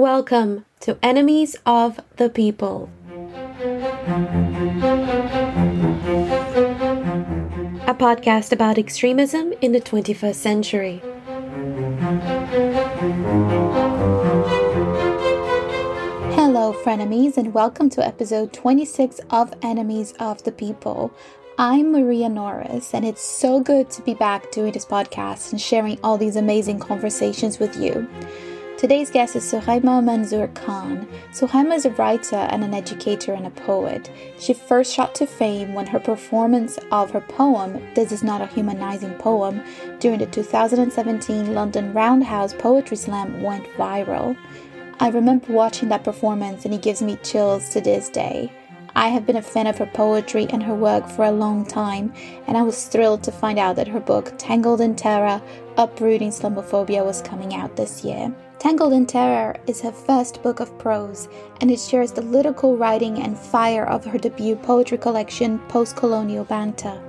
Welcome 0.00 0.64
to 0.80 0.98
Enemies 1.02 1.56
of 1.66 2.00
the 2.16 2.30
People. 2.30 2.88
A 7.86 7.94
podcast 7.94 8.50
about 8.50 8.78
extremism 8.78 9.52
in 9.60 9.72
the 9.72 9.80
21st 9.82 10.34
century. 10.34 11.02
Hello, 16.32 16.72
frenemies, 16.82 17.36
and 17.36 17.52
welcome 17.52 17.90
to 17.90 18.02
episode 18.02 18.54
26 18.54 19.20
of 19.28 19.52
Enemies 19.60 20.14
of 20.18 20.42
the 20.44 20.52
People. 20.52 21.12
I'm 21.58 21.92
Maria 21.92 22.30
Norris, 22.30 22.94
and 22.94 23.04
it's 23.04 23.20
so 23.20 23.60
good 23.60 23.90
to 23.90 24.00
be 24.00 24.14
back 24.14 24.50
doing 24.50 24.72
this 24.72 24.86
podcast 24.86 25.52
and 25.52 25.60
sharing 25.60 26.00
all 26.02 26.16
these 26.16 26.36
amazing 26.36 26.78
conversations 26.78 27.58
with 27.58 27.76
you. 27.76 28.08
Today's 28.80 29.10
guest 29.10 29.36
is 29.36 29.44
Suhaiymah 29.44 30.02
Manzoor 30.02 30.54
Khan. 30.54 31.06
Suhaiymah 31.32 31.74
is 31.74 31.84
a 31.84 31.90
writer 31.90 32.36
and 32.36 32.64
an 32.64 32.72
educator 32.72 33.34
and 33.34 33.46
a 33.46 33.50
poet. 33.50 34.10
She 34.38 34.54
first 34.54 34.94
shot 34.94 35.14
to 35.16 35.26
fame 35.26 35.74
when 35.74 35.86
her 35.88 36.00
performance 36.00 36.78
of 36.90 37.10
her 37.10 37.20
poem, 37.20 37.86
This 37.94 38.10
Is 38.10 38.22
Not 38.22 38.40
a 38.40 38.46
Humanizing 38.46 39.12
Poem, 39.18 39.62
during 39.98 40.20
the 40.20 40.24
2017 40.24 41.52
London 41.52 41.92
Roundhouse 41.92 42.54
Poetry 42.54 42.96
Slam 42.96 43.42
went 43.42 43.66
viral. 43.76 44.34
I 44.98 45.10
remember 45.10 45.52
watching 45.52 45.90
that 45.90 46.02
performance 46.02 46.64
and 46.64 46.72
it 46.72 46.80
gives 46.80 47.02
me 47.02 47.16
chills 47.16 47.68
to 47.74 47.82
this 47.82 48.08
day. 48.08 48.50
I 48.96 49.08
have 49.08 49.26
been 49.26 49.36
a 49.36 49.42
fan 49.42 49.66
of 49.66 49.76
her 49.76 49.90
poetry 49.92 50.46
and 50.48 50.62
her 50.62 50.74
work 50.74 51.06
for 51.06 51.26
a 51.26 51.32
long 51.32 51.66
time, 51.66 52.14
and 52.46 52.56
I 52.56 52.62
was 52.62 52.86
thrilled 52.86 53.24
to 53.24 53.30
find 53.30 53.58
out 53.58 53.76
that 53.76 53.88
her 53.88 54.00
book, 54.00 54.32
Tangled 54.38 54.80
in 54.80 54.96
Terror 54.96 55.42
Uprooting 55.76 56.30
Islamophobia, 56.30 57.04
was 57.04 57.20
coming 57.20 57.54
out 57.54 57.76
this 57.76 58.02
year. 58.02 58.34
Tangled 58.60 58.92
in 58.92 59.06
Terror 59.06 59.56
is 59.66 59.80
her 59.80 59.90
first 59.90 60.42
book 60.42 60.60
of 60.60 60.78
prose, 60.78 61.28
and 61.62 61.70
it 61.70 61.80
shares 61.80 62.12
the 62.12 62.20
lyrical 62.20 62.76
writing 62.76 63.22
and 63.22 63.38
fire 63.38 63.86
of 63.86 64.04
her 64.04 64.18
debut 64.18 64.54
poetry 64.54 64.98
collection, 64.98 65.58
Post 65.60 65.96
Colonial 65.96 66.44
Banter. 66.44 67.00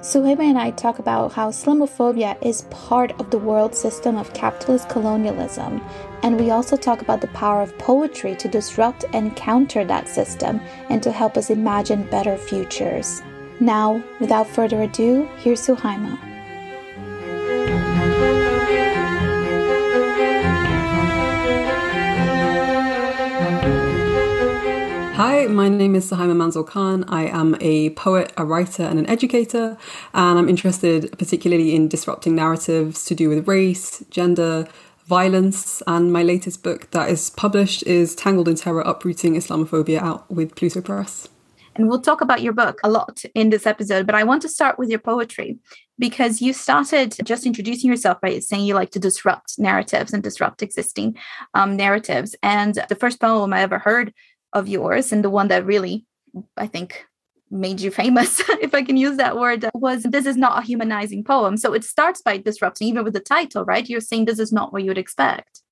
Suhaiymah 0.00 0.40
and 0.40 0.58
I 0.58 0.70
talk 0.70 0.98
about 0.98 1.34
how 1.34 1.50
Islamophobia 1.50 2.42
is 2.42 2.62
part 2.70 3.12
of 3.20 3.30
the 3.30 3.36
world 3.36 3.74
system 3.74 4.16
of 4.16 4.32
capitalist 4.32 4.88
colonialism, 4.88 5.82
and 6.22 6.40
we 6.40 6.50
also 6.50 6.78
talk 6.78 7.02
about 7.02 7.20
the 7.20 7.36
power 7.38 7.60
of 7.60 7.76
poetry 7.76 8.34
to 8.36 8.48
disrupt 8.48 9.04
and 9.12 9.36
counter 9.36 9.84
that 9.84 10.08
system 10.08 10.62
and 10.88 11.02
to 11.02 11.12
help 11.12 11.36
us 11.36 11.50
imagine 11.50 12.08
better 12.08 12.38
futures. 12.38 13.20
Now, 13.60 14.02
without 14.18 14.46
further 14.46 14.80
ado, 14.80 15.28
here's 15.36 15.60
Suhaiymah. 15.60 16.35
My 25.48 25.68
name 25.68 25.94
is 25.94 26.10
Suhaiymah 26.10 26.34
Manzoor 26.34 26.66
Khan. 26.66 27.04
I 27.04 27.26
am 27.26 27.56
a 27.60 27.90
poet, 27.90 28.32
a 28.36 28.44
writer, 28.44 28.82
and 28.82 28.98
an 28.98 29.08
educator, 29.08 29.78
and 30.12 30.38
I'm 30.38 30.48
interested 30.48 31.16
particularly 31.18 31.74
in 31.74 31.86
disrupting 31.86 32.34
narratives 32.34 33.04
to 33.04 33.14
do 33.14 33.28
with 33.28 33.46
race, 33.46 34.04
gender, 34.10 34.66
violence, 35.06 35.84
and 35.86 36.12
my 36.12 36.24
latest 36.24 36.64
book 36.64 36.90
that 36.90 37.08
is 37.10 37.30
published 37.30 37.84
is 37.84 38.16
Tangled 38.16 38.48
in 38.48 38.56
Terror 38.56 38.80
Uprooting 38.80 39.34
Islamophobia 39.34 40.00
out 40.00 40.28
with 40.28 40.56
Pluto 40.56 40.80
Press. 40.80 41.28
And 41.76 41.88
we'll 41.88 42.00
talk 42.00 42.22
about 42.22 42.42
your 42.42 42.54
book 42.54 42.80
a 42.82 42.90
lot 42.90 43.22
in 43.34 43.50
this 43.50 43.66
episode, 43.66 44.06
but 44.06 44.14
I 44.14 44.24
want 44.24 44.42
to 44.42 44.48
start 44.48 44.78
with 44.78 44.88
your 44.88 44.98
poetry 44.98 45.58
because 45.98 46.40
you 46.40 46.52
started 46.52 47.14
just 47.24 47.46
introducing 47.46 47.90
yourself 47.90 48.20
by 48.20 48.38
saying 48.38 48.64
you 48.64 48.74
like 48.74 48.90
to 48.92 48.98
disrupt 48.98 49.58
narratives 49.58 50.12
and 50.12 50.22
disrupt 50.22 50.62
existing 50.62 51.16
um, 51.54 51.76
narratives. 51.76 52.34
And 52.42 52.82
the 52.88 52.94
first 52.94 53.20
poem 53.20 53.52
I 53.52 53.60
ever 53.60 53.78
heard 53.78 54.12
of 54.56 54.66
yours 54.66 55.12
and 55.12 55.22
the 55.22 55.30
one 55.30 55.48
that 55.48 55.66
really 55.66 56.06
i 56.56 56.66
think 56.66 57.06
made 57.50 57.80
you 57.80 57.90
famous 57.90 58.40
if 58.60 58.74
i 58.74 58.82
can 58.82 58.96
use 58.96 59.16
that 59.16 59.36
word 59.36 59.64
was 59.74 60.02
this 60.02 60.26
is 60.26 60.36
not 60.36 60.58
a 60.58 60.66
humanizing 60.66 61.22
poem. 61.22 61.56
So 61.56 61.72
it 61.74 61.84
starts 61.84 62.20
by 62.20 62.38
disrupting 62.38 62.88
even 62.88 63.04
with 63.04 63.14
the 63.14 63.20
title 63.20 63.64
right? 63.64 63.88
You're 63.88 64.00
saying 64.00 64.24
this 64.24 64.40
is 64.40 64.52
not 64.52 64.72
what 64.72 64.82
you 64.82 64.90
would 64.90 64.98
expect. 64.98 65.62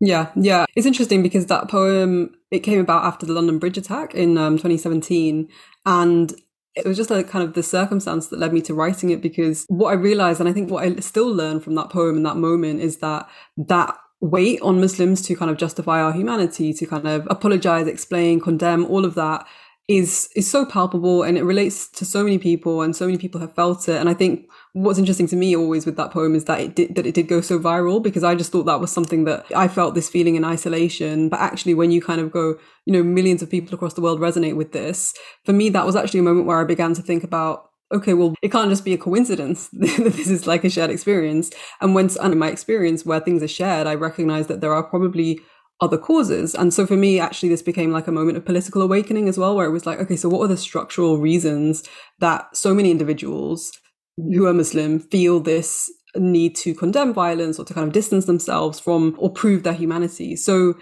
Yeah 0.00 0.30
yeah. 0.36 0.66
It's 0.76 0.86
interesting 0.86 1.22
because 1.22 1.46
that 1.46 1.68
poem 1.68 2.34
it 2.50 2.60
came 2.60 2.80
about 2.80 3.04
after 3.04 3.26
the 3.26 3.32
london 3.32 3.58
bridge 3.58 3.78
attack 3.78 4.14
in 4.14 4.38
um, 4.38 4.56
2017 4.56 5.48
and 5.84 6.34
it 6.74 6.86
was 6.86 6.96
just 6.96 7.10
a 7.10 7.24
kind 7.24 7.44
of 7.44 7.54
the 7.54 7.62
circumstance 7.62 8.28
that 8.28 8.38
led 8.38 8.52
me 8.52 8.62
to 8.62 8.74
writing 8.74 9.10
it 9.10 9.20
because 9.20 9.64
what 9.68 9.90
I 9.90 9.94
realized, 9.94 10.40
and 10.40 10.48
I 10.48 10.52
think 10.52 10.70
what 10.70 10.84
I 10.84 10.94
still 10.96 11.28
learn 11.32 11.60
from 11.60 11.74
that 11.74 11.90
poem 11.90 12.16
in 12.16 12.22
that 12.22 12.36
moment 12.36 12.80
is 12.80 12.98
that 12.98 13.28
that 13.56 13.96
weight 14.20 14.60
on 14.60 14.80
Muslims 14.80 15.22
to 15.22 15.36
kind 15.36 15.50
of 15.50 15.56
justify 15.56 16.00
our 16.00 16.12
humanity, 16.12 16.72
to 16.74 16.86
kind 16.86 17.06
of 17.06 17.26
apologize, 17.30 17.86
explain, 17.86 18.40
condemn, 18.40 18.84
all 18.86 19.04
of 19.04 19.14
that 19.14 19.46
is 19.90 20.30
is 20.36 20.48
so 20.48 20.64
palpable 20.64 21.24
and 21.24 21.36
it 21.36 21.42
relates 21.42 21.88
to 21.88 22.04
so 22.04 22.22
many 22.22 22.38
people 22.38 22.80
and 22.80 22.94
so 22.94 23.06
many 23.06 23.18
people 23.18 23.40
have 23.40 23.52
felt 23.56 23.88
it. 23.88 23.96
And 23.96 24.08
I 24.08 24.14
think 24.14 24.48
what's 24.72 25.00
interesting 25.00 25.26
to 25.28 25.36
me 25.36 25.56
always 25.56 25.84
with 25.84 25.96
that 25.96 26.12
poem 26.12 26.36
is 26.36 26.44
that 26.44 26.60
it 26.60 26.76
did 26.76 26.94
that 26.94 27.06
it 27.06 27.14
did 27.14 27.26
go 27.26 27.40
so 27.40 27.58
viral 27.58 28.00
because 28.00 28.22
I 28.22 28.36
just 28.36 28.52
thought 28.52 28.66
that 28.66 28.78
was 28.78 28.92
something 28.92 29.24
that 29.24 29.46
I 29.54 29.66
felt 29.66 29.96
this 29.96 30.08
feeling 30.08 30.36
in 30.36 30.44
isolation. 30.44 31.28
But 31.28 31.40
actually 31.40 31.74
when 31.74 31.90
you 31.90 32.00
kind 32.00 32.20
of 32.20 32.30
go, 32.30 32.56
you 32.86 32.92
know, 32.92 33.02
millions 33.02 33.42
of 33.42 33.50
people 33.50 33.74
across 33.74 33.94
the 33.94 34.00
world 34.00 34.20
resonate 34.20 34.54
with 34.54 34.70
this, 34.70 35.12
for 35.44 35.52
me 35.52 35.70
that 35.70 35.86
was 35.86 35.96
actually 35.96 36.20
a 36.20 36.24
moment 36.24 36.46
where 36.46 36.60
I 36.60 36.64
began 36.64 36.94
to 36.94 37.02
think 37.02 37.24
about 37.24 37.69
okay, 37.92 38.14
well, 38.14 38.34
it 38.42 38.52
can't 38.52 38.70
just 38.70 38.84
be 38.84 38.94
a 38.94 38.98
coincidence 38.98 39.68
that 39.72 40.12
this 40.14 40.28
is 40.28 40.46
like 40.46 40.64
a 40.64 40.70
shared 40.70 40.90
experience. 40.90 41.50
And 41.80 41.96
and 41.96 42.32
in 42.32 42.38
my 42.38 42.48
experience 42.48 43.04
where 43.04 43.20
things 43.20 43.42
are 43.42 43.48
shared, 43.48 43.86
I 43.86 43.94
recognize 43.94 44.46
that 44.46 44.60
there 44.60 44.74
are 44.74 44.82
probably 44.82 45.40
other 45.80 45.98
causes. 45.98 46.54
And 46.54 46.72
so 46.74 46.86
for 46.86 46.96
me, 46.96 47.18
actually, 47.18 47.48
this 47.48 47.62
became 47.62 47.90
like 47.90 48.06
a 48.06 48.12
moment 48.12 48.36
of 48.36 48.44
political 48.44 48.82
awakening 48.82 49.28
as 49.28 49.38
well, 49.38 49.56
where 49.56 49.66
it 49.66 49.72
was 49.72 49.86
like, 49.86 49.98
okay, 49.98 50.16
so 50.16 50.28
what 50.28 50.42
are 50.44 50.48
the 50.48 50.56
structural 50.56 51.18
reasons 51.18 51.88
that 52.18 52.54
so 52.56 52.74
many 52.74 52.90
individuals 52.90 53.72
who 54.16 54.46
are 54.46 54.52
Muslim 54.52 55.00
feel 55.00 55.40
this 55.40 55.90
need 56.16 56.56
to 56.56 56.74
condemn 56.74 57.14
violence 57.14 57.58
or 57.58 57.64
to 57.64 57.72
kind 57.72 57.86
of 57.86 57.92
distance 57.92 58.26
themselves 58.26 58.78
from 58.78 59.16
or 59.18 59.30
prove 59.30 59.62
their 59.62 59.72
humanity? 59.72 60.36
So 60.36 60.74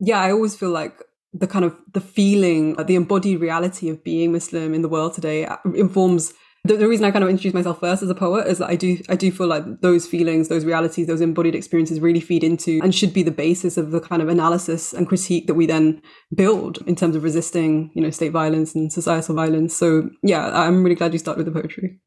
yeah, 0.00 0.20
I 0.20 0.32
always 0.32 0.54
feel 0.54 0.70
like 0.70 1.00
the 1.32 1.46
kind 1.46 1.64
of 1.64 1.74
the 1.92 2.00
feeling, 2.00 2.74
the 2.74 2.94
embodied 2.94 3.40
reality 3.40 3.88
of 3.88 4.04
being 4.04 4.32
Muslim 4.32 4.74
in 4.74 4.82
the 4.82 4.88
world 4.88 5.14
today 5.14 5.46
uh, 5.46 5.56
informs 5.74 6.34
the, 6.64 6.76
the, 6.76 6.88
reason 6.88 7.04
I 7.04 7.10
kind 7.10 7.24
of 7.24 7.30
introduced 7.30 7.56
myself 7.56 7.80
first 7.80 8.04
as 8.04 8.10
a 8.10 8.14
poet 8.14 8.46
is 8.46 8.58
that 8.58 8.70
I 8.70 8.76
do 8.76 8.98
I 9.08 9.16
do 9.16 9.32
feel 9.32 9.48
like 9.48 9.80
those 9.80 10.06
feelings, 10.06 10.48
those 10.48 10.64
realities, 10.64 11.08
those 11.08 11.20
embodied 11.20 11.56
experiences 11.56 11.98
really 11.98 12.20
feed 12.20 12.44
into 12.44 12.78
and 12.82 12.94
should 12.94 13.12
be 13.12 13.24
the 13.24 13.32
basis 13.32 13.76
of 13.76 13.90
the 13.90 14.00
kind 14.00 14.22
of 14.22 14.28
analysis 14.28 14.92
and 14.92 15.08
critique 15.08 15.48
that 15.48 15.54
we 15.54 15.66
then 15.66 16.00
build 16.32 16.78
in 16.86 16.94
terms 16.94 17.16
of 17.16 17.24
resisting, 17.24 17.90
you 17.94 18.02
know, 18.02 18.10
state 18.10 18.30
violence 18.30 18.76
and 18.76 18.92
societal 18.92 19.34
violence. 19.34 19.74
So 19.74 20.08
yeah, 20.22 20.50
I'm 20.52 20.84
really 20.84 20.94
glad 20.94 21.12
you 21.12 21.18
started 21.18 21.44
with 21.44 21.52
the 21.52 21.60
poetry. 21.60 21.98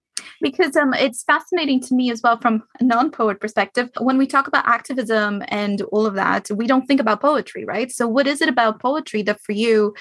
Because 0.41 0.75
um, 0.77 0.93
it's 0.93 1.23
fascinating 1.23 1.81
to 1.81 1.95
me 1.95 2.09
as 2.09 2.21
well 2.21 2.39
from 2.39 2.63
a 2.79 2.83
non-poet 2.83 3.41
perspective. 3.41 3.89
When 3.99 4.17
we 4.17 4.27
talk 4.27 4.47
about 4.47 4.67
activism 4.67 5.43
and 5.49 5.81
all 5.91 6.05
of 6.05 6.13
that 6.15 6.49
we 6.49 6.65
don't 6.65 6.85
think 6.85 7.01
about 7.01 7.19
poetry 7.19 7.65
right? 7.65 7.91
So 7.91 8.07
what 8.07 8.25
is 8.25 8.41
it 8.41 8.47
about 8.47 8.79
poetry 8.79 9.21
that 9.23 9.41
for 9.41 9.51
you 9.51 9.93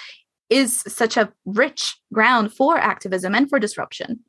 is 0.49 0.85
such 0.87 1.17
a 1.17 1.33
rich 1.45 1.97
ground 2.13 2.53
for 2.53 2.79
activism 2.79 3.35
and 3.35 3.49
for 3.49 3.59
disruption 3.59 4.21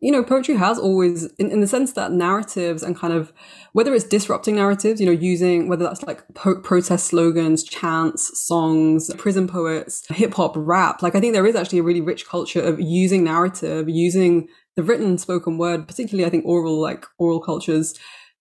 you 0.00 0.12
know, 0.12 0.22
poetry 0.22 0.56
has 0.56 0.78
always, 0.78 1.24
in, 1.38 1.50
in 1.50 1.60
the 1.60 1.66
sense 1.66 1.92
that 1.92 2.12
narratives 2.12 2.82
and 2.82 2.96
kind 2.96 3.12
of, 3.12 3.32
whether 3.72 3.94
it's 3.94 4.04
disrupting 4.04 4.56
narratives, 4.56 5.00
you 5.00 5.06
know, 5.06 5.12
using, 5.12 5.68
whether 5.68 5.84
that's 5.84 6.02
like 6.02 6.22
po- 6.34 6.60
protest 6.60 7.06
slogans, 7.06 7.64
chants, 7.64 8.46
songs, 8.46 9.12
prison 9.16 9.48
poets, 9.48 10.06
hip 10.08 10.34
hop, 10.34 10.52
rap, 10.56 11.02
like 11.02 11.14
I 11.14 11.20
think 11.20 11.32
there 11.32 11.46
is 11.46 11.56
actually 11.56 11.78
a 11.78 11.84
really 11.84 12.00
rich 12.02 12.26
culture 12.26 12.60
of 12.60 12.78
using 12.78 13.24
narrative, 13.24 13.88
using 13.88 14.48
the 14.74 14.82
written 14.82 15.16
spoken 15.16 15.56
word, 15.56 15.88
particularly 15.88 16.26
I 16.26 16.30
think 16.30 16.44
oral, 16.44 16.80
like 16.80 17.06
oral 17.18 17.40
cultures 17.40 17.94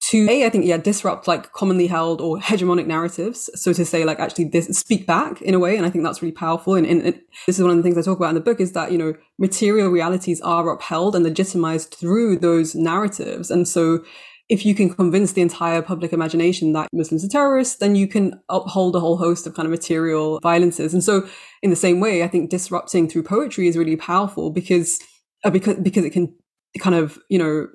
to 0.10 0.30
a 0.30 0.46
i 0.46 0.50
think 0.50 0.66
yeah 0.66 0.78
disrupt 0.78 1.28
like 1.28 1.52
commonly 1.54 1.88
held 1.88 2.22
or 2.22 2.38
hegemonic 2.38 2.86
narratives. 2.86 3.50
So 3.56 3.74
to 3.74 3.86
say 3.86 4.04
like 4.04 4.20
actually 4.20 4.46
this 4.46 4.68
speak 4.78 5.08
back 5.08 5.42
in 5.42 5.54
a 5.54 5.60
way 5.60 5.78
and 5.78 5.86
i 5.86 5.90
think 5.90 6.04
that's 6.04 6.22
really 6.22 6.32
powerful. 6.34 6.76
And, 6.76 6.86
and, 6.86 7.02
and, 7.02 7.22
this 7.48 7.58
is 7.58 7.64
one 7.64 7.72
of 7.72 7.78
the 7.78 7.84
things 7.84 7.98
i 7.98 8.02
talk 8.02 8.18
about 8.18 8.30
in 8.30 8.36
the 8.36 8.42
book 8.42 8.60
is 8.60 8.74
that 8.74 8.92
you 8.92 8.98
know 8.98 9.14
material 9.40 9.90
realities 9.90 10.42
are 10.42 10.70
upheld 10.70 11.16
and 11.16 11.24
legitimized 11.24 11.94
through 11.94 12.40
those 12.40 12.76
narratives. 12.76 13.50
And 13.52 13.68
so 13.68 14.04
if 14.48 14.66
you 14.66 14.76
can 14.76 14.94
convince 14.94 15.34
the 15.34 15.42
entire 15.42 15.82
public 15.82 16.14
imagination 16.14 16.74
that 16.74 16.90
Muslims 16.94 17.26
are 17.26 17.30
terrorists, 17.30 17.78
then 17.78 17.96
you 17.96 18.08
can 18.08 18.40
uphold 18.50 18.96
a 18.96 19.00
whole 19.00 19.18
host 19.18 19.48
of 19.48 19.56
kind 19.56 19.66
of 19.66 19.72
material 19.72 20.40
violences. 20.42 20.94
And 20.94 21.04
so, 21.04 21.28
in 21.64 21.72
the 21.72 21.76
same 21.76 22.00
way, 22.00 22.22
I 22.22 22.28
think 22.28 22.52
disrupting 22.52 23.10
through 23.10 23.24
poetry 23.24 23.68
is 23.68 23.76
really 23.76 23.96
powerful 23.96 24.52
because 24.52 25.00
uh, 25.44 25.50
because 25.50 25.78
because 25.78 26.06
it 26.06 26.12
can 26.12 26.32
kind 26.80 26.96
of 26.96 27.18
you 27.30 27.40
know 27.40 27.68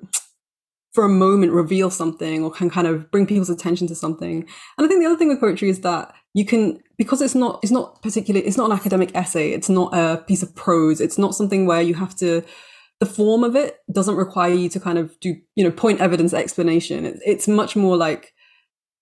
for 0.93 1.05
a 1.05 1.09
moment 1.09 1.53
reveal 1.53 1.89
something 1.89 2.43
or 2.43 2.51
can 2.51 2.69
kind 2.69 2.87
of 2.87 3.09
bring 3.11 3.25
people's 3.25 3.49
attention 3.49 3.87
to 3.87 3.95
something. 3.95 4.45
And 4.77 4.85
I 4.85 4.87
think 4.87 5.01
the 5.01 5.05
other 5.05 5.17
thing 5.17 5.29
with 5.29 5.39
poetry 5.39 5.69
is 5.69 5.81
that 5.81 6.13
you 6.33 6.45
can 6.45 6.81
because 6.97 7.21
it's 7.21 7.35
not 7.35 7.59
it's 7.63 7.71
not 7.71 8.01
particularly 8.01 8.45
it's 8.45 8.57
not 8.57 8.69
an 8.69 8.77
academic 8.77 9.15
essay, 9.15 9.51
it's 9.51 9.69
not 9.69 9.93
a 9.93 10.17
piece 10.17 10.43
of 10.43 10.55
prose, 10.55 10.99
it's 10.99 11.17
not 11.17 11.35
something 11.35 11.65
where 11.65 11.81
you 11.81 11.93
have 11.93 12.15
to 12.17 12.43
the 12.99 13.05
form 13.05 13.43
of 13.43 13.55
it 13.55 13.77
doesn't 13.91 14.15
require 14.15 14.53
you 14.53 14.69
to 14.69 14.79
kind 14.79 14.97
of 14.97 15.17
do 15.19 15.35
you 15.55 15.63
know 15.63 15.71
point 15.71 16.01
evidence 16.01 16.33
explanation. 16.33 17.05
It, 17.05 17.19
it's 17.25 17.47
much 17.47 17.75
more 17.75 17.95
like 17.95 18.33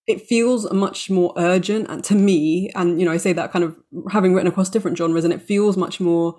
it 0.07 0.21
feels 0.21 0.71
much 0.73 1.09
more 1.11 1.33
urgent 1.37 1.87
and 1.87 2.03
to 2.03 2.15
me 2.15 2.71
and 2.73 2.99
you 2.99 3.05
know 3.05 3.11
i 3.11 3.17
say 3.17 3.31
that 3.31 3.51
kind 3.51 3.63
of 3.63 3.77
having 4.11 4.33
written 4.33 4.47
across 4.47 4.67
different 4.67 4.97
genres 4.97 5.23
and 5.23 5.31
it 5.31 5.41
feels 5.41 5.77
much 5.77 5.99
more 5.99 6.35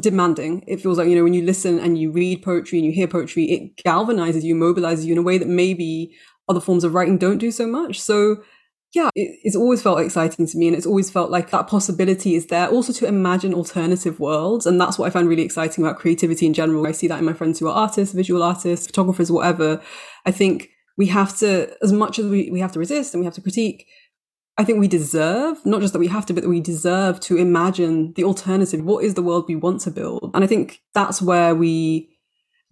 demanding 0.00 0.62
it 0.66 0.80
feels 0.80 0.98
like 0.98 1.08
you 1.08 1.14
know 1.16 1.22
when 1.22 1.34
you 1.34 1.42
listen 1.42 1.78
and 1.78 1.98
you 1.98 2.10
read 2.10 2.42
poetry 2.42 2.78
and 2.78 2.86
you 2.86 2.92
hear 2.92 3.06
poetry 3.06 3.44
it 3.44 3.76
galvanizes 3.76 4.42
you 4.42 4.54
mobilizes 4.54 5.04
you 5.04 5.12
in 5.12 5.18
a 5.18 5.22
way 5.22 5.38
that 5.38 5.48
maybe 5.48 6.12
other 6.48 6.60
forms 6.60 6.84
of 6.84 6.92
writing 6.92 7.16
don't 7.16 7.38
do 7.38 7.50
so 7.50 7.66
much 7.66 8.00
so 8.00 8.36
yeah, 8.96 9.10
it, 9.14 9.38
it's 9.42 9.54
always 9.54 9.82
felt 9.82 10.00
exciting 10.00 10.46
to 10.46 10.58
me. 10.58 10.68
And 10.68 10.76
it's 10.76 10.86
always 10.86 11.10
felt 11.10 11.30
like 11.30 11.50
that 11.50 11.68
possibility 11.68 12.34
is 12.34 12.46
there 12.46 12.68
also 12.68 12.92
to 12.94 13.06
imagine 13.06 13.52
alternative 13.52 14.18
worlds. 14.18 14.64
And 14.66 14.80
that's 14.80 14.98
what 14.98 15.06
I 15.06 15.10
find 15.10 15.28
really 15.28 15.42
exciting 15.42 15.84
about 15.84 15.98
creativity 15.98 16.46
in 16.46 16.54
general. 16.54 16.86
I 16.86 16.92
see 16.92 17.06
that 17.08 17.18
in 17.18 17.24
my 17.24 17.34
friends 17.34 17.58
who 17.58 17.68
are 17.68 17.74
artists, 17.74 18.14
visual 18.14 18.42
artists, 18.42 18.86
photographers, 18.86 19.30
whatever. 19.30 19.82
I 20.24 20.30
think 20.30 20.70
we 20.96 21.06
have 21.08 21.36
to, 21.38 21.70
as 21.82 21.92
much 21.92 22.18
as 22.18 22.26
we, 22.26 22.50
we 22.50 22.60
have 22.60 22.72
to 22.72 22.78
resist 22.78 23.12
and 23.12 23.20
we 23.20 23.26
have 23.26 23.34
to 23.34 23.42
critique, 23.42 23.86
I 24.58 24.64
think 24.64 24.80
we 24.80 24.88
deserve, 24.88 25.64
not 25.66 25.82
just 25.82 25.92
that 25.92 25.98
we 25.98 26.08
have 26.08 26.24
to, 26.26 26.34
but 26.34 26.42
that 26.42 26.48
we 26.48 26.60
deserve 26.60 27.20
to 27.20 27.36
imagine 27.36 28.14
the 28.14 28.24
alternative. 28.24 28.82
What 28.82 29.04
is 29.04 29.14
the 29.14 29.22
world 29.22 29.44
we 29.48 29.56
want 29.56 29.82
to 29.82 29.90
build? 29.90 30.30
And 30.34 30.42
I 30.42 30.46
think 30.46 30.80
that's 30.94 31.20
where 31.20 31.54
we 31.54 32.08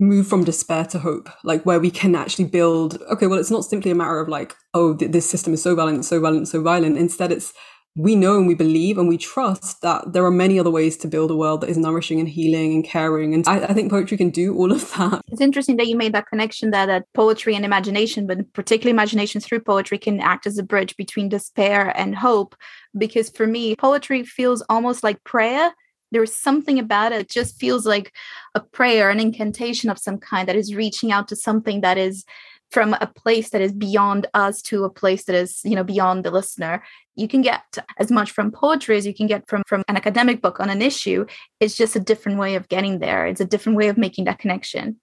move 0.00 0.26
from 0.26 0.44
despair 0.44 0.84
to 0.86 0.98
hope, 0.98 1.28
like 1.44 1.64
where 1.64 1.78
we 1.78 1.90
can 1.90 2.14
actually 2.14 2.46
build, 2.46 3.00
okay, 3.10 3.26
well, 3.26 3.38
it's 3.38 3.50
not 3.50 3.64
simply 3.64 3.90
a 3.90 3.94
matter 3.94 4.18
of 4.18 4.28
like, 4.28 4.54
oh, 4.72 4.96
th- 4.96 5.12
this 5.12 5.28
system 5.28 5.52
is 5.52 5.62
so 5.62 5.74
violent, 5.74 6.04
so 6.04 6.20
violent, 6.20 6.48
so 6.48 6.62
violent. 6.62 6.98
Instead, 6.98 7.30
it's 7.30 7.52
we 7.96 8.16
know 8.16 8.36
and 8.36 8.48
we 8.48 8.54
believe 8.54 8.98
and 8.98 9.08
we 9.08 9.16
trust 9.16 9.80
that 9.82 10.12
there 10.12 10.24
are 10.24 10.30
many 10.30 10.58
other 10.58 10.70
ways 10.70 10.96
to 10.96 11.08
build 11.08 11.30
a 11.30 11.36
world 11.36 11.60
that 11.60 11.70
is 11.70 11.78
nourishing 11.78 12.18
and 12.18 12.28
healing 12.28 12.72
and 12.74 12.84
caring. 12.84 13.34
And 13.34 13.46
I, 13.46 13.66
I, 13.66 13.72
think 13.72 13.90
poetry 13.90 14.16
can 14.16 14.30
do 14.30 14.56
all 14.56 14.72
of 14.72 14.92
that. 14.94 15.22
It's 15.28 15.40
interesting 15.40 15.76
that 15.76 15.86
you 15.86 15.96
made 15.96 16.12
that 16.12 16.26
connection 16.26 16.72
there 16.72 16.86
that 16.86 17.04
poetry 17.12 17.54
and 17.54 17.64
imagination, 17.64 18.26
but 18.26 18.52
particularly 18.52 18.90
imagination 18.90 19.40
through 19.40 19.60
poetry, 19.60 19.98
can 19.98 20.20
act 20.20 20.46
as 20.46 20.58
a 20.58 20.64
bridge 20.64 20.96
between 20.96 21.28
despair 21.28 21.92
and 21.96 22.16
hope. 22.16 22.56
Because 22.98 23.30
for 23.30 23.46
me, 23.46 23.76
poetry 23.76 24.24
feels 24.24 24.62
almost 24.68 25.04
like 25.04 25.22
prayer 25.24 25.72
there's 26.14 26.34
something 26.34 26.78
about 26.78 27.10
it. 27.10 27.22
It 27.22 27.30
just 27.30 27.58
feels 27.58 27.84
like 27.84 28.12
a 28.54 28.60
prayer, 28.60 29.10
an 29.10 29.18
incantation 29.18 29.90
of 29.90 29.98
some 29.98 30.18
kind 30.18 30.48
that 30.48 30.54
is 30.54 30.74
reaching 30.74 31.10
out 31.10 31.26
to 31.28 31.36
something 31.36 31.80
that 31.80 31.98
is 31.98 32.24
from 32.74 32.92
a 33.00 33.06
place 33.06 33.50
that 33.50 33.62
is 33.62 33.72
beyond 33.72 34.26
us 34.34 34.60
to 34.60 34.82
a 34.82 34.90
place 34.90 35.24
that 35.24 35.36
is 35.36 35.60
you 35.64 35.76
know 35.76 35.84
beyond 35.84 36.24
the 36.24 36.30
listener 36.30 36.82
you 37.14 37.28
can 37.28 37.40
get 37.40 37.62
as 37.98 38.10
much 38.10 38.32
from 38.32 38.50
poetry 38.50 38.96
as 38.96 39.06
you 39.06 39.14
can 39.14 39.28
get 39.28 39.48
from 39.48 39.62
from 39.64 39.84
an 39.86 39.96
academic 39.96 40.42
book 40.42 40.58
on 40.58 40.68
an 40.68 40.82
issue 40.82 41.24
it's 41.60 41.76
just 41.76 41.94
a 41.94 42.00
different 42.00 42.36
way 42.36 42.56
of 42.56 42.68
getting 42.68 42.98
there 42.98 43.26
it's 43.26 43.40
a 43.40 43.44
different 43.44 43.78
way 43.78 43.88
of 43.88 43.96
making 43.96 44.24
that 44.24 44.40
connection 44.40 44.96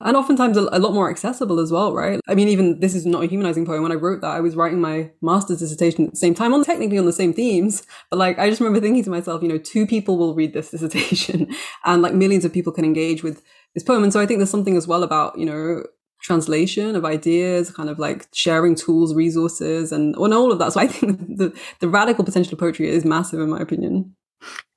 and 0.00 0.16
oftentimes 0.16 0.56
a, 0.56 0.62
a, 0.72 0.80
lot 0.80 0.94
more 0.94 1.10
accessible 1.10 1.60
as 1.60 1.70
well, 1.70 1.92
right? 1.94 2.18
I 2.28 2.34
mean, 2.34 2.48
even 2.48 2.80
this 2.80 2.94
is 2.94 3.06
not 3.06 3.22
a 3.22 3.26
humanizing 3.26 3.66
poem. 3.66 3.82
When 3.82 3.92
I 3.92 3.96
wrote 3.96 4.20
that, 4.20 4.34
I 4.34 4.40
was 4.40 4.56
writing 4.56 4.80
my 4.80 5.10
master's 5.22 5.60
dissertation 5.60 6.06
at 6.06 6.10
the 6.12 6.16
same 6.16 6.34
time, 6.34 6.52
on 6.54 6.64
technically 6.64 6.98
on 6.98 7.06
the 7.06 7.12
same 7.12 7.32
themes. 7.32 7.86
But 8.10 8.18
like, 8.18 8.38
I 8.38 8.48
just 8.48 8.60
remember 8.60 8.80
thinking 8.80 9.04
to 9.04 9.10
myself, 9.10 9.42
you 9.42 9.48
know, 9.48 9.58
two 9.58 9.86
people 9.86 10.18
will 10.18 10.34
read 10.34 10.54
this 10.54 10.70
dissertation, 10.70 11.54
and 11.84 12.02
like 12.02 12.14
millions 12.14 12.44
of 12.44 12.52
people 12.52 12.72
can 12.72 12.84
engage 12.84 13.22
with 13.22 13.42
this 13.74 13.84
poem. 13.84 14.02
And 14.02 14.12
so 14.12 14.20
I 14.20 14.26
think 14.26 14.38
there's 14.38 14.50
something 14.50 14.76
as 14.76 14.88
well 14.88 15.02
about 15.02 15.38
you 15.38 15.46
know 15.46 15.84
translation 16.20 16.96
of 16.96 17.04
ideas, 17.04 17.70
kind 17.70 17.88
of 17.88 17.98
like 17.98 18.26
sharing 18.32 18.74
tools, 18.74 19.14
resources, 19.14 19.92
and, 19.92 20.14
and 20.16 20.34
all 20.34 20.52
of 20.52 20.58
that. 20.58 20.72
So 20.72 20.80
I 20.80 20.86
think 20.86 21.18
the 21.36 21.56
the 21.80 21.88
radical 21.88 22.24
potential 22.24 22.54
of 22.54 22.58
poetry 22.58 22.88
is 22.88 23.04
massive, 23.04 23.40
in 23.40 23.50
my 23.50 23.60
opinion 23.60 24.16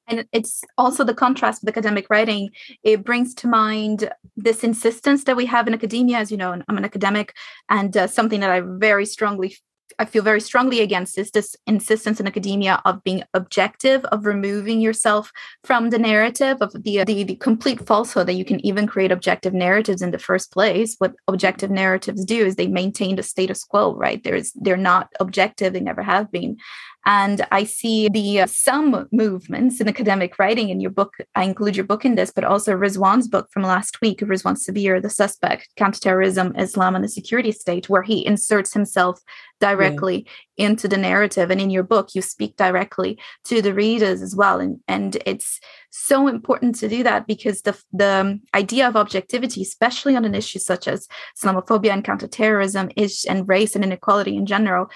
and 0.09 0.25
it's 0.33 0.63
also 0.77 1.03
the 1.03 1.13
contrast 1.13 1.61
with 1.61 1.69
academic 1.69 2.09
writing 2.09 2.49
it 2.83 3.05
brings 3.05 3.33
to 3.35 3.47
mind 3.47 4.11
this 4.35 4.63
insistence 4.63 5.23
that 5.23 5.37
we 5.37 5.45
have 5.45 5.67
in 5.67 5.73
academia 5.73 6.17
as 6.17 6.31
you 6.31 6.37
know 6.37 6.51
i'm 6.51 6.77
an 6.77 6.85
academic 6.85 7.35
and 7.69 7.95
uh, 7.95 8.07
something 8.07 8.39
that 8.39 8.51
i 8.51 8.61
very 8.61 9.05
strongly 9.05 9.55
I 9.97 10.05
feel 10.05 10.23
very 10.23 10.41
strongly 10.41 10.81
against 10.81 11.17
is 11.17 11.31
this 11.31 11.55
insistence 11.65 12.19
in 12.19 12.27
academia 12.27 12.81
of 12.85 13.03
being 13.03 13.23
objective, 13.33 14.05
of 14.05 14.25
removing 14.25 14.81
yourself 14.81 15.31
from 15.63 15.89
the 15.89 15.99
narrative, 15.99 16.57
of 16.61 16.71
the, 16.73 17.03
the, 17.03 17.23
the 17.23 17.35
complete 17.35 17.85
falsehood 17.85 18.27
that 18.27 18.33
you 18.33 18.45
can 18.45 18.63
even 18.65 18.87
create 18.87 19.11
objective 19.11 19.53
narratives 19.53 20.01
in 20.01 20.11
the 20.11 20.19
first 20.19 20.51
place. 20.51 20.95
What 20.99 21.13
objective 21.27 21.71
narratives 21.71 22.23
do 22.25 22.45
is 22.45 22.55
they 22.55 22.67
maintain 22.67 23.15
the 23.15 23.23
status 23.23 23.63
quo, 23.63 23.95
right? 23.95 24.23
There's 24.23 24.51
they're 24.53 24.77
not 24.77 25.09
objective, 25.19 25.73
they 25.73 25.79
never 25.79 26.03
have 26.03 26.31
been. 26.31 26.57
And 27.05 27.45
I 27.51 27.63
see 27.63 28.09
the 28.09 28.41
uh, 28.41 28.47
some 28.47 29.07
movements 29.11 29.79
in 29.79 29.87
academic 29.87 30.37
writing 30.37 30.69
in 30.69 30.81
your 30.81 30.91
book. 30.91 31.13
I 31.33 31.43
include 31.43 31.75
your 31.75 31.85
book 31.85 32.05
in 32.05 32.15
this, 32.15 32.31
but 32.31 32.43
also 32.43 32.75
Rizwan's 32.75 33.27
book 33.27 33.47
from 33.51 33.63
last 33.63 34.01
week, 34.01 34.19
Rizwan 34.19 34.57
Sabir, 34.57 35.01
The 35.01 35.09
Suspect, 35.09 35.69
Counterterrorism, 35.77 36.55
Islam, 36.57 36.95
and 36.95 37.03
the 37.03 37.09
Security 37.09 37.51
State, 37.51 37.89
where 37.89 38.03
he 38.03 38.25
inserts 38.25 38.73
himself 38.73 39.21
directly 39.59 40.25
yeah. 40.57 40.67
into 40.67 40.87
the 40.87 40.97
narrative. 40.97 41.51
And 41.51 41.59
in 41.59 41.69
your 41.69 41.83
book, 41.83 42.15
you 42.15 42.21
speak 42.21 42.55
directly 42.57 43.19
to 43.45 43.61
the 43.61 43.73
readers 43.73 44.21
as 44.21 44.35
well. 44.35 44.59
And, 44.59 44.79
and 44.87 45.17
it's 45.25 45.59
so 45.89 46.27
important 46.27 46.75
to 46.75 46.87
do 46.87 47.03
that 47.03 47.27
because 47.27 47.61
the, 47.61 47.81
the 47.91 48.39
idea 48.53 48.87
of 48.87 48.95
objectivity, 48.95 49.61
especially 49.61 50.15
on 50.15 50.25
an 50.25 50.35
issue 50.35 50.59
such 50.59 50.87
as 50.87 51.07
Islamophobia 51.37 51.91
and 51.91 52.03
counterterrorism 52.03 52.91
is, 52.95 53.25
and 53.27 53.47
race 53.47 53.75
and 53.75 53.83
inequality 53.83 54.35
in 54.37 54.45
general, 54.45 54.89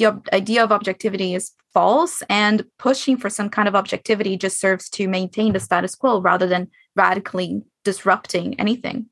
the 0.00 0.20
idea 0.32 0.64
of 0.64 0.72
objectivity 0.72 1.34
is 1.34 1.52
false 1.72 2.22
and 2.28 2.64
pushing 2.78 3.16
for 3.16 3.30
some 3.30 3.48
kind 3.48 3.68
of 3.68 3.76
objectivity 3.76 4.36
just 4.36 4.58
serves 4.58 4.88
to 4.90 5.06
maintain 5.06 5.52
the 5.52 5.60
status 5.60 5.94
quo 5.94 6.20
rather 6.20 6.46
than 6.46 6.68
radically 6.96 7.62
disrupting 7.84 8.58
anything. 8.58 9.06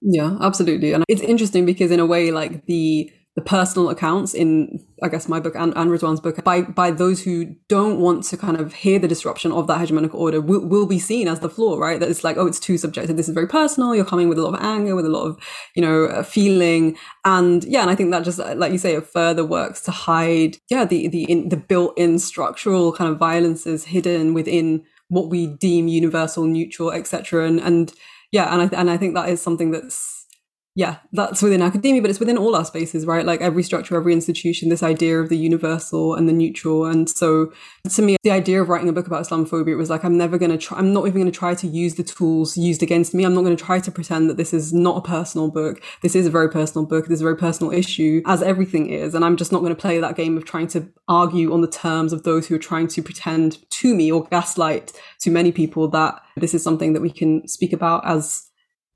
Yeah 0.00 0.36
absolutely. 0.40 0.92
And 0.92 1.04
it's 1.08 1.20
interesting 1.20 1.66
because 1.66 1.90
in 1.90 2.00
a 2.00 2.06
way 2.06 2.32
like 2.32 2.64
the 2.66 3.12
the 3.36 3.42
personal 3.42 3.90
accounts 3.90 4.34
in 4.34 4.84
I 5.02 5.08
guess 5.08 5.28
my 5.28 5.40
book 5.40 5.54
and, 5.54 5.72
and 5.76 5.90
Rizwan's 5.90 6.20
book 6.20 6.42
by 6.44 6.62
by 6.62 6.90
those 6.90 7.22
who 7.22 7.54
don't 7.68 8.00
want 8.00 8.24
to 8.24 8.36
kind 8.36 8.58
of 8.58 8.74
hear 8.74 8.98
the 8.98 9.08
disruption 9.08 9.52
of 9.52 9.66
that 9.68 9.80
hegemonic 9.80 10.12
order 10.12 10.40
will, 10.40 10.66
will 10.66 10.86
be 10.86 10.98
seen 10.98 11.28
as 11.28 11.40
the 11.40 11.48
flaw, 11.48 11.78
right? 11.78 12.00
That 12.00 12.10
it's 12.10 12.24
like, 12.24 12.36
oh, 12.36 12.46
it's 12.46 12.60
too 12.60 12.76
subjective. 12.76 13.16
This 13.16 13.28
is 13.28 13.34
very 13.34 13.46
personal. 13.46 13.94
You're 13.94 14.04
coming 14.04 14.28
with 14.28 14.38
a 14.38 14.42
lot 14.42 14.54
of 14.54 14.62
anger, 14.62 14.94
with 14.94 15.06
a 15.06 15.10
lot 15.10 15.26
of, 15.26 15.38
you 15.74 15.82
know, 15.82 16.22
feeling. 16.22 16.98
And 17.24 17.64
yeah, 17.64 17.82
and 17.82 17.90
I 17.90 17.94
think 17.94 18.10
that 18.10 18.24
just, 18.24 18.38
like 18.38 18.72
you 18.72 18.78
say, 18.78 18.94
it 18.94 19.06
further 19.06 19.44
works 19.44 19.80
to 19.82 19.90
hide, 19.90 20.58
yeah, 20.68 20.84
the, 20.84 21.08
the, 21.08 21.24
in, 21.24 21.48
the 21.48 21.56
built-in 21.56 22.18
structural 22.18 22.92
kind 22.92 23.10
of 23.10 23.18
violences 23.18 23.84
hidden 23.84 24.34
within 24.34 24.84
what 25.08 25.30
we 25.30 25.46
deem 25.46 25.88
universal, 25.88 26.44
neutral, 26.44 26.90
etc. 26.90 27.46
And, 27.46 27.60
and 27.60 27.92
yeah, 28.32 28.52
and 28.52 28.62
I, 28.62 28.80
and 28.80 28.90
I 28.90 28.96
think 28.96 29.14
that 29.14 29.28
is 29.28 29.40
something 29.40 29.70
that's, 29.70 30.19
yeah, 30.76 30.98
that's 31.12 31.42
within 31.42 31.62
academia, 31.62 32.00
but 32.00 32.10
it's 32.10 32.20
within 32.20 32.38
all 32.38 32.54
our 32.54 32.64
spaces, 32.64 33.04
right? 33.04 33.26
Like 33.26 33.40
every 33.40 33.64
structure, 33.64 33.96
every 33.96 34.12
institution, 34.12 34.68
this 34.68 34.84
idea 34.84 35.20
of 35.20 35.28
the 35.28 35.36
universal 35.36 36.14
and 36.14 36.28
the 36.28 36.32
neutral. 36.32 36.86
And 36.86 37.10
so 37.10 37.52
to 37.88 38.02
me, 38.02 38.16
the 38.22 38.30
idea 38.30 38.62
of 38.62 38.68
writing 38.68 38.88
a 38.88 38.92
book 38.92 39.08
about 39.08 39.26
Islamophobia, 39.26 39.76
was 39.76 39.90
like, 39.90 40.04
I'm 40.04 40.16
never 40.16 40.38
going 40.38 40.52
to 40.52 40.58
try, 40.58 40.78
I'm 40.78 40.92
not 40.92 41.08
even 41.08 41.22
going 41.22 41.32
to 41.32 41.36
try 41.36 41.56
to 41.56 41.66
use 41.66 41.96
the 41.96 42.04
tools 42.04 42.56
used 42.56 42.84
against 42.84 43.14
me. 43.14 43.24
I'm 43.24 43.34
not 43.34 43.42
going 43.42 43.56
to 43.56 43.62
try 43.62 43.80
to 43.80 43.90
pretend 43.90 44.30
that 44.30 44.36
this 44.36 44.54
is 44.54 44.72
not 44.72 44.96
a 44.96 45.00
personal 45.00 45.50
book. 45.50 45.82
This 46.02 46.14
is 46.14 46.26
a 46.26 46.30
very 46.30 46.48
personal 46.48 46.86
book. 46.86 47.06
This 47.06 47.16
is 47.16 47.22
a 47.22 47.24
very 47.24 47.36
personal 47.36 47.72
issue, 47.72 48.22
as 48.26 48.40
everything 48.40 48.90
is. 48.90 49.16
And 49.16 49.24
I'm 49.24 49.36
just 49.36 49.50
not 49.50 49.60
going 49.60 49.74
to 49.74 49.80
play 49.80 49.98
that 49.98 50.14
game 50.14 50.36
of 50.36 50.44
trying 50.44 50.68
to 50.68 50.88
argue 51.08 51.52
on 51.52 51.62
the 51.62 51.68
terms 51.68 52.12
of 52.12 52.22
those 52.22 52.46
who 52.46 52.54
are 52.54 52.58
trying 52.58 52.86
to 52.88 53.02
pretend 53.02 53.58
to 53.70 53.92
me 53.94 54.12
or 54.12 54.24
gaslight 54.28 54.92
to 55.20 55.30
many 55.30 55.50
people 55.50 55.88
that 55.88 56.22
this 56.36 56.54
is 56.54 56.62
something 56.62 56.92
that 56.92 57.02
we 57.02 57.10
can 57.10 57.46
speak 57.48 57.72
about 57.72 58.06
as 58.06 58.49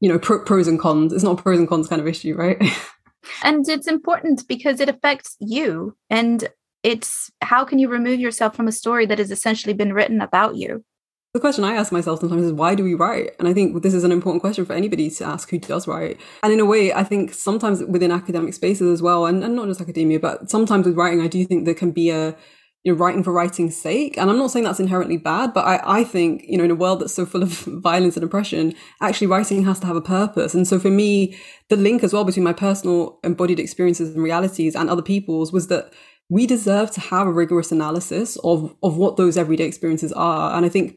you 0.04 0.11
know 0.11 0.18
pro- 0.18 0.44
pros 0.44 0.68
and 0.68 0.78
cons 0.78 1.14
it's 1.14 1.25
not 1.25 1.40
a 1.40 1.42
pros 1.42 1.58
and 1.58 1.66
cons 1.66 1.88
kind 1.88 2.00
of 2.00 2.06
issue 2.06 2.34
right 2.37 2.62
and 3.42 3.66
it's 3.70 3.87
important 3.87 4.46
because 4.46 4.78
it 4.78 4.88
affects 4.90 5.34
you 5.40 5.96
and 6.11 6.49
it's 6.82 7.30
how 7.40 7.64
can 7.64 7.78
you 7.78 7.88
remove 7.88 8.20
yourself 8.20 8.54
from 8.54 8.68
a 8.68 8.73
story 8.73 9.06
that 9.06 9.16
has 9.16 9.30
essentially 9.30 9.73
been 9.73 9.94
written 9.94 10.20
about 10.20 10.56
you 10.56 10.84
the 11.32 11.40
question 11.40 11.64
I 11.64 11.75
ask 11.75 11.90
myself 11.90 12.20
sometimes 12.20 12.44
is 12.44 12.52
why 12.52 12.76
do 12.76 12.84
we 12.84 12.94
write? 12.94 13.30
And 13.40 13.49
I 13.49 13.52
think 13.52 13.82
this 13.82 13.92
is 13.92 14.04
an 14.04 14.12
important 14.12 14.40
question 14.40 14.64
for 14.64 14.73
anybody 14.73 15.11
to 15.11 15.25
ask 15.25 15.50
who 15.50 15.58
does 15.58 15.88
write. 15.88 16.20
And 16.44 16.52
in 16.52 16.61
a 16.61 16.64
way, 16.64 16.92
I 16.92 17.02
think 17.02 17.34
sometimes 17.34 17.82
within 17.82 18.12
academic 18.12 18.54
spaces 18.54 18.88
as 18.88 19.02
well, 19.02 19.26
and, 19.26 19.42
and 19.42 19.56
not 19.56 19.66
just 19.66 19.80
academia, 19.80 20.20
but 20.20 20.49
sometimes 20.49 20.87
with 20.87 20.96
writing, 20.96 21.20
I 21.20 21.26
do 21.26 21.44
think 21.44 21.64
there 21.64 21.75
can 21.75 21.90
be 21.90 22.11
a 22.11 22.37
you 22.85 22.93
know, 22.93 22.99
writing 22.99 23.25
for 23.25 23.33
writing's 23.33 23.76
sake. 23.76 24.19
And 24.19 24.31
I'm 24.31 24.38
not 24.38 24.50
saying 24.50 24.67
that's 24.67 24.79
inherently 24.79 25.17
bad, 25.17 25.55
but 25.55 25.64
I, 25.64 26.00
I 26.00 26.05
think, 26.05 26.45
you 26.47 26.59
know, 26.59 26.64
in 26.64 26.71
a 26.71 26.75
world 26.75 27.00
that's 27.00 27.14
so 27.14 27.25
full 27.25 27.43
of 27.43 27.50
violence 27.67 28.17
and 28.17 28.25
oppression, 28.25 28.75
actually 29.00 29.26
writing 29.26 29.64
has 29.64 29.81
to 29.81 29.87
have 29.87 29.97
a 29.97 30.03
purpose. 30.03 30.55
And 30.55 30.69
so 30.69 30.79
for 30.79 30.91
me, 30.91 31.37
the 31.71 31.76
link 31.76 32.05
as 32.05 32.12
well 32.12 32.25
between 32.25 32.45
my 32.45 32.53
personal 32.53 33.19
embodied 33.25 33.59
experiences 33.59 34.14
and 34.14 34.23
realities 34.23 34.76
and 34.76 34.91
other 34.91 35.03
people's 35.03 35.50
was 35.50 35.69
that 35.69 35.93
we 36.29 36.47
deserve 36.47 36.91
to 36.93 37.00
have 37.00 37.26
a 37.26 37.33
rigorous 37.33 37.73
analysis 37.73 38.37
of, 38.45 38.75
of 38.83 38.97
what 38.97 39.17
those 39.17 39.37
everyday 39.38 39.64
experiences 39.64 40.12
are. 40.12 40.55
And 40.55 40.67
I 40.67 40.69
think 40.69 40.97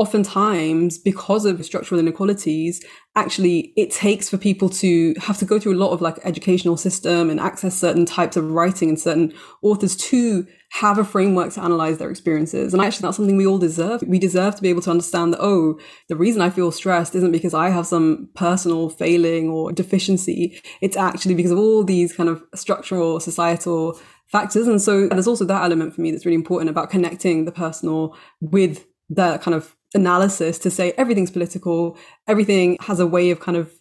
oftentimes 0.00 0.96
because 0.96 1.44
of 1.44 1.62
structural 1.62 2.00
inequalities 2.00 2.82
actually 3.16 3.70
it 3.76 3.90
takes 3.90 4.30
for 4.30 4.38
people 4.38 4.70
to 4.70 5.14
have 5.18 5.36
to 5.36 5.44
go 5.44 5.60
through 5.60 5.74
a 5.74 5.82
lot 5.84 5.90
of 5.90 6.00
like 6.00 6.18
educational 6.24 6.74
system 6.74 7.28
and 7.28 7.38
access 7.38 7.76
certain 7.76 8.06
types 8.06 8.34
of 8.34 8.50
writing 8.50 8.88
and 8.88 8.98
certain 8.98 9.30
authors 9.62 9.94
to 9.94 10.46
have 10.70 10.96
a 10.96 11.04
framework 11.04 11.52
to 11.52 11.60
analyze 11.60 11.98
their 11.98 12.10
experiences. 12.10 12.72
And 12.72 12.82
actually 12.82 13.02
that's 13.02 13.18
something 13.18 13.36
we 13.36 13.46
all 13.46 13.58
deserve. 13.58 14.02
We 14.06 14.18
deserve 14.18 14.56
to 14.56 14.62
be 14.62 14.70
able 14.70 14.80
to 14.82 14.90
understand 14.90 15.34
that 15.34 15.40
oh 15.42 15.78
the 16.08 16.16
reason 16.16 16.40
i 16.40 16.48
feel 16.48 16.72
stressed 16.72 17.14
isn't 17.14 17.32
because 17.32 17.52
i 17.52 17.68
have 17.68 17.86
some 17.86 18.30
personal 18.34 18.88
failing 18.88 19.50
or 19.50 19.70
deficiency. 19.70 20.62
It's 20.80 20.96
actually 20.96 21.34
because 21.34 21.50
of 21.50 21.58
all 21.58 21.84
these 21.84 22.14
kind 22.14 22.30
of 22.30 22.42
structural 22.54 23.20
societal 23.20 24.00
factors. 24.28 24.66
And 24.66 24.80
so 24.80 25.08
there's 25.08 25.28
also 25.28 25.44
that 25.44 25.62
element 25.62 25.94
for 25.94 26.00
me 26.00 26.10
that's 26.10 26.24
really 26.24 26.36
important 26.36 26.70
about 26.70 26.88
connecting 26.88 27.44
the 27.44 27.52
personal 27.52 28.16
with 28.40 28.86
the 29.10 29.38
kind 29.38 29.54
of 29.54 29.76
analysis 29.94 30.58
to 30.60 30.70
say 30.70 30.92
everything's 30.92 31.30
political, 31.30 31.96
everything 32.26 32.76
has 32.80 33.00
a 33.00 33.06
way 33.06 33.30
of 33.30 33.40
kind 33.40 33.56
of 33.56 33.72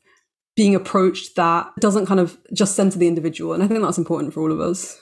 being 0.56 0.76
approached 0.76 1.36
that 1.36 1.72
doesn't 1.80 2.06
kind 2.06 2.20
of 2.20 2.38
just 2.54 2.76
center 2.76 3.00
the 3.00 3.08
individual. 3.08 3.54
And 3.54 3.64
I 3.64 3.68
think 3.68 3.82
that's 3.82 3.98
important 3.98 4.34
for 4.34 4.42
all 4.42 4.52
of 4.52 4.60
us. 4.60 5.00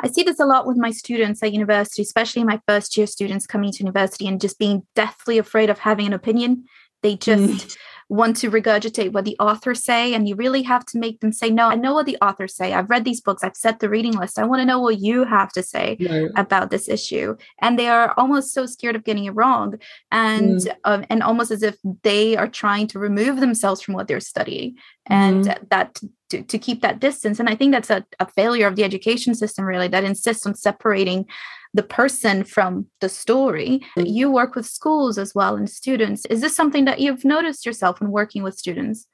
I 0.00 0.08
see 0.08 0.22
this 0.22 0.40
a 0.40 0.44
lot 0.44 0.66
with 0.66 0.76
my 0.76 0.90
students 0.90 1.42
at 1.42 1.52
university, 1.52 2.02
especially 2.02 2.44
my 2.44 2.60
first 2.66 2.96
year 2.96 3.06
students 3.06 3.46
coming 3.46 3.70
to 3.70 3.78
university 3.78 4.26
and 4.26 4.40
just 4.40 4.58
being 4.58 4.82
deathly 4.96 5.38
afraid 5.38 5.70
of 5.70 5.78
having 5.78 6.06
an 6.06 6.12
opinion. 6.12 6.64
They 7.02 7.16
just 7.16 7.42
mm 7.42 7.76
want 8.12 8.36
to 8.36 8.50
regurgitate 8.50 9.12
what 9.12 9.24
the 9.24 9.36
authors 9.38 9.82
say 9.82 10.14
and 10.14 10.28
you 10.28 10.34
really 10.34 10.62
have 10.62 10.84
to 10.84 10.98
make 10.98 11.20
them 11.20 11.32
say 11.32 11.48
no 11.50 11.68
i 11.68 11.74
know 11.74 11.94
what 11.94 12.06
the 12.06 12.18
authors 12.22 12.54
say. 12.54 12.72
I've 12.72 12.88
read 12.88 13.04
these 13.04 13.20
books. 13.20 13.44
I've 13.44 13.56
set 13.56 13.80
the 13.80 13.88
reading 13.88 14.12
list. 14.12 14.38
I 14.38 14.44
want 14.44 14.60
to 14.60 14.66
know 14.66 14.80
what 14.80 15.00
you 15.00 15.24
have 15.24 15.52
to 15.52 15.62
say 15.62 15.98
about 16.36 16.70
this 16.70 16.88
issue. 16.88 17.36
And 17.60 17.78
they 17.78 17.88
are 17.88 18.14
almost 18.16 18.54
so 18.54 18.66
scared 18.66 18.96
of 18.96 19.04
getting 19.04 19.24
it 19.24 19.30
wrong 19.30 19.78
and 20.10 20.60
mm. 20.60 20.74
uh, 20.84 21.02
and 21.10 21.22
almost 21.22 21.50
as 21.50 21.62
if 21.62 21.76
they 22.02 22.36
are 22.36 22.48
trying 22.48 22.86
to 22.88 22.98
remove 22.98 23.40
themselves 23.40 23.82
from 23.82 23.94
what 23.94 24.08
they're 24.08 24.20
studying 24.20 24.76
and 25.06 25.44
mm. 25.44 25.68
that 25.70 25.98
to, 26.30 26.42
to 26.42 26.58
keep 26.58 26.80
that 26.82 27.00
distance. 27.00 27.40
And 27.40 27.48
i 27.48 27.54
think 27.54 27.72
that's 27.72 27.90
a, 27.90 28.04
a 28.20 28.26
failure 28.26 28.66
of 28.66 28.76
the 28.76 28.84
education 28.84 29.34
system 29.34 29.64
really 29.64 29.88
that 29.88 30.04
insists 30.04 30.46
on 30.46 30.54
separating 30.54 31.26
the 31.74 31.82
person 31.82 32.44
from 32.44 32.86
the 33.00 33.08
story. 33.08 33.80
Mm-hmm. 33.96 34.06
You 34.06 34.30
work 34.30 34.54
with 34.54 34.66
schools 34.66 35.18
as 35.18 35.34
well 35.34 35.56
and 35.56 35.68
students. 35.68 36.26
Is 36.26 36.40
this 36.40 36.54
something 36.54 36.84
that 36.84 37.00
you've 37.00 37.24
noticed 37.24 37.64
yourself 37.64 38.00
when 38.00 38.10
working 38.10 38.42
with 38.42 38.58
students? 38.58 39.06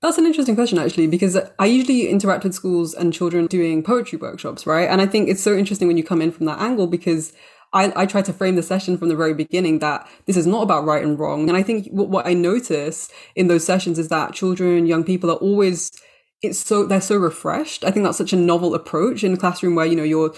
That's 0.00 0.18
an 0.18 0.26
interesting 0.26 0.54
question, 0.54 0.78
actually, 0.78 1.08
because 1.08 1.36
I 1.58 1.66
usually 1.66 2.08
interact 2.08 2.44
with 2.44 2.54
schools 2.54 2.94
and 2.94 3.12
children 3.12 3.46
doing 3.46 3.82
poetry 3.82 4.16
workshops, 4.16 4.64
right? 4.64 4.88
And 4.88 5.00
I 5.00 5.06
think 5.06 5.28
it's 5.28 5.42
so 5.42 5.56
interesting 5.56 5.88
when 5.88 5.96
you 5.96 6.04
come 6.04 6.22
in 6.22 6.30
from 6.30 6.46
that 6.46 6.60
angle 6.60 6.86
because 6.86 7.32
I, 7.72 7.92
I 7.96 8.06
try 8.06 8.22
to 8.22 8.32
frame 8.32 8.54
the 8.54 8.62
session 8.62 8.96
from 8.96 9.08
the 9.08 9.16
very 9.16 9.34
beginning 9.34 9.80
that 9.80 10.08
this 10.26 10.36
is 10.36 10.46
not 10.46 10.62
about 10.62 10.84
right 10.84 11.02
and 11.02 11.18
wrong. 11.18 11.48
And 11.48 11.58
I 11.58 11.64
think 11.64 11.88
what, 11.88 12.08
what 12.10 12.26
I 12.26 12.32
notice 12.32 13.10
in 13.34 13.48
those 13.48 13.66
sessions 13.66 13.98
is 13.98 14.08
that 14.08 14.34
children, 14.34 14.86
young 14.86 15.02
people 15.02 15.30
are 15.30 15.36
always 15.36 15.90
it's 16.40 16.58
so 16.58 16.86
they're 16.86 17.00
so 17.00 17.16
refreshed. 17.16 17.84
I 17.84 17.90
think 17.90 18.04
that's 18.04 18.18
such 18.18 18.32
a 18.32 18.36
novel 18.36 18.74
approach 18.74 19.24
in 19.24 19.34
a 19.34 19.36
classroom 19.36 19.74
where 19.74 19.86
you 19.86 19.96
know 19.96 20.04
you're 20.04 20.34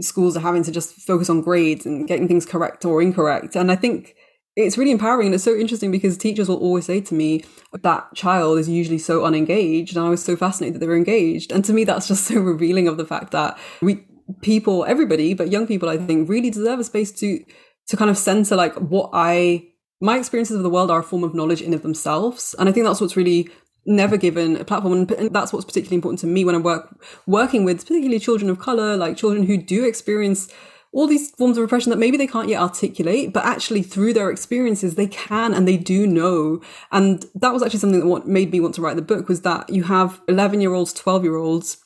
schools 0.00 0.36
are 0.36 0.40
having 0.40 0.62
to 0.64 0.72
just 0.72 0.94
focus 0.94 1.30
on 1.30 1.42
grades 1.42 1.86
and 1.86 2.06
getting 2.06 2.28
things 2.28 2.46
correct 2.46 2.84
or 2.84 3.02
incorrect. 3.02 3.56
And 3.56 3.70
I 3.70 3.76
think 3.76 4.14
it's 4.56 4.78
really 4.78 4.90
empowering. 4.90 5.26
And 5.26 5.34
it's 5.34 5.44
so 5.44 5.56
interesting 5.56 5.90
because 5.90 6.16
teachers 6.16 6.48
will 6.48 6.56
always 6.56 6.86
say 6.86 7.00
to 7.00 7.14
me 7.14 7.44
that 7.72 8.14
child 8.14 8.58
is 8.58 8.68
usually 8.68 8.98
so 8.98 9.24
unengaged. 9.24 9.96
And 9.96 10.06
i 10.06 10.08
was 10.08 10.24
so 10.24 10.36
fascinated 10.36 10.74
that 10.74 10.78
they 10.80 10.86
were 10.86 10.96
engaged. 10.96 11.52
And 11.52 11.64
to 11.64 11.72
me 11.72 11.84
that's 11.84 12.08
just 12.08 12.24
so 12.28 12.40
revealing 12.40 12.88
of 12.88 12.96
the 12.96 13.06
fact 13.06 13.32
that 13.32 13.58
we 13.80 14.04
people 14.40 14.86
everybody 14.86 15.34
but 15.34 15.50
young 15.50 15.66
people 15.66 15.86
i 15.86 15.98
think 15.98 16.30
really 16.30 16.48
deserve 16.48 16.78
a 16.78 16.84
space 16.84 17.12
to 17.12 17.44
to 17.86 17.94
kind 17.94 18.10
of 18.10 18.16
center 18.16 18.56
like 18.56 18.74
what 18.76 19.10
i 19.12 19.62
my 20.00 20.18
experiences 20.18 20.56
of 20.56 20.62
the 20.62 20.70
world 20.70 20.90
are 20.90 21.00
a 21.00 21.02
form 21.02 21.24
of 21.24 21.34
knowledge 21.34 21.62
in 21.62 21.72
of 21.72 21.82
themselves. 21.82 22.54
And 22.58 22.68
i 22.68 22.72
think 22.72 22.86
that's 22.86 23.00
what's 23.00 23.16
really 23.16 23.48
never 23.86 24.16
given 24.16 24.56
a 24.56 24.64
platform 24.64 24.92
and 24.92 25.32
that's 25.34 25.52
what's 25.52 25.64
particularly 25.64 25.96
important 25.96 26.20
to 26.20 26.26
me 26.26 26.44
when 26.44 26.54
i 26.54 26.58
work 26.58 26.98
working 27.26 27.64
with 27.64 27.80
particularly 27.86 28.18
children 28.18 28.50
of 28.50 28.58
color 28.58 28.96
like 28.96 29.16
children 29.16 29.44
who 29.44 29.56
do 29.56 29.84
experience 29.84 30.50
all 30.94 31.08
these 31.08 31.32
forms 31.32 31.58
of 31.58 31.62
repression 31.62 31.90
that 31.90 31.98
maybe 31.98 32.16
they 32.16 32.26
can't 32.26 32.48
yet 32.48 32.62
articulate 32.62 33.32
but 33.32 33.44
actually 33.44 33.82
through 33.82 34.12
their 34.14 34.30
experiences 34.30 34.94
they 34.94 35.08
can 35.08 35.52
and 35.52 35.66
they 35.66 35.76
do 35.76 36.06
know. 36.06 36.62
And 36.92 37.26
that 37.34 37.52
was 37.52 37.62
actually 37.62 37.80
something 37.80 38.00
that 38.00 38.06
what 38.06 38.28
made 38.28 38.52
me 38.52 38.60
want 38.60 38.76
to 38.76 38.80
write 38.80 38.94
the 38.94 39.02
book 39.02 39.28
was 39.28 39.40
that 39.40 39.68
you 39.68 39.82
have 39.82 40.20
11 40.28 40.60
year 40.60 40.72
olds 40.72 40.92
12 40.92 41.24
year 41.24 41.34
olds 41.34 41.78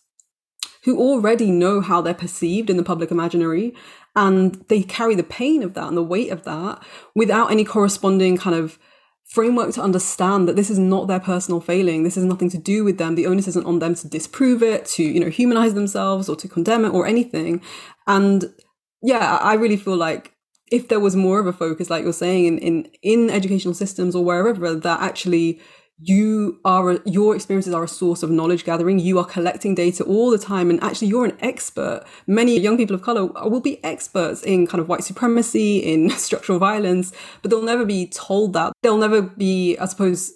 who 0.84 0.98
already 0.98 1.50
know 1.50 1.80
how 1.80 2.02
they're 2.02 2.14
perceived 2.14 2.68
in 2.68 2.76
the 2.76 2.82
public 2.82 3.10
imaginary 3.10 3.74
and 4.14 4.64
they 4.68 4.82
carry 4.82 5.14
the 5.14 5.22
pain 5.22 5.62
of 5.62 5.72
that 5.72 5.88
and 5.88 5.96
the 5.96 6.02
weight 6.02 6.30
of 6.30 6.44
that 6.44 6.82
without 7.14 7.50
any 7.50 7.64
corresponding 7.64 8.36
kind 8.36 8.54
of 8.54 8.78
framework 9.28 9.74
to 9.74 9.82
understand 9.82 10.48
that 10.48 10.56
this 10.56 10.70
is 10.70 10.78
not 10.78 11.06
their 11.06 11.20
personal 11.20 11.60
failing. 11.60 12.02
This 12.02 12.16
is 12.16 12.24
nothing 12.24 12.48
to 12.50 12.58
do 12.58 12.82
with 12.82 12.98
them. 12.98 13.14
The 13.14 13.26
onus 13.26 13.46
isn't 13.48 13.66
on 13.66 13.78
them 13.78 13.94
to 13.96 14.08
disprove 14.08 14.62
it, 14.62 14.86
to, 14.86 15.02
you 15.02 15.20
know, 15.20 15.28
humanize 15.28 15.74
themselves 15.74 16.28
or 16.28 16.36
to 16.36 16.48
condemn 16.48 16.84
it 16.84 16.94
or 16.94 17.06
anything. 17.06 17.62
And 18.06 18.52
yeah, 19.02 19.36
I 19.36 19.54
really 19.54 19.76
feel 19.76 19.96
like 19.96 20.32
if 20.72 20.88
there 20.88 21.00
was 21.00 21.14
more 21.14 21.38
of 21.38 21.46
a 21.46 21.52
focus, 21.52 21.90
like 21.90 22.04
you're 22.04 22.12
saying, 22.12 22.46
in, 22.46 22.58
in, 22.58 22.90
in 23.02 23.30
educational 23.30 23.74
systems 23.74 24.14
or 24.14 24.24
wherever, 24.24 24.74
that 24.74 25.00
actually 25.00 25.60
you 26.00 26.60
are 26.64 27.00
your 27.04 27.34
experiences 27.34 27.74
are 27.74 27.82
a 27.82 27.88
source 27.88 28.22
of 28.22 28.30
knowledge 28.30 28.64
gathering. 28.64 28.98
You 29.00 29.18
are 29.18 29.24
collecting 29.24 29.74
data 29.74 30.04
all 30.04 30.30
the 30.30 30.38
time 30.38 30.70
and 30.70 30.82
actually 30.82 31.08
you're 31.08 31.24
an 31.24 31.36
expert. 31.40 32.04
Many 32.26 32.58
young 32.58 32.76
people 32.76 32.94
of 32.94 33.02
color 33.02 33.26
will 33.26 33.60
be 33.60 33.82
experts 33.84 34.42
in 34.42 34.66
kind 34.66 34.80
of 34.80 34.88
white 34.88 35.02
supremacy 35.02 35.78
in 35.78 36.10
structural 36.18 36.58
violence 36.58 37.12
but 37.42 37.50
they'll 37.50 37.62
never 37.62 37.84
be 37.84 38.06
told 38.06 38.52
that. 38.52 38.72
They'll 38.82 38.98
never 38.98 39.22
be 39.22 39.76
i 39.78 39.86
suppose 39.86 40.32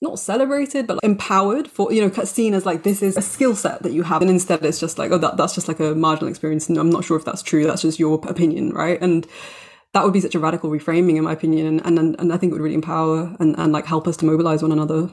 not 0.00 0.18
celebrated 0.18 0.86
but 0.86 0.94
like 0.94 1.04
empowered 1.04 1.68
for 1.68 1.92
you 1.92 2.00
know 2.00 2.24
seen 2.24 2.54
as 2.54 2.64
like 2.64 2.84
this 2.84 3.02
is 3.02 3.16
a 3.16 3.22
skill 3.22 3.54
set 3.54 3.82
that 3.82 3.92
you 3.92 4.04
have. 4.04 4.22
And 4.22 4.30
instead 4.30 4.64
it's 4.64 4.80
just 4.80 4.98
like 4.98 5.10
oh 5.10 5.18
that, 5.18 5.36
that's 5.36 5.54
just 5.54 5.68
like 5.68 5.80
a 5.80 5.94
marginal 5.94 6.30
experience. 6.30 6.68
And 6.68 6.78
i'm 6.78 6.90
not 6.90 7.04
sure 7.04 7.18
if 7.18 7.26
that's 7.26 7.42
true. 7.42 7.66
That's 7.66 7.82
just 7.82 7.98
your 7.98 8.14
opinion 8.26 8.70
right? 8.70 9.00
And 9.02 9.26
that 9.94 10.04
would 10.04 10.12
be 10.12 10.20
such 10.20 10.34
a 10.34 10.38
radical 10.38 10.70
reframing 10.70 11.16
in 11.16 11.24
my 11.24 11.32
opinion 11.32 11.66
and 11.66 11.98
and, 11.98 12.16
and 12.18 12.32
i 12.32 12.36
think 12.36 12.50
it 12.50 12.54
would 12.54 12.62
really 12.62 12.74
empower 12.74 13.34
and, 13.40 13.58
and 13.58 13.72
like 13.72 13.86
help 13.86 14.06
us 14.06 14.16
to 14.16 14.26
mobilize 14.26 14.62
one 14.62 14.72
another. 14.72 15.10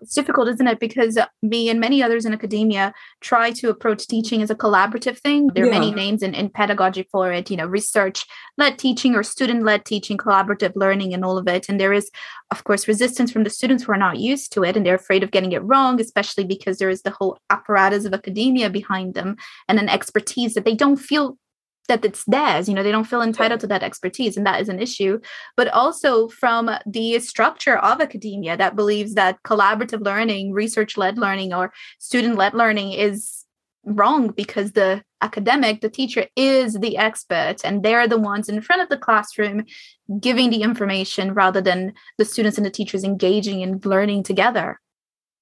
It's 0.00 0.14
difficult 0.14 0.48
isn't 0.48 0.66
it? 0.66 0.78
Because 0.78 1.18
me 1.42 1.68
and 1.68 1.80
many 1.80 2.02
others 2.02 2.24
in 2.24 2.32
academia 2.32 2.92
try 3.20 3.50
to 3.52 3.70
approach 3.70 4.06
teaching 4.06 4.42
as 4.42 4.50
a 4.50 4.54
collaborative 4.54 5.18
thing. 5.18 5.48
There 5.48 5.64
are 5.64 5.68
yeah. 5.68 5.78
many 5.80 5.92
names 5.92 6.22
in, 6.22 6.34
in 6.34 6.48
pedagogy 6.50 7.08
for 7.10 7.32
it 7.32 7.50
you 7.50 7.56
know 7.56 7.66
research 7.66 8.24
led 8.56 8.78
teaching 8.78 9.14
or 9.14 9.22
student 9.22 9.64
led 9.64 9.84
teaching 9.84 10.16
collaborative 10.16 10.72
learning 10.76 11.12
and 11.12 11.24
all 11.24 11.38
of 11.38 11.48
it. 11.48 11.68
And 11.68 11.80
there 11.80 11.92
is 11.92 12.10
of 12.50 12.62
course 12.64 12.86
resistance 12.86 13.32
from 13.32 13.44
the 13.44 13.50
students 13.50 13.84
who 13.84 13.92
are 13.92 13.98
not 13.98 14.18
used 14.18 14.52
to 14.52 14.62
it 14.62 14.76
and 14.76 14.86
they're 14.86 14.94
afraid 14.94 15.22
of 15.22 15.32
getting 15.32 15.52
it 15.52 15.62
wrong 15.64 16.00
especially 16.00 16.44
because 16.44 16.78
there 16.78 16.90
is 16.90 17.02
the 17.02 17.10
whole 17.10 17.38
apparatus 17.50 18.04
of 18.04 18.14
academia 18.14 18.70
behind 18.70 19.14
them 19.14 19.36
and 19.68 19.78
an 19.78 19.88
expertise 19.88 20.54
that 20.54 20.64
they 20.64 20.74
don't 20.74 20.96
feel 20.96 21.36
that 21.88 22.04
it's 22.04 22.24
theirs 22.24 22.68
you 22.68 22.74
know 22.74 22.82
they 22.82 22.92
don't 22.92 23.04
feel 23.04 23.22
entitled 23.22 23.60
to 23.60 23.66
that 23.66 23.82
expertise 23.82 24.36
and 24.36 24.46
that 24.46 24.60
is 24.60 24.68
an 24.68 24.80
issue. 24.80 25.18
But 25.56 25.68
also 25.68 26.28
from 26.28 26.70
the 26.86 27.18
structure 27.18 27.76
of 27.76 28.00
academia 28.00 28.56
that 28.56 28.76
believes 28.76 29.14
that 29.14 29.42
collaborative 29.42 30.04
learning 30.04 30.52
research 30.52 30.96
led 30.96 31.18
learning 31.18 31.52
or 31.52 31.72
student 31.98 32.36
led 32.36 32.54
learning 32.54 32.92
is 32.92 33.44
wrong 33.86 34.28
because 34.28 34.72
the 34.72 35.02
academic 35.20 35.80
the 35.80 35.90
teacher 35.90 36.26
is 36.36 36.74
the 36.74 36.96
expert 36.96 37.56
and 37.64 37.82
they're 37.82 38.08
the 38.08 38.18
ones 38.18 38.48
in 38.48 38.60
front 38.60 38.82
of 38.82 38.88
the 38.88 38.96
classroom 38.96 39.64
giving 40.20 40.50
the 40.50 40.62
information 40.62 41.32
rather 41.34 41.60
than 41.60 41.92
the 42.18 42.24
students 42.24 42.58
and 42.58 42.66
the 42.66 42.70
teachers 42.70 43.04
engaging 43.04 43.62
and 43.62 43.84
learning 43.84 44.22
together. 44.22 44.80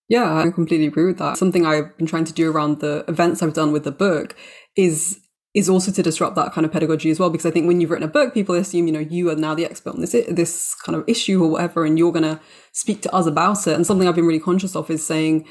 Yeah 0.09 0.35
i 0.35 0.51
completely 0.51 0.87
agree 0.87 1.07
with 1.07 1.19
that. 1.19 1.37
Something 1.37 1.67
i've 1.67 1.97
been 1.97 2.07
trying 2.07 2.25
to 2.25 2.33
do 2.33 2.51
around 2.51 2.81
the 2.81 3.05
events 3.09 3.43
i've 3.43 3.55
done 3.55 3.73
with 3.73 3.85
the 3.85 3.93
book 3.93 4.37
is 4.77 5.22
is 5.55 5.69
also 5.69 5.93
to 5.93 6.03
disrupt 6.03 6.35
that 6.35 6.53
kind 6.53 6.65
of 6.65 6.73
pedagogy 6.73 7.11
as 7.11 7.19
well 7.19 7.31
because 7.31 7.47
i 7.47 7.51
think 7.51 7.67
when 7.67 7.81
you've 7.81 7.91
written 7.91 8.09
a 8.09 8.11
book 8.11 8.33
people 8.33 8.55
assume 8.55 8.87
you 8.87 8.93
know 8.93 9.01
you 9.01 9.31
are 9.31 9.37
now 9.37 9.55
the 9.55 9.65
expert 9.65 9.95
on 9.95 10.01
this 10.01 10.13
this 10.29 10.75
kind 10.77 10.97
of 10.97 11.05
issue 11.07 11.43
or 11.43 11.51
whatever 11.51 11.85
and 11.85 11.99
you're 11.99 12.13
going 12.13 12.23
to 12.23 12.41
speak 12.73 13.03
to 13.03 13.15
us 13.15 13.27
about 13.27 13.67
it. 13.67 13.75
And 13.75 13.87
something 13.87 14.09
i've 14.09 14.17
been 14.17 14.27
really 14.27 14.41
conscious 14.41 14.75
of 14.75 14.91
is 14.91 15.07
saying 15.07 15.47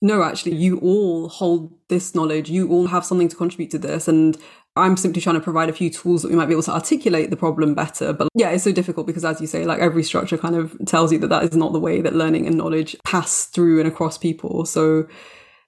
no 0.00 0.22
actually 0.22 0.54
you 0.54 0.78
all 0.78 1.28
hold 1.28 1.74
this 1.88 2.14
knowledge. 2.14 2.48
You 2.50 2.68
all 2.70 2.86
have 2.86 3.04
something 3.04 3.28
to 3.28 3.36
contribute 3.36 3.70
to 3.72 3.78
this 3.78 4.06
and 4.06 4.36
i'm 4.76 4.96
simply 4.96 5.20
trying 5.20 5.34
to 5.34 5.40
provide 5.40 5.68
a 5.68 5.72
few 5.72 5.90
tools 5.90 6.22
that 6.22 6.30
we 6.30 6.36
might 6.36 6.46
be 6.46 6.52
able 6.52 6.62
to 6.64 6.72
articulate 6.72 7.30
the 7.30 7.36
problem 7.36 7.74
better. 7.74 8.12
But 8.12 8.28
yeah 8.34 8.50
it's 8.50 8.64
so 8.64 8.72
difficult 8.72 9.06
because 9.06 9.24
as 9.24 9.40
you 9.40 9.46
say 9.46 9.64
like 9.64 9.80
every 9.80 10.02
structure 10.02 10.38
kind 10.38 10.56
of 10.56 10.76
tells 10.86 11.10
you 11.10 11.18
that 11.20 11.28
that 11.28 11.44
is 11.44 11.56
not 11.56 11.72
the 11.72 11.80
way 11.80 12.00
that 12.02 12.14
learning 12.14 12.46
and 12.46 12.56
knowledge 12.56 12.96
pass 13.04 13.46
through 13.46 13.80
and 13.80 13.88
across 13.88 14.18
people. 14.18 14.66
So 14.66 15.08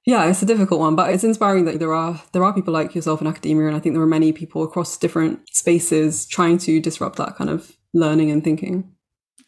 yeah, 0.07 0.29
it's 0.29 0.43
a 0.43 0.47
difficult 0.47 0.81
one, 0.81 0.97
but 0.97 1.13
it's 1.13 1.25
inspiring 1.25 1.67
that 1.67 1.79
there 1.79 1.93
are 1.93 2.21
there 2.33 2.43
are 2.43 2.55
people 2.55 2.73
like 2.73 2.95
yourself 2.95 3.21
in 3.21 3.27
academia, 3.27 3.67
and 3.67 3.77
I 3.77 3.81
think 3.81 3.95
there 3.95 4.03
are 4.03 4.07
many 4.07 4.33
people 4.33 4.63
across 4.63 4.97
different 4.97 5.41
spaces 5.55 6.27
trying 6.27 6.59
to 6.59 6.81
disrupt 6.81 7.17
that 7.17 7.37
kind 7.37 7.51
of 7.51 7.77
learning 7.93 8.31
and 8.31 8.43
thinking. 8.43 8.91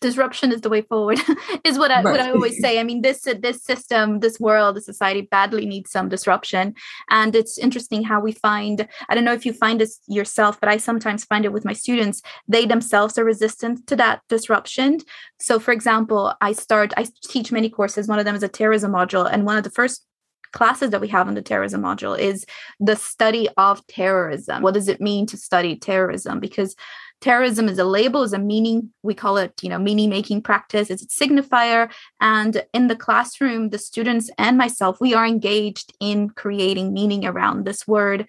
Disruption 0.00 0.50
is 0.52 0.62
the 0.62 0.68
way 0.68 0.82
forward, 0.82 1.21
is 1.64 1.78
what 1.78 1.90
I 1.90 2.02
right. 2.02 2.12
what 2.12 2.21
I 2.21 2.32
always 2.32 2.61
say. 2.61 2.78
I 2.78 2.82
mean, 2.82 3.00
this 3.00 3.23
this 3.40 3.62
system, 3.62 4.21
this 4.21 4.38
world, 4.38 4.76
this 4.76 4.85
society 4.85 5.23
badly 5.23 5.64
needs 5.64 5.90
some 5.90 6.11
disruption, 6.11 6.75
and 7.09 7.35
it's 7.35 7.56
interesting 7.56 8.02
how 8.02 8.21
we 8.21 8.32
find. 8.32 8.87
I 9.09 9.14
don't 9.14 9.25
know 9.25 9.32
if 9.32 9.47
you 9.47 9.54
find 9.54 9.80
this 9.80 10.00
yourself, 10.06 10.61
but 10.61 10.68
I 10.68 10.76
sometimes 10.76 11.25
find 11.25 11.47
it 11.47 11.52
with 11.52 11.64
my 11.64 11.73
students. 11.73 12.21
They 12.47 12.66
themselves 12.66 13.16
are 13.16 13.25
resistant 13.25 13.87
to 13.87 13.97
that 13.97 14.21
disruption. 14.28 14.99
So, 15.40 15.59
for 15.59 15.73
example, 15.73 16.35
I 16.42 16.52
start. 16.52 16.92
I 16.99 17.06
teach 17.25 17.52
many 17.52 17.71
courses. 17.71 18.06
One 18.06 18.18
of 18.18 18.26
them 18.26 18.35
is 18.35 18.42
a 18.42 18.49
terrorism 18.49 18.92
module, 18.92 19.26
and 19.32 19.47
one 19.47 19.56
of 19.56 19.64
the 19.64 19.71
first 19.71 20.04
classes 20.52 20.90
that 20.90 21.00
we 21.00 21.09
have 21.09 21.28
in 21.28 21.35
the 21.35 21.42
terrorism 21.42 21.82
module 21.82 22.18
is 22.18 22.47
the 22.80 22.97
study 22.97 23.49
of 23.56 23.87
terrorism. 23.87 24.62
What 24.62 24.75
does 24.75 24.88
it 24.88 25.00
mean 25.00 25.26
to 25.26 25.37
study 25.37 25.76
terrorism? 25.76 26.40
Because 26.40 26.76
terrorism 27.21 27.68
is 27.68 27.78
a 27.78 27.85
label, 27.85 28.23
is 28.23 28.32
a 28.32 28.38
meaning. 28.38 28.92
We 29.02 29.14
call 29.14 29.37
it, 29.38 29.52
you 29.62 29.68
know, 29.68 29.78
meaning 29.78 30.11
making 30.11 30.42
practice. 30.42 30.90
It's 30.90 31.02
a 31.02 31.06
signifier. 31.06 31.90
And 32.21 32.64
in 32.75 32.88
the 32.88 32.97
classroom, 32.97 33.71
the 33.71 33.78
students 33.78 34.30
and 34.38 34.59
myself, 34.59 35.00
we 35.00 35.14
are 35.14 35.26
engaged 35.26 35.94
in 36.00 36.30
creating 36.30 36.92
meaning 36.92 37.25
around 37.25 37.64
this 37.64 37.87
word. 37.87 38.28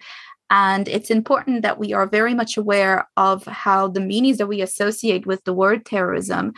And 0.50 0.88
it's 0.88 1.10
important 1.10 1.62
that 1.62 1.78
we 1.78 1.92
are 1.92 2.06
very 2.06 2.34
much 2.34 2.56
aware 2.56 3.08
of 3.16 3.44
how 3.46 3.88
the 3.88 4.00
meanings 4.00 4.38
that 4.38 4.46
we 4.46 4.60
associate 4.60 5.26
with 5.26 5.42
the 5.44 5.54
word 5.54 5.84
terrorism 5.84 6.52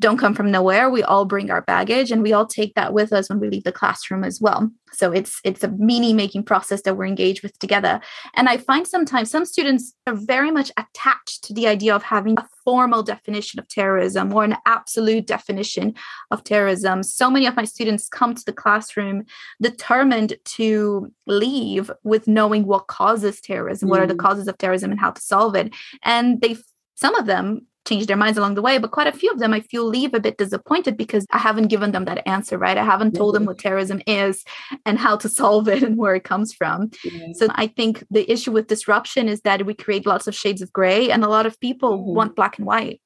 don't 0.00 0.18
come 0.18 0.34
from 0.34 0.50
nowhere 0.50 0.90
we 0.90 1.02
all 1.02 1.24
bring 1.24 1.50
our 1.50 1.62
baggage 1.62 2.10
and 2.10 2.22
we 2.22 2.32
all 2.32 2.46
take 2.46 2.74
that 2.74 2.92
with 2.92 3.12
us 3.12 3.28
when 3.28 3.38
we 3.38 3.48
leave 3.48 3.64
the 3.64 3.72
classroom 3.72 4.24
as 4.24 4.40
well 4.40 4.70
so 4.92 5.12
it's 5.12 5.40
it's 5.44 5.62
a 5.62 5.68
meaning 5.68 6.16
making 6.16 6.42
process 6.42 6.82
that 6.82 6.96
we're 6.96 7.06
engaged 7.06 7.42
with 7.42 7.56
together 7.58 8.00
and 8.34 8.48
i 8.48 8.56
find 8.56 8.86
sometimes 8.86 9.30
some 9.30 9.44
students 9.44 9.94
are 10.06 10.14
very 10.14 10.50
much 10.50 10.70
attached 10.76 11.44
to 11.44 11.52
the 11.54 11.66
idea 11.66 11.94
of 11.94 12.02
having 12.02 12.36
a 12.38 12.48
formal 12.64 13.02
definition 13.02 13.60
of 13.60 13.68
terrorism 13.68 14.32
or 14.32 14.42
an 14.42 14.56
absolute 14.66 15.26
definition 15.26 15.94
of 16.30 16.42
terrorism 16.44 17.02
so 17.02 17.30
many 17.30 17.46
of 17.46 17.56
my 17.56 17.64
students 17.64 18.08
come 18.08 18.34
to 18.34 18.44
the 18.44 18.52
classroom 18.52 19.24
determined 19.62 20.34
to 20.44 21.12
leave 21.26 21.90
with 22.02 22.26
knowing 22.26 22.66
what 22.66 22.86
causes 22.88 23.40
terrorism 23.40 23.88
mm. 23.88 23.90
what 23.92 24.00
are 24.00 24.06
the 24.06 24.14
mm. 24.14 24.18
causes 24.18 24.48
of 24.48 24.58
terrorism 24.58 24.90
and 24.90 25.00
how 25.00 25.10
to 25.10 25.20
solve 25.20 25.54
it 25.54 25.72
and 26.02 26.40
they 26.40 26.56
some 26.96 27.14
of 27.16 27.26
them 27.26 27.66
change 27.86 28.06
their 28.06 28.16
minds 28.16 28.38
along 28.38 28.54
the 28.54 28.62
way. 28.62 28.78
But 28.78 28.90
quite 28.90 29.06
a 29.06 29.12
few 29.12 29.30
of 29.30 29.38
them, 29.38 29.52
I 29.52 29.60
feel, 29.60 29.84
leave 29.84 30.14
a 30.14 30.20
bit 30.20 30.38
disappointed 30.38 30.96
because 30.96 31.26
I 31.30 31.38
haven't 31.38 31.68
given 31.68 31.92
them 31.92 32.04
that 32.06 32.26
answer, 32.26 32.58
right? 32.58 32.78
I 32.78 32.84
haven't 32.84 33.14
told 33.14 33.34
them 33.34 33.44
what 33.44 33.58
terrorism 33.58 34.00
is 34.06 34.44
and 34.86 34.98
how 34.98 35.16
to 35.16 35.28
solve 35.40 35.68
it 35.68 35.82
and 35.82 35.96
where 35.96 36.14
it 36.14 36.24
comes 36.24 36.52
from. 36.52 36.90
Yeah. 37.04 37.28
So 37.34 37.48
I 37.50 37.66
think 37.66 38.04
the 38.10 38.30
issue 38.30 38.52
with 38.52 38.68
disruption 38.68 39.28
is 39.28 39.42
that 39.42 39.66
we 39.66 39.74
create 39.74 40.06
lots 40.06 40.26
of 40.26 40.34
shades 40.34 40.62
of 40.62 40.72
gray, 40.72 41.10
and 41.10 41.24
a 41.24 41.28
lot 41.28 41.46
of 41.46 41.58
people 41.60 41.98
mm-hmm. 41.98 42.14
want 42.14 42.36
black 42.36 42.58
and 42.58 42.66
white. 42.66 43.00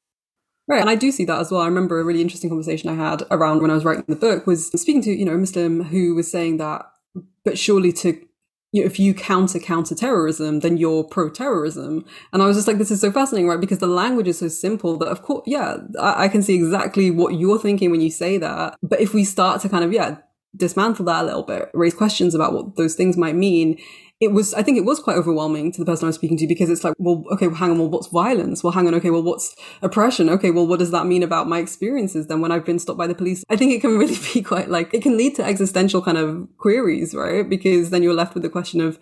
Right. 0.66 0.82
And 0.82 0.90
I 0.90 0.96
do 0.96 1.10
see 1.10 1.24
that 1.24 1.40
as 1.40 1.50
well. 1.50 1.62
I 1.62 1.66
remember 1.66 1.98
a 1.98 2.04
really 2.04 2.20
interesting 2.20 2.50
conversation 2.50 2.90
I 2.90 2.94
had 2.94 3.22
around 3.30 3.62
when 3.62 3.70
I 3.70 3.74
was 3.74 3.86
writing 3.86 4.04
the 4.06 4.16
book 4.16 4.46
was 4.46 4.70
speaking 4.70 5.00
to, 5.02 5.10
you 5.10 5.24
know, 5.24 5.32
a 5.32 5.38
Muslim 5.38 5.82
who 5.84 6.14
was 6.14 6.30
saying 6.30 6.58
that, 6.58 6.84
but 7.42 7.58
surely 7.58 7.90
to 7.92 8.20
if 8.72 8.98
you 8.98 9.14
counter 9.14 9.58
counter 9.58 9.94
terrorism, 9.94 10.60
then 10.60 10.76
you're 10.76 11.04
pro 11.04 11.30
terrorism. 11.30 12.04
And 12.32 12.42
I 12.42 12.46
was 12.46 12.56
just 12.56 12.68
like, 12.68 12.78
this 12.78 12.90
is 12.90 13.00
so 13.00 13.10
fascinating, 13.10 13.48
right? 13.48 13.60
Because 13.60 13.78
the 13.78 13.86
language 13.86 14.28
is 14.28 14.38
so 14.38 14.48
simple 14.48 14.98
that, 14.98 15.08
of 15.08 15.22
course, 15.22 15.42
yeah, 15.46 15.78
I, 15.98 16.24
I, 16.24 16.28
can 16.28 16.42
see 16.42 16.54
exactly 16.54 17.10
what 17.10 17.34
you're 17.34 17.58
thinking 17.58 17.90
when 17.90 18.00
you 18.00 18.10
say 18.10 18.36
that. 18.38 18.76
But 18.82 19.00
if 19.00 19.14
we 19.14 19.24
start 19.24 19.62
to 19.62 19.68
kind 19.68 19.84
of, 19.84 19.92
yeah, 19.92 20.18
dismantle 20.56 21.04
that 21.06 21.22
a 21.22 21.26
little 21.26 21.42
bit, 21.42 21.70
raise 21.74 21.94
questions 21.94 22.34
about 22.34 22.52
what 22.52 22.76
those 22.76 22.94
things 22.94 23.16
might 23.16 23.34
mean, 23.34 23.78
it 24.20 24.32
was, 24.32 24.52
I 24.54 24.64
think 24.64 24.76
it 24.76 24.84
was 24.84 24.98
quite 24.98 25.16
overwhelming 25.16 25.70
to 25.72 25.78
the 25.78 25.84
person 25.84 26.06
I 26.06 26.08
was 26.08 26.16
speaking 26.16 26.36
to 26.38 26.46
because 26.48 26.70
it's 26.70 26.82
like, 26.82 26.94
well, 26.98 27.24
okay, 27.32 27.46
well, 27.46 27.56
hang 27.56 27.70
on, 27.70 27.78
well, 27.78 27.88
what's 27.88 28.08
violence? 28.08 28.64
Well, 28.64 28.72
hang 28.72 28.88
on, 28.88 28.94
okay, 28.96 29.10
well, 29.10 29.22
what's 29.22 29.54
oppression? 29.80 30.28
Okay, 30.28 30.50
well, 30.50 30.66
what 30.66 30.80
does 30.80 30.90
that 30.90 31.06
mean 31.06 31.22
about 31.22 31.48
my 31.48 31.58
experiences 31.58 32.26
then 32.26 32.40
when 32.40 32.50
I've 32.50 32.64
been 32.64 32.80
stopped 32.80 32.98
by 32.98 33.06
the 33.06 33.14
police? 33.14 33.44
I 33.48 33.56
think 33.56 33.72
it 33.72 33.80
can 33.80 33.96
really 33.98 34.18
be 34.34 34.42
quite 34.42 34.68
like, 34.68 34.92
it 34.92 35.02
can 35.02 35.16
lead 35.16 35.36
to 35.36 35.44
existential 35.44 36.02
kind 36.02 36.18
of 36.18 36.48
queries, 36.56 37.14
right? 37.14 37.48
Because 37.48 37.90
then 37.90 38.02
you're 38.02 38.14
left 38.14 38.34
with 38.34 38.42
the 38.42 38.50
question 38.50 38.80
of, 38.80 38.98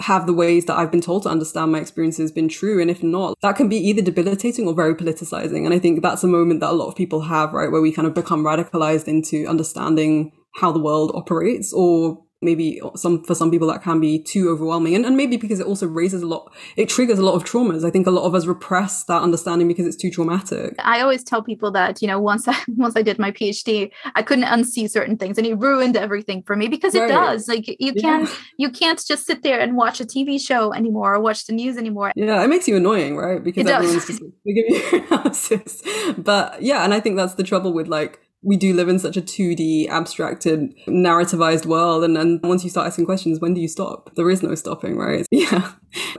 have 0.00 0.26
the 0.26 0.32
ways 0.32 0.64
that 0.66 0.78
I've 0.78 0.92
been 0.92 1.00
told 1.00 1.24
to 1.24 1.28
understand 1.28 1.72
my 1.72 1.80
experiences 1.80 2.30
been 2.30 2.48
true? 2.48 2.80
And 2.80 2.90
if 2.90 3.02
not, 3.02 3.36
that 3.42 3.56
can 3.56 3.68
be 3.68 3.76
either 3.76 4.02
debilitating 4.02 4.66
or 4.66 4.74
very 4.74 4.94
politicizing. 4.94 5.64
And 5.64 5.74
I 5.74 5.80
think 5.80 6.02
that's 6.02 6.22
a 6.22 6.28
moment 6.28 6.60
that 6.60 6.70
a 6.70 6.72
lot 6.72 6.86
of 6.86 6.94
people 6.94 7.22
have, 7.22 7.52
right? 7.52 7.70
Where 7.70 7.80
we 7.80 7.90
kind 7.90 8.06
of 8.06 8.14
become 8.14 8.44
radicalized 8.44 9.08
into 9.08 9.44
understanding 9.46 10.32
how 10.56 10.72
the 10.72 10.80
world 10.80 11.12
operates 11.14 11.72
or 11.72 12.24
maybe 12.40 12.80
some 12.94 13.24
for 13.24 13.34
some 13.34 13.50
people 13.50 13.66
that 13.68 13.82
can 13.82 14.00
be 14.00 14.22
too 14.22 14.48
overwhelming. 14.48 14.94
And, 14.94 15.04
and 15.04 15.16
maybe 15.16 15.36
because 15.36 15.58
it 15.58 15.66
also 15.66 15.86
raises 15.86 16.22
a 16.22 16.26
lot 16.26 16.52
it 16.76 16.88
triggers 16.88 17.18
a 17.18 17.24
lot 17.24 17.34
of 17.34 17.44
traumas. 17.44 17.84
I 17.84 17.90
think 17.90 18.06
a 18.06 18.10
lot 18.10 18.24
of 18.24 18.34
us 18.34 18.46
repress 18.46 19.04
that 19.04 19.22
understanding 19.22 19.66
because 19.66 19.86
it's 19.86 19.96
too 19.96 20.10
traumatic. 20.10 20.74
I 20.78 21.00
always 21.00 21.24
tell 21.24 21.42
people 21.42 21.70
that 21.72 22.00
you 22.00 22.08
know 22.08 22.20
once 22.20 22.46
i 22.46 22.56
once 22.76 22.96
i 22.96 23.02
did 23.02 23.18
my 23.18 23.32
phd 23.32 23.90
i 24.14 24.22
couldn't 24.22 24.44
unsee 24.44 24.88
certain 24.88 25.16
things 25.16 25.38
and 25.38 25.46
it 25.46 25.54
ruined 25.58 25.96
everything 25.96 26.42
for 26.42 26.54
me 26.54 26.68
because 26.68 26.94
it 26.94 27.00
right. 27.00 27.08
does. 27.08 27.48
Like 27.48 27.66
you 27.80 27.92
can't 27.94 28.28
you 28.56 28.70
can't 28.70 29.02
just 29.04 29.26
sit 29.26 29.42
there 29.42 29.58
and 29.60 29.76
watch 29.76 30.00
a 30.00 30.04
tv 30.04 30.40
show 30.40 30.72
anymore 30.72 31.14
or 31.14 31.20
watch 31.20 31.46
the 31.46 31.52
news 31.52 31.76
anymore. 31.76 32.12
Yeah 32.14 32.42
it 32.42 32.48
makes 32.48 32.68
you 32.68 32.76
annoying 32.76 33.16
right? 33.16 33.42
Because 33.42 33.66
it 33.66 33.72
everyone's 33.72 34.06
does. 34.06 34.18
just 34.18 34.22
like, 34.46 34.54
give 34.54 34.64
you 34.68 35.06
analysis. 35.10 35.82
But 36.16 36.62
yeah 36.62 36.84
and 36.84 36.94
i 36.94 37.00
think 37.00 37.16
that's 37.16 37.34
the 37.34 37.42
trouble 37.42 37.72
with 37.72 37.88
like 37.88 38.20
we 38.42 38.56
do 38.56 38.72
live 38.72 38.88
in 38.88 38.98
such 38.98 39.16
a 39.16 39.22
2D 39.22 39.88
abstracted 39.88 40.72
narrativized 40.86 41.66
world. 41.66 42.04
And 42.04 42.16
then 42.16 42.40
once 42.42 42.62
you 42.62 42.70
start 42.70 42.86
asking 42.86 43.06
questions, 43.06 43.40
when 43.40 43.54
do 43.54 43.60
you 43.60 43.68
stop? 43.68 44.14
There 44.14 44.30
is 44.30 44.42
no 44.42 44.54
stopping, 44.54 44.96
right? 44.96 45.26
Yeah. 45.32 45.72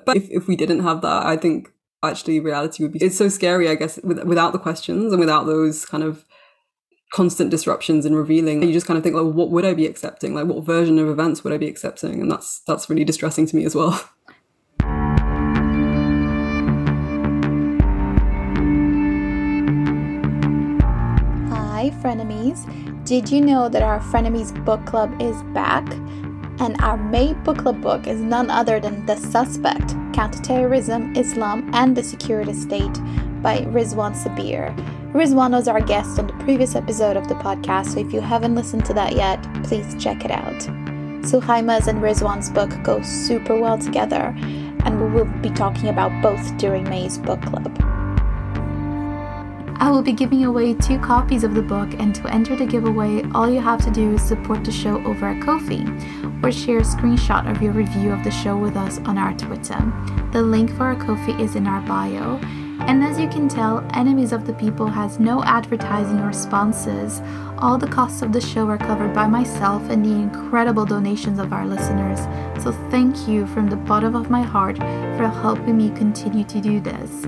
But 0.05 0.17
if, 0.17 0.29
if 0.29 0.47
we 0.47 0.55
didn't 0.55 0.83
have 0.83 1.01
that, 1.01 1.25
I 1.25 1.37
think 1.37 1.71
actually 2.03 2.39
reality 2.39 2.83
would 2.83 2.93
be, 2.93 3.03
it's 3.03 3.17
so 3.17 3.29
scary, 3.29 3.69
I 3.69 3.75
guess, 3.75 3.99
with, 4.03 4.23
without 4.23 4.51
the 4.51 4.59
questions 4.59 5.11
and 5.13 5.19
without 5.19 5.45
those 5.45 5.85
kind 5.85 6.03
of 6.03 6.25
constant 7.11 7.49
disruptions 7.49 8.05
and 8.05 8.15
revealing 8.15 8.61
you 8.61 8.71
just 8.71 8.85
kind 8.85 8.95
of 8.95 9.03
think 9.03 9.15
like 9.15 9.33
what 9.33 9.49
would 9.49 9.65
i 9.65 9.73
be 9.73 9.87
accepting 9.87 10.35
like 10.35 10.45
what 10.45 10.63
version 10.63 10.99
of 10.99 11.07
events 11.07 11.43
would 11.43 11.51
i 11.51 11.57
be 11.57 11.67
accepting 11.67 12.21
and 12.21 12.29
that's 12.29 12.61
that's 12.67 12.87
really 12.87 13.03
distressing 13.03 13.47
to 13.47 13.55
me 13.55 13.65
as 13.65 13.73
well 13.73 13.99
Frenemies. 21.91 22.65
Did 23.05 23.29
you 23.29 23.41
know 23.41 23.69
that 23.69 23.81
our 23.81 23.99
Frenemies 23.99 24.53
Book 24.65 24.85
Club 24.85 25.21
is 25.21 25.41
back? 25.53 25.89
And 26.61 26.75
our 26.81 26.97
May 26.97 27.33
book 27.33 27.59
club 27.59 27.81
book 27.81 28.07
is 28.07 28.19
none 28.19 28.49
other 28.49 28.79
than 28.79 29.05
The 29.05 29.15
Suspect 29.15 29.95
Counterterrorism, 30.13 31.15
Islam, 31.15 31.69
and 31.73 31.95
the 31.95 32.03
Security 32.03 32.53
State 32.53 32.93
by 33.41 33.59
Rizwan 33.59 34.13
Sabir. 34.13 34.75
Rizwan 35.13 35.51
was 35.51 35.67
our 35.67 35.81
guest 35.81 36.19
on 36.19 36.27
the 36.27 36.33
previous 36.43 36.75
episode 36.75 37.17
of 37.17 37.27
the 37.27 37.35
podcast, 37.35 37.93
so 37.93 37.99
if 37.99 38.13
you 38.13 38.21
haven't 38.21 38.55
listened 38.55 38.85
to 38.85 38.93
that 38.93 39.15
yet, 39.15 39.41
please 39.63 39.95
check 40.03 40.25
it 40.25 40.31
out. 40.31 40.61
Suhaiymah's 41.23 41.87
and 41.87 42.01
Rizwan's 42.01 42.49
book 42.49 42.71
go 42.83 43.01
super 43.01 43.59
well 43.59 43.77
together, 43.77 44.35
and 44.85 45.01
we 45.01 45.09
will 45.09 45.25
be 45.41 45.49
talking 45.49 45.89
about 45.89 46.11
both 46.21 46.57
during 46.57 46.83
May's 46.89 47.17
book 47.17 47.41
club. 47.41 47.88
I 49.81 49.89
will 49.89 50.01
be 50.01 50.11
giving 50.11 50.43
away 50.43 50.73
two 50.73 50.99
copies 50.99 51.45
of 51.45 51.55
the 51.55 51.61
book, 51.61 51.89
and 51.99 52.13
to 52.15 52.27
enter 52.27 52.53
the 52.53 52.65
giveaway, 52.65 53.23
all 53.33 53.49
you 53.49 53.61
have 53.61 53.81
to 53.85 53.91
do 53.91 54.15
is 54.15 54.21
support 54.21 54.65
the 54.65 54.73
show 54.73 55.01
over 55.05 55.27
at 55.27 55.41
Ko-fi, 55.41 55.85
or 56.43 56.51
share 56.51 56.79
a 56.79 56.81
screenshot 56.81 57.49
of 57.49 57.61
your 57.61 57.71
review 57.71 58.11
of 58.11 58.21
the 58.25 58.29
show 58.29 58.57
with 58.57 58.75
us 58.75 58.97
on 58.99 59.17
our 59.17 59.33
Twitter. 59.33 59.79
The 60.33 60.41
link 60.41 60.69
for 60.75 60.83
our 60.83 60.97
Ko-fi 60.97 61.41
is 61.41 61.55
in 61.55 61.65
our 61.65 61.79
bio. 61.81 62.41
And 62.87 63.03
as 63.03 63.17
you 63.19 63.29
can 63.29 63.47
tell, 63.47 63.87
Enemies 63.93 64.33
of 64.33 64.45
the 64.45 64.53
People 64.53 64.87
has 64.87 65.17
no 65.17 65.43
advertising 65.43 66.19
or 66.19 66.33
sponsors. 66.33 67.21
All 67.57 67.77
the 67.77 67.87
costs 67.87 68.21
of 68.21 68.33
the 68.33 68.41
show 68.41 68.67
are 68.67 68.77
covered 68.77 69.13
by 69.13 69.27
myself 69.27 69.89
and 69.89 70.03
the 70.03 70.11
incredible 70.11 70.85
donations 70.85 71.39
of 71.39 71.53
our 71.53 71.65
listeners. 71.65 72.19
So 72.63 72.71
thank 72.89 73.27
you 73.27 73.47
from 73.47 73.69
the 73.69 73.75
bottom 73.75 74.15
of 74.15 74.29
my 74.29 74.41
heart 74.41 74.77
for 74.77 75.27
helping 75.27 75.77
me 75.77 75.89
continue 75.91 76.43
to 76.45 76.59
do 76.59 76.79
this. 76.79 77.27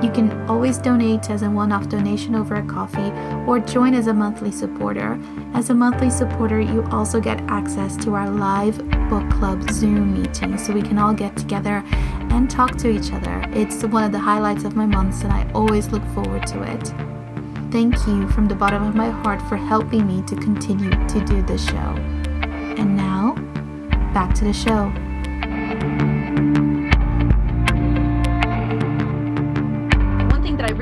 You 0.00 0.10
can 0.10 0.32
always 0.48 0.78
donate 0.78 1.30
as 1.30 1.42
a 1.42 1.50
one 1.50 1.72
off 1.72 1.88
donation 1.88 2.34
over 2.34 2.54
a 2.54 2.62
Ko-fi 2.62 3.10
or 3.46 3.58
join 3.58 3.94
as 3.94 4.06
a 4.06 4.14
monthly 4.14 4.50
supporter. 4.50 5.18
As 5.54 5.70
a 5.70 5.74
monthly 5.74 6.10
supporter, 6.10 6.60
you 6.60 6.82
also 6.90 7.20
get 7.20 7.40
access 7.42 7.96
to 8.04 8.14
our 8.14 8.30
live 8.30 8.78
book 9.08 9.28
club 9.30 9.70
Zoom 9.70 10.20
meeting 10.20 10.58
so 10.58 10.72
we 10.72 10.82
can 10.82 10.98
all 10.98 11.12
get 11.12 11.36
together 11.36 11.84
and 12.30 12.50
talk 12.50 12.76
to 12.78 12.90
each 12.90 13.12
other. 13.12 13.44
It's 13.52 13.84
one 13.84 14.04
of 14.04 14.12
the 14.12 14.18
highlights 14.18 14.64
of 14.64 14.74
my 14.74 14.86
months, 14.86 15.22
and 15.22 15.32
I 15.32 15.50
always 15.52 15.88
look 15.88 16.04
forward 16.14 16.46
to 16.48 16.62
it. 16.62 16.92
Thank 17.70 17.94
you 18.06 18.28
from 18.28 18.48
the 18.48 18.54
bottom 18.54 18.82
of 18.82 18.94
my 18.94 19.10
heart 19.10 19.40
for 19.48 19.56
helping 19.56 20.06
me 20.06 20.22
to 20.26 20.34
continue 20.36 20.90
to 20.90 21.24
do 21.24 21.42
this 21.42 21.64
show. 21.66 21.74
And 22.76 22.96
now, 22.96 23.34
back 24.12 24.34
to 24.34 24.44
the 24.44 24.52
show. 24.52 24.92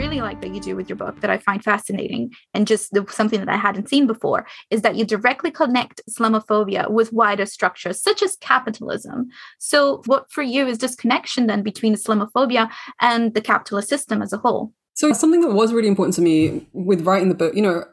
Really 0.00 0.22
like 0.22 0.40
that 0.40 0.54
you 0.54 0.60
do 0.60 0.74
with 0.74 0.88
your 0.88 0.96
book 0.96 1.20
that 1.20 1.28
I 1.28 1.36
find 1.36 1.62
fascinating 1.62 2.32
and 2.54 2.66
just 2.66 2.96
something 3.10 3.38
that 3.38 3.50
I 3.50 3.56
hadn't 3.56 3.90
seen 3.90 4.06
before 4.06 4.46
is 4.70 4.80
that 4.80 4.96
you 4.96 5.04
directly 5.04 5.50
connect 5.50 6.00
Islamophobia 6.08 6.90
with 6.90 7.12
wider 7.12 7.44
structures 7.44 8.00
such 8.00 8.22
as 8.22 8.36
capitalism. 8.36 9.28
So, 9.58 10.00
what 10.06 10.30
for 10.30 10.42
you 10.42 10.66
is 10.66 10.78
this 10.78 10.96
connection 10.96 11.48
then 11.48 11.62
between 11.62 11.94
Islamophobia 11.94 12.70
and 13.00 13.34
the 13.34 13.42
capitalist 13.42 13.90
system 13.90 14.22
as 14.22 14.32
a 14.32 14.38
whole? 14.38 14.72
So, 14.94 15.12
something 15.12 15.42
that 15.42 15.52
was 15.52 15.74
really 15.74 15.88
important 15.88 16.14
to 16.14 16.22
me 16.22 16.66
with 16.72 17.02
writing 17.02 17.28
the 17.28 17.34
book, 17.34 17.54
you 17.54 17.62
know, 17.62 17.84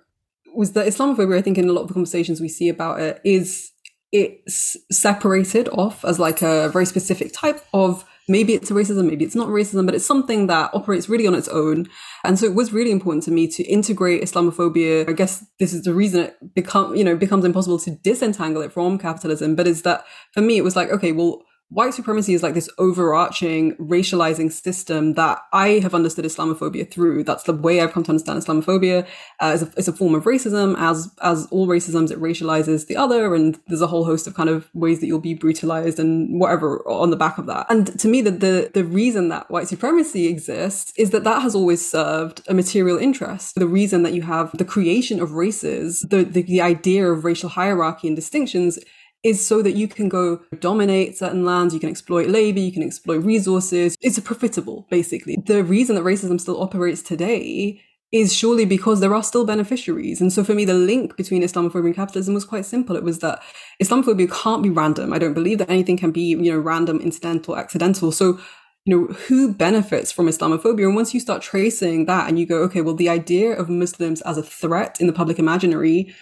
was 0.55 0.71
that 0.73 0.87
Islamophobia, 0.87 1.37
I 1.37 1.41
think, 1.41 1.57
in 1.57 1.67
a 1.67 1.73
lot 1.73 1.81
of 1.81 1.89
the 1.89 1.93
conversations 1.93 2.39
we 2.39 2.47
see 2.47 2.69
about 2.69 3.01
it, 3.01 3.19
is 3.25 3.71
it's 4.13 4.77
separated 4.89 5.67
off 5.69 6.05
as 6.05 6.19
like 6.19 6.41
a 6.41 6.69
very 6.69 6.85
specific 6.85 7.33
type 7.33 7.65
of 7.73 8.05
maybe 8.27 8.53
it's 8.53 8.69
racism, 8.69 9.07
maybe 9.07 9.23
it's 9.23 9.35
not 9.35 9.47
racism, 9.47 9.85
but 9.85 9.95
it's 9.95 10.05
something 10.05 10.47
that 10.47 10.69
operates 10.73 11.07
really 11.07 11.27
on 11.27 11.33
its 11.33 11.47
own. 11.47 11.87
And 12.23 12.37
so 12.37 12.45
it 12.45 12.53
was 12.53 12.73
really 12.73 12.91
important 12.91 13.23
to 13.23 13.31
me 13.31 13.47
to 13.47 13.63
integrate 13.63 14.21
Islamophobia. 14.21 15.09
I 15.09 15.13
guess 15.13 15.45
this 15.59 15.73
is 15.73 15.83
the 15.83 15.93
reason 15.93 16.21
it 16.21 16.53
become, 16.53 16.95
you 16.95 17.03
know, 17.03 17.15
becomes 17.15 17.45
impossible 17.45 17.79
to 17.79 17.91
disentangle 17.91 18.61
it 18.61 18.73
from 18.73 18.97
capitalism. 18.97 19.55
But 19.55 19.67
is 19.67 19.83
that 19.83 20.05
for 20.33 20.41
me, 20.41 20.57
it 20.57 20.63
was 20.63 20.75
like, 20.75 20.89
okay, 20.91 21.11
well, 21.11 21.43
white 21.69 21.93
supremacy 21.93 22.33
is 22.33 22.43
like 22.43 22.53
this 22.53 22.69
overarching 22.77 23.75
racializing 23.75 24.51
system 24.51 25.15
that 25.15 25.39
I 25.51 25.79
have 25.79 25.93
understood 25.93 26.23
Islamophobia 26.23 26.89
through. 26.89 27.25
That's 27.25 27.43
the 27.43 27.53
way 27.53 27.81
I've 27.81 27.91
come 27.91 28.03
to 28.03 28.11
understand 28.11 28.41
Islamophobia 28.41 29.03
uh, 29.41 29.51
as 29.51 29.63
a, 29.63 29.91
a 29.91 29.93
form 29.95 30.15
of 30.15 30.23
racism. 30.23 30.75
As 30.77 31.13
as 31.21 31.47
all 31.47 31.67
racisms, 31.67 32.09
it 32.11 32.21
racializes 32.21 32.87
the 32.87 32.95
other, 32.95 33.35
and 33.35 33.59
there's 33.67 33.81
a 33.81 33.87
whole 33.87 34.05
host 34.05 34.27
of 34.27 34.33
kind 34.33 34.49
of 34.49 34.69
ways 34.73 35.01
that 35.01 35.07
you'll 35.07 35.19
be 35.19 35.33
brutalized 35.33 35.99
and 35.99 36.39
whatever 36.39 36.87
on 36.87 37.09
the 37.09 37.17
back 37.17 37.37
of 37.37 37.47
that. 37.47 37.65
And 37.69 37.99
to 37.99 38.07
me, 38.07 38.21
the 38.21 38.31
the, 38.31 38.71
the 38.73 38.85
reason 38.85 39.27
that 39.29 39.49
white 39.49 39.67
supremacy 39.67 40.27
exists 40.27 40.93
is 40.97 41.09
that 41.09 41.25
that 41.25 41.41
has 41.41 41.53
always 41.53 41.89
served 41.89 42.41
a 42.47 42.53
material 42.53 42.97
interest. 42.97 43.55
The 43.55 43.67
reason 43.67 44.03
that 44.03 44.13
you 44.13 44.21
have 44.21 44.57
the 44.57 44.65
creation 44.65 45.19
of 45.19 45.33
races, 45.33 46.01
the 46.01 46.23
the, 46.23 46.43
the 46.43 46.61
idea 46.61 47.11
of 47.11 47.25
racial 47.25 47.49
hierarchy 47.49 48.07
and 48.07 48.15
distinctions 48.15 48.79
is 49.27 49.45
so 49.45 49.61
that 49.61 49.75
you 49.75 49.87
can 49.87 50.09
go 50.09 50.41
dominate 50.59 51.17
certain 51.17 51.45
lands, 51.45 51.73
you 51.73 51.79
can 51.79 51.89
exploit 51.89 52.29
labor, 52.29 52.59
you 52.59 52.71
can 52.71 52.83
exploit 52.83 53.23
resources. 53.23 53.95
It's 54.01 54.19
profitable, 54.19 54.87
basically. 54.89 55.37
The 55.45 55.63
reason 55.63 55.95
that 55.95 56.03
racism 56.03 56.39
still 56.39 56.61
operates 56.61 57.01
today 57.01 57.81
is 58.11 58.33
surely 58.33 58.63
because 58.63 59.01
there 59.01 59.13
are 59.13 59.23
still 59.23 59.45
beneficiaries. 59.45 60.21
And 60.21 60.31
so 60.31 60.43
for 60.43 60.53
me, 60.53 60.63
the 60.63 60.73
link 60.73 61.17
between 61.17 61.43
Islamophobia 61.43 61.87
and 61.87 61.95
capitalism 61.95 62.33
was 62.33 62.45
quite 62.45 62.65
simple. 62.65 62.95
It 62.95 63.03
was 63.03 63.19
that 63.19 63.43
Islamophobia 63.83 64.31
can't 64.31 64.63
be 64.63 64.69
random. 64.69 65.11
I 65.11 65.19
don't 65.19 65.33
believe 65.33 65.57
that 65.57 65.69
anything 65.69 65.97
can 65.97 66.11
be, 66.11 66.21
you 66.21 66.51
know, 66.51 66.57
random, 66.57 67.01
incidental, 67.01 67.57
accidental. 67.57 68.11
So 68.11 68.39
you 68.85 68.95
know, 68.95 69.13
who 69.27 69.53
benefits 69.53 70.13
from 70.13 70.27
Islamophobia? 70.27 70.85
And 70.85 70.95
once 70.95 71.13
you 71.13 71.19
start 71.19 71.41
tracing 71.41 72.05
that 72.05 72.29
and 72.29 72.39
you 72.39 72.45
go, 72.45 72.59
okay, 72.63 72.79
well, 72.79 72.95
the 72.95 73.09
idea 73.09 73.51
of 73.51 73.67
Muslims 73.67 74.21
as 74.21 74.37
a 74.37 74.43
threat 74.43 75.01
in 75.01 75.07
the 75.07 75.13
public 75.13 75.37
imaginary 75.39 76.15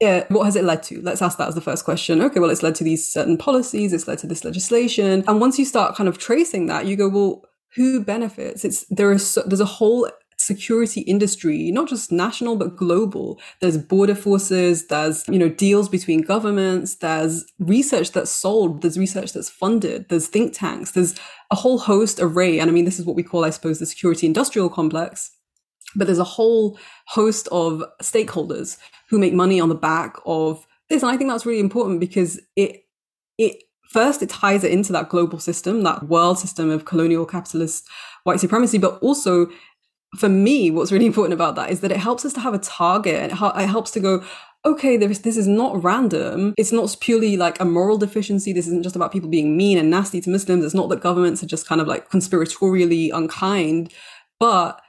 yeah, 0.00 0.24
what 0.28 0.44
has 0.44 0.54
it 0.54 0.64
led 0.64 0.82
to? 0.84 1.00
Let's 1.02 1.22
ask 1.22 1.38
that 1.38 1.48
as 1.48 1.54
the 1.54 1.60
first 1.60 1.84
question. 1.84 2.22
Okay, 2.22 2.38
well, 2.38 2.50
it's 2.50 2.62
led 2.62 2.76
to 2.76 2.84
these 2.84 3.06
certain 3.06 3.36
policies, 3.36 3.92
it's 3.92 4.06
led 4.06 4.18
to 4.18 4.26
this 4.26 4.44
legislation. 4.44 5.24
And 5.26 5.40
once 5.40 5.58
you 5.58 5.64
start 5.64 5.96
kind 5.96 6.08
of 6.08 6.18
tracing 6.18 6.66
that, 6.66 6.86
you 6.86 6.96
go, 6.96 7.08
well, 7.08 7.44
who 7.74 8.02
benefits? 8.02 8.64
It's 8.64 8.84
there 8.86 9.12
is 9.12 9.26
so, 9.26 9.42
there's 9.42 9.60
a 9.60 9.64
whole 9.64 10.08
security 10.36 11.00
industry, 11.02 11.70
not 11.72 11.88
just 11.88 12.12
national 12.12 12.56
but 12.56 12.76
global. 12.76 13.40
There's 13.60 13.76
border 13.76 14.14
forces, 14.14 14.86
there's 14.86 15.26
you 15.28 15.38
know 15.38 15.48
deals 15.48 15.88
between 15.88 16.22
governments, 16.22 16.96
there's 16.96 17.44
research 17.58 18.12
that's 18.12 18.30
sold, 18.30 18.82
there's 18.82 18.98
research 18.98 19.32
that's 19.32 19.50
funded, 19.50 20.08
there's 20.08 20.28
think 20.28 20.54
tanks, 20.54 20.92
there's 20.92 21.14
a 21.50 21.56
whole 21.56 21.78
host 21.78 22.20
array. 22.20 22.58
And 22.58 22.70
I 22.70 22.72
mean, 22.72 22.84
this 22.84 22.98
is 22.98 23.04
what 23.04 23.16
we 23.16 23.22
call, 23.22 23.44
I 23.44 23.50
suppose, 23.50 23.78
the 23.78 23.86
security 23.86 24.26
industrial 24.26 24.70
complex. 24.70 25.32
But 25.96 26.06
there's 26.06 26.18
a 26.18 26.24
whole 26.24 26.78
host 27.06 27.48
of 27.50 27.82
stakeholders 28.02 28.78
who 29.08 29.18
make 29.18 29.32
money 29.32 29.58
on 29.60 29.68
the 29.68 29.74
back 29.74 30.16
of 30.26 30.66
this. 30.88 31.02
And 31.02 31.10
I 31.10 31.16
think 31.16 31.30
that's 31.30 31.46
really 31.46 31.60
important 31.60 32.00
because 32.00 32.40
it 32.56 32.84
it 33.38 33.62
first 33.90 34.22
it 34.22 34.28
ties 34.28 34.64
it 34.64 34.72
into 34.72 34.92
that 34.92 35.08
global 35.08 35.38
system, 35.38 35.82
that 35.82 36.08
world 36.08 36.38
system 36.38 36.70
of 36.70 36.84
colonial 36.84 37.24
capitalist 37.24 37.88
white 38.24 38.40
supremacy, 38.40 38.78
but 38.78 38.98
also 39.00 39.48
for 40.16 40.28
me, 40.28 40.70
what's 40.70 40.92
really 40.92 41.06
important 41.06 41.34
about 41.34 41.54
that 41.56 41.70
is 41.70 41.80
that 41.80 41.92
it 41.92 41.98
helps 41.98 42.24
us 42.24 42.32
to 42.32 42.40
have 42.40 42.54
a 42.54 42.58
target. 42.58 43.30
and 43.30 43.32
It, 43.32 43.68
helps 43.68 43.90
to 43.92 44.00
go, 44.00 44.24
okay, 44.64 44.96
this, 44.96 45.18
this 45.18 45.36
is 45.36 45.46
not 45.46 45.82
random. 45.82 46.54
It's 46.56 46.72
not 46.72 46.96
purely 47.00 47.36
like 47.36 47.60
a 47.60 47.64
moral 47.64 47.98
deficiency. 47.98 48.52
This 48.52 48.66
isn't 48.66 48.82
just 48.82 48.96
about 48.96 49.12
people 49.12 49.28
being 49.28 49.56
mean 49.56 49.76
and 49.76 49.90
nasty 49.90 50.20
to 50.22 50.30
Muslims. 50.30 50.64
It's 50.64 50.74
not 50.74 50.88
that 50.88 51.00
governments 51.00 51.42
are 51.42 51.46
just 51.46 51.66
kind 51.66 51.80
of 51.80 51.86
like 51.86 52.08
conspiratorially 52.10 53.10
unkind, 53.12 53.92
but 54.40 54.80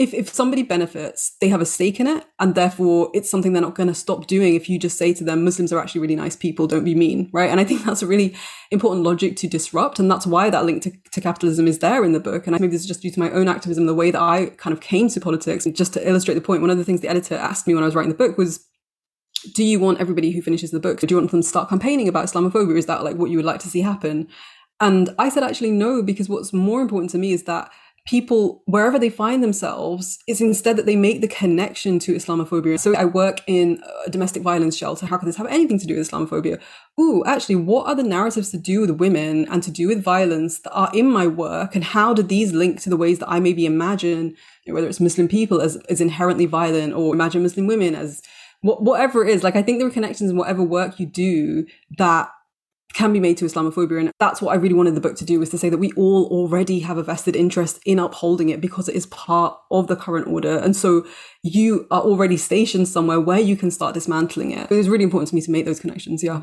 if, 0.00 0.14
if 0.14 0.30
somebody 0.30 0.62
benefits, 0.62 1.36
they 1.42 1.48
have 1.48 1.60
a 1.60 1.66
stake 1.66 2.00
in 2.00 2.06
it, 2.06 2.24
and 2.38 2.54
therefore 2.54 3.10
it's 3.12 3.28
something 3.28 3.52
they're 3.52 3.60
not 3.60 3.74
going 3.74 3.86
to 3.86 3.94
stop 3.94 4.26
doing 4.26 4.54
if 4.54 4.66
you 4.66 4.78
just 4.78 4.96
say 4.96 5.12
to 5.12 5.22
them, 5.22 5.44
Muslims 5.44 5.74
are 5.74 5.78
actually 5.78 6.00
really 6.00 6.16
nice 6.16 6.34
people, 6.34 6.66
don't 6.66 6.84
be 6.84 6.94
mean, 6.94 7.28
right? 7.34 7.50
And 7.50 7.60
I 7.60 7.64
think 7.64 7.84
that's 7.84 8.00
a 8.00 8.06
really 8.06 8.34
important 8.70 9.04
logic 9.04 9.36
to 9.36 9.46
disrupt, 9.46 9.98
and 9.98 10.10
that's 10.10 10.26
why 10.26 10.48
that 10.48 10.64
link 10.64 10.82
to, 10.84 10.92
to 11.12 11.20
capitalism 11.20 11.68
is 11.68 11.80
there 11.80 12.02
in 12.02 12.12
the 12.12 12.18
book. 12.18 12.46
And 12.46 12.56
I, 12.56 12.58
maybe 12.58 12.72
this 12.72 12.80
is 12.80 12.88
just 12.88 13.02
due 13.02 13.10
to 13.10 13.20
my 13.20 13.30
own 13.30 13.46
activism, 13.46 13.84
the 13.84 13.94
way 13.94 14.10
that 14.10 14.22
I 14.22 14.46
kind 14.56 14.72
of 14.72 14.80
came 14.80 15.10
to 15.10 15.20
politics. 15.20 15.66
And 15.66 15.76
just 15.76 15.92
to 15.92 16.08
illustrate 16.08 16.34
the 16.34 16.40
point, 16.40 16.62
one 16.62 16.70
of 16.70 16.78
the 16.78 16.84
things 16.84 17.02
the 17.02 17.10
editor 17.10 17.34
asked 17.34 17.66
me 17.66 17.74
when 17.74 17.82
I 17.82 17.86
was 17.86 17.94
writing 17.94 18.10
the 18.10 18.16
book 18.16 18.38
was, 18.38 18.66
do 19.54 19.62
you 19.62 19.78
want 19.80 20.00
everybody 20.00 20.30
who 20.30 20.40
finishes 20.40 20.70
the 20.70 20.80
book, 20.80 21.00
do 21.00 21.06
you 21.10 21.16
want 21.16 21.30
them 21.30 21.42
to 21.42 21.46
start 21.46 21.68
campaigning 21.68 22.08
about 22.08 22.24
Islamophobia? 22.24 22.78
Is 22.78 22.86
that 22.86 23.04
like 23.04 23.16
what 23.16 23.30
you 23.30 23.36
would 23.36 23.46
like 23.46 23.60
to 23.60 23.68
see 23.68 23.82
happen? 23.82 24.28
And 24.80 25.10
I 25.18 25.28
said, 25.28 25.42
actually, 25.42 25.72
no, 25.72 26.02
because 26.02 26.30
what's 26.30 26.54
more 26.54 26.80
important 26.80 27.10
to 27.10 27.18
me 27.18 27.32
is 27.32 27.42
that 27.44 27.70
people, 28.06 28.62
wherever 28.66 28.98
they 28.98 29.10
find 29.10 29.42
themselves, 29.42 30.18
is 30.26 30.40
instead 30.40 30.76
that 30.76 30.86
they 30.86 30.96
make 30.96 31.20
the 31.20 31.28
connection 31.28 31.98
to 32.00 32.14
Islamophobia. 32.14 32.78
So 32.78 32.94
I 32.96 33.04
work 33.04 33.40
in 33.46 33.82
a 34.06 34.10
domestic 34.10 34.42
violence 34.42 34.76
shelter. 34.76 35.06
How 35.06 35.18
can 35.18 35.26
this 35.26 35.36
have 35.36 35.46
anything 35.46 35.78
to 35.78 35.86
do 35.86 35.96
with 35.96 36.10
Islamophobia? 36.10 36.60
Ooh, 36.98 37.22
actually, 37.24 37.56
what 37.56 37.86
are 37.86 37.94
the 37.94 38.02
narratives 38.02 38.50
to 38.50 38.58
do 38.58 38.80
with 38.80 38.90
women 38.90 39.46
and 39.50 39.62
to 39.62 39.70
do 39.70 39.86
with 39.88 40.02
violence 40.02 40.60
that 40.60 40.72
are 40.72 40.90
in 40.94 41.10
my 41.10 41.26
work? 41.26 41.74
And 41.74 41.84
how 41.84 42.14
do 42.14 42.22
these 42.22 42.52
link 42.52 42.80
to 42.82 42.90
the 42.90 42.96
ways 42.96 43.18
that 43.18 43.30
I 43.30 43.38
maybe 43.38 43.66
imagine, 43.66 44.34
you 44.64 44.72
know, 44.72 44.74
whether 44.74 44.88
it's 44.88 45.00
Muslim 45.00 45.28
people 45.28 45.60
as, 45.60 45.76
as 45.88 46.00
inherently 46.00 46.46
violent 46.46 46.94
or 46.94 47.14
imagine 47.14 47.42
Muslim 47.42 47.66
women 47.66 47.94
as 47.94 48.22
whatever 48.62 49.24
it 49.24 49.30
is? 49.30 49.44
Like, 49.44 49.56
I 49.56 49.62
think 49.62 49.78
there 49.78 49.86
are 49.86 49.92
connections 49.92 50.30
in 50.30 50.36
whatever 50.36 50.62
work 50.62 50.98
you 50.98 51.06
do 51.06 51.66
that 51.98 52.30
can 52.92 53.12
be 53.12 53.20
made 53.20 53.36
to 53.38 53.44
Islamophobia. 53.44 54.00
And 54.00 54.12
that's 54.18 54.42
what 54.42 54.52
I 54.52 54.56
really 54.56 54.74
wanted 54.74 54.94
the 54.94 55.00
book 55.00 55.16
to 55.16 55.24
do 55.24 55.38
was 55.38 55.50
to 55.50 55.58
say 55.58 55.68
that 55.68 55.78
we 55.78 55.92
all 55.92 56.26
already 56.26 56.80
have 56.80 56.98
a 56.98 57.02
vested 57.02 57.36
interest 57.36 57.80
in 57.86 57.98
upholding 57.98 58.48
it 58.48 58.60
because 58.60 58.88
it 58.88 58.94
is 58.94 59.06
part 59.06 59.56
of 59.70 59.86
the 59.86 59.96
current 59.96 60.26
order. 60.26 60.58
And 60.58 60.74
so 60.74 61.06
you 61.42 61.86
are 61.90 62.02
already 62.02 62.36
stationed 62.36 62.88
somewhere 62.88 63.20
where 63.20 63.40
you 63.40 63.56
can 63.56 63.70
start 63.70 63.94
dismantling 63.94 64.50
it. 64.50 64.70
It 64.70 64.76
was 64.76 64.88
really 64.88 65.04
important 65.04 65.28
to 65.28 65.34
me 65.34 65.40
to 65.42 65.50
make 65.50 65.66
those 65.66 65.80
connections. 65.80 66.22
Yeah. 66.22 66.42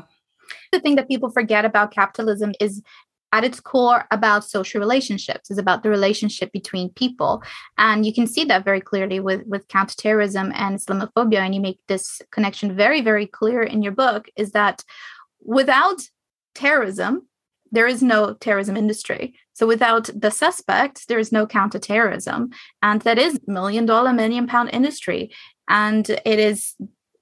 The 0.72 0.80
thing 0.80 0.96
that 0.96 1.08
people 1.08 1.30
forget 1.30 1.64
about 1.64 1.90
capitalism 1.90 2.52
is 2.60 2.82
at 3.32 3.44
its 3.44 3.60
core 3.60 4.06
about 4.10 4.44
social 4.44 4.80
relationships 4.80 5.50
is 5.50 5.58
about 5.58 5.82
the 5.82 5.90
relationship 5.90 6.50
between 6.50 6.88
people 6.94 7.42
and 7.76 8.06
you 8.06 8.14
can 8.14 8.26
see 8.26 8.42
that 8.44 8.64
very 8.64 8.80
clearly 8.80 9.20
with 9.20 9.42
with 9.46 9.68
counterterrorism 9.68 10.50
and 10.54 10.78
islamophobia 10.78 11.40
and 11.40 11.54
you 11.54 11.60
make 11.60 11.78
this 11.88 12.22
connection 12.30 12.74
very 12.74 13.02
very 13.02 13.26
clear 13.26 13.62
in 13.62 13.82
your 13.82 13.92
book 13.92 14.28
is 14.36 14.52
that 14.52 14.82
without 15.40 16.00
terrorism, 16.58 17.12
there 17.70 17.86
is 17.86 18.02
no 18.02 18.34
terrorism 18.34 18.76
industry. 18.76 19.34
So 19.52 19.66
without 19.66 20.10
the 20.14 20.30
suspects, 20.30 21.06
there 21.06 21.18
is 21.18 21.32
no 21.32 21.46
counterterrorism. 21.46 22.50
And 22.82 23.02
that 23.02 23.18
is 23.18 23.40
million 23.46 23.86
dollar, 23.86 24.12
million 24.12 24.46
pound 24.46 24.70
industry. 24.72 25.30
And 25.68 26.08
it 26.08 26.38
is 26.38 26.74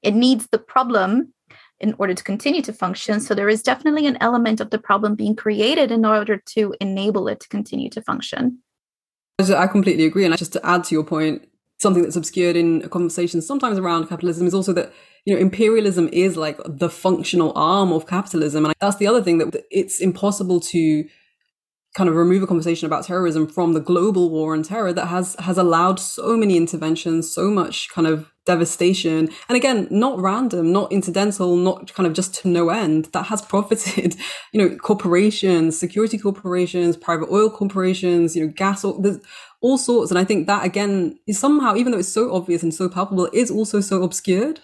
it 0.02 0.14
needs 0.14 0.46
the 0.52 0.58
problem 0.58 1.32
in 1.80 1.94
order 1.98 2.14
to 2.14 2.24
continue 2.24 2.62
to 2.62 2.72
function. 2.72 3.20
So 3.20 3.34
there 3.34 3.48
is 3.48 3.62
definitely 3.62 4.06
an 4.06 4.18
element 4.20 4.60
of 4.60 4.70
the 4.70 4.78
problem 4.78 5.14
being 5.14 5.36
created 5.36 5.90
in 5.90 6.04
order 6.04 6.36
to 6.54 6.74
enable 6.80 7.28
it 7.28 7.40
to 7.40 7.48
continue 7.48 7.90
to 7.90 8.00
function. 8.00 8.62
I 9.38 9.66
completely 9.66 10.06
agree. 10.06 10.24
And 10.24 10.36
just 10.38 10.54
to 10.54 10.64
add 10.64 10.84
to 10.84 10.94
your 10.94 11.04
point, 11.04 11.46
something 11.78 12.02
that's 12.02 12.16
obscured 12.16 12.56
in 12.56 12.82
a 12.82 12.88
conversation 12.88 13.42
sometimes 13.42 13.78
around 13.78 14.08
capitalism 14.08 14.46
is 14.46 14.54
also 14.54 14.72
that 14.72 14.92
you 15.26 15.34
know 15.34 15.40
imperialism 15.40 16.08
is 16.12 16.36
like 16.36 16.58
the 16.66 16.88
functional 16.88 17.52
arm 17.54 17.92
of 17.92 18.06
capitalism. 18.06 18.64
And 18.64 18.74
that's 18.80 18.96
the 18.96 19.06
other 19.06 19.22
thing 19.22 19.38
that 19.38 19.64
it's 19.70 20.00
impossible 20.00 20.60
to 20.60 21.06
kind 21.94 22.10
of 22.10 22.14
remove 22.14 22.42
a 22.42 22.46
conversation 22.46 22.84
about 22.84 23.04
terrorism 23.04 23.46
from 23.46 23.72
the 23.72 23.80
global 23.80 24.28
war 24.28 24.52
on 24.52 24.62
terror 24.62 24.92
that 24.92 25.06
has 25.06 25.34
has 25.40 25.56
allowed 25.58 25.98
so 25.98 26.36
many 26.36 26.56
interventions 26.56 27.32
so 27.32 27.50
much 27.50 27.88
kind 27.88 28.06
of 28.06 28.30
devastation. 28.44 29.28
And 29.48 29.56
again 29.56 29.88
not 29.90 30.20
random 30.20 30.72
not 30.72 30.92
incidental 30.92 31.56
not 31.56 31.92
kind 31.94 32.06
of 32.06 32.12
just 32.12 32.34
to 32.36 32.48
no 32.48 32.68
end. 32.68 33.06
That 33.06 33.24
has 33.24 33.42
profited 33.42 34.14
you 34.52 34.60
know 34.60 34.76
corporations 34.76 35.78
security 35.78 36.18
corporations 36.18 36.96
private 36.96 37.30
oil 37.32 37.50
corporations 37.50 38.36
you 38.36 38.46
know 38.46 38.52
gas 38.54 38.84
there's 39.00 39.18
all 39.60 39.78
sorts 39.78 40.10
and 40.10 40.18
i 40.18 40.24
think 40.24 40.46
that 40.46 40.64
again 40.64 41.18
is 41.26 41.38
somehow 41.38 41.74
even 41.74 41.92
though 41.92 41.98
it's 41.98 42.08
so 42.08 42.34
obvious 42.34 42.62
and 42.62 42.74
so 42.74 42.88
palpable 42.88 43.28
is 43.32 43.50
also 43.50 43.80
so 43.80 44.02
obscured 44.02 44.60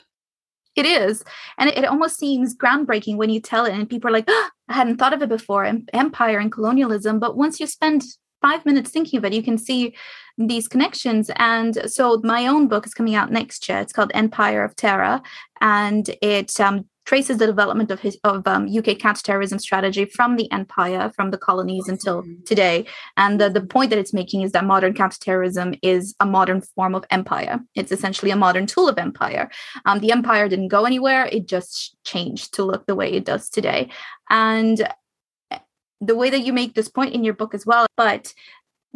it 0.75 0.87
is. 0.87 1.23
And 1.59 1.69
it, 1.69 1.85
almost 1.85 2.19
seems 2.19 2.57
groundbreaking 2.57 3.17
when 3.17 3.31
you 3.31 3.41
tell 3.41 3.67
it, 3.67 3.75
and 3.75 3.89
people 3.89 4.09
are 4.09 4.13
like, 4.13 4.25
oh, 4.29 4.49
I 4.69 4.75
hadn't 4.75 4.97
thought 4.97 5.13
of 5.13 5.23
it 5.23 5.29
before 5.29 5.71
empire 5.93 6.39
and 6.39 6.51
colonialism. 6.51 7.19
But 7.19 7.37
once 7.37 7.61
you 7.61 7.67
spend 7.67 8.05
five 8.41 8.65
minutes 8.65 8.91
thinking 8.91 9.19
of 9.19 9.25
it, 9.25 9.35
you 9.35 9.43
can 9.43 9.59
see 9.59 9.95
these 10.39 10.69
connections. 10.69 11.31
And 11.37 11.91
so 11.91 12.21
my 12.25 12.47
own 12.47 12.69
book 12.69 12.87
is 12.87 12.95
coming 12.95 13.15
out 13.15 13.31
next 13.31 13.69
year. 13.69 13.79
It's 13.79 13.93
called 13.93 14.11
Empire 14.15 14.65
of 14.65 14.75
Terror. 14.75 15.21
And 15.61 16.09
it 16.23 16.59
um, 16.59 16.87
traces 17.05 17.39
the 17.39 17.47
development 17.47 17.91
of 17.91 18.01
his 18.01 18.19
of 18.25 18.47
um, 18.47 18.69
UK 18.69 18.99
counterterrorism 18.99 19.59
strategy 19.59 20.05
from 20.05 20.37
the 20.37 20.51
empire, 20.53 21.11
from 21.15 21.31
the 21.31 21.39
colonies 21.39 21.89
until 21.89 22.25
today. 22.47 22.87
And 23.17 23.41
the, 23.41 23.51
the 23.51 23.61
point 23.61 23.91
that 23.91 23.99
it's 23.99 24.13
making 24.13 24.43
is 24.43 24.53
that 24.53 24.65
modern 24.65 24.95
counterterrorism 24.95 25.75
is 25.83 26.15
a 26.21 26.27
modern 26.27 26.61
form 26.61 26.95
of 26.95 27.05
empire. 27.11 27.61
It's 27.75 27.93
essentially 27.93 28.31
a 28.31 28.37
modern 28.37 28.67
tool 28.67 28.89
of 28.89 28.99
empire. 28.99 29.51
Um, 29.85 30.01
the 30.01 30.13
empire 30.13 30.49
didn't 30.49 30.69
go 30.69 30.85
anywhere; 30.85 31.27
it 31.27 31.47
just 31.47 31.97
changed 32.05 32.55
to 32.55 32.65
look 32.65 32.87
the 32.87 32.95
way 32.95 33.13
it 33.13 33.25
does 33.25 33.49
today. 33.51 33.91
And 34.31 34.81
eh, 35.51 35.59
the 36.01 36.17
way 36.17 36.31
that 36.31 36.45
you 36.45 36.53
make 36.53 36.75
this 36.75 36.89
point 36.89 37.15
in 37.15 37.25
your 37.25 37.35
book 37.35 37.55
as 37.55 37.67
well, 37.67 37.87
but 37.97 38.33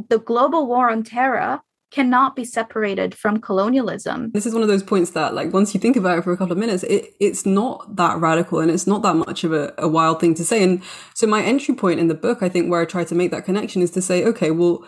the 0.09 0.19
global 0.19 0.67
war 0.67 0.91
on 0.91 1.03
terror 1.03 1.61
cannot 1.91 2.35
be 2.35 2.45
separated 2.45 3.15
from 3.15 3.41
colonialism. 3.41 4.31
This 4.33 4.47
is 4.47 4.53
one 4.53 4.63
of 4.63 4.69
those 4.69 4.83
points 4.83 5.13
that, 5.13 5.35
like, 5.35 5.53
once 5.53 5.73
you 5.73 5.81
think 5.81 5.97
about 5.97 6.19
it 6.19 6.25
for 6.25 6.33
a 6.33 6.37
couple 6.37 6.53
of 6.53 6.59
minutes, 6.59 6.83
it, 6.85 7.15
it's 7.21 7.47
not 7.47 7.97
that 7.97 8.19
radical 8.19 8.59
and 8.61 8.71
it's 8.71 8.87
not 8.87 9.03
that 9.03 9.15
much 9.15 9.45
of 9.45 9.53
a, 9.53 9.73
a 9.79 9.89
wild 9.89 10.21
thing 10.21 10.35
to 10.35 10.45
say. 10.45 10.63
And 10.63 10.83
so, 11.15 11.27
my 11.27 11.43
entry 11.43 11.75
point 11.75 12.01
in 12.01 12.09
the 12.09 12.15
book, 12.15 12.43
I 12.43 12.49
think, 12.49 12.71
where 12.71 12.81
I 12.81 12.85
try 12.85 13.05
to 13.05 13.15
make 13.15 13.31
that 13.31 13.45
connection 13.45 13.83
is 13.83 13.91
to 13.93 14.03
say, 14.03 14.25
okay, 14.25 14.51
well, 14.51 14.85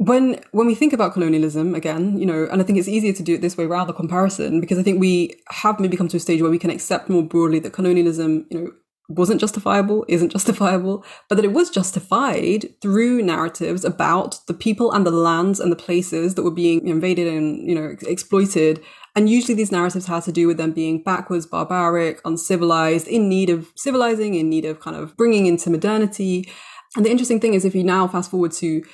when 0.00 0.40
when 0.52 0.66
we 0.66 0.74
think 0.74 0.94
about 0.94 1.12
colonialism 1.12 1.74
again, 1.74 2.18
you 2.18 2.24
know, 2.24 2.48
and 2.50 2.62
I 2.62 2.64
think 2.64 2.78
it's 2.78 2.88
easier 2.88 3.12
to 3.12 3.22
do 3.22 3.34
it 3.34 3.42
this 3.42 3.58
way 3.58 3.66
rather 3.66 3.92
comparison 3.92 4.58
because 4.58 4.78
I 4.78 4.82
think 4.82 4.98
we 4.98 5.34
have 5.50 5.78
maybe 5.78 5.96
come 5.96 6.08
to 6.08 6.16
a 6.16 6.20
stage 6.20 6.40
where 6.40 6.50
we 6.50 6.58
can 6.58 6.70
accept 6.70 7.10
more 7.10 7.22
broadly 7.22 7.58
that 7.58 7.74
colonialism, 7.74 8.46
you 8.50 8.58
know, 8.58 8.72
wasn't 9.10 9.40
justifiable, 9.40 10.04
isn't 10.08 10.30
justifiable, 10.30 11.04
but 11.28 11.34
that 11.34 11.44
it 11.44 11.52
was 11.52 11.68
justified 11.68 12.68
through 12.80 13.22
narratives 13.22 13.84
about 13.84 14.38
the 14.46 14.54
people 14.54 14.92
and 14.92 15.04
the 15.04 15.10
lands 15.10 15.58
and 15.58 15.70
the 15.70 15.76
places 15.76 16.34
that 16.34 16.44
were 16.44 16.50
being 16.50 16.86
invaded 16.86 17.26
and, 17.26 17.68
you 17.68 17.74
know, 17.74 17.96
exploited. 18.06 18.80
And 19.16 19.28
usually 19.28 19.54
these 19.54 19.72
narratives 19.72 20.06
had 20.06 20.22
to 20.24 20.32
do 20.32 20.46
with 20.46 20.56
them 20.56 20.72
being 20.72 21.02
backwards, 21.02 21.44
barbaric, 21.44 22.20
uncivilized, 22.24 23.08
in 23.08 23.28
need 23.28 23.50
of 23.50 23.72
civilizing, 23.76 24.34
in 24.34 24.48
need 24.48 24.64
of 24.64 24.80
kind 24.80 24.96
of 24.96 25.16
bringing 25.16 25.46
into 25.46 25.70
modernity. 25.70 26.48
And 26.96 27.04
the 27.04 27.10
interesting 27.10 27.40
thing 27.40 27.54
is, 27.54 27.64
if 27.64 27.74
you 27.74 27.82
now 27.82 28.06
fast 28.06 28.30
forward 28.30 28.52
to 28.52 28.84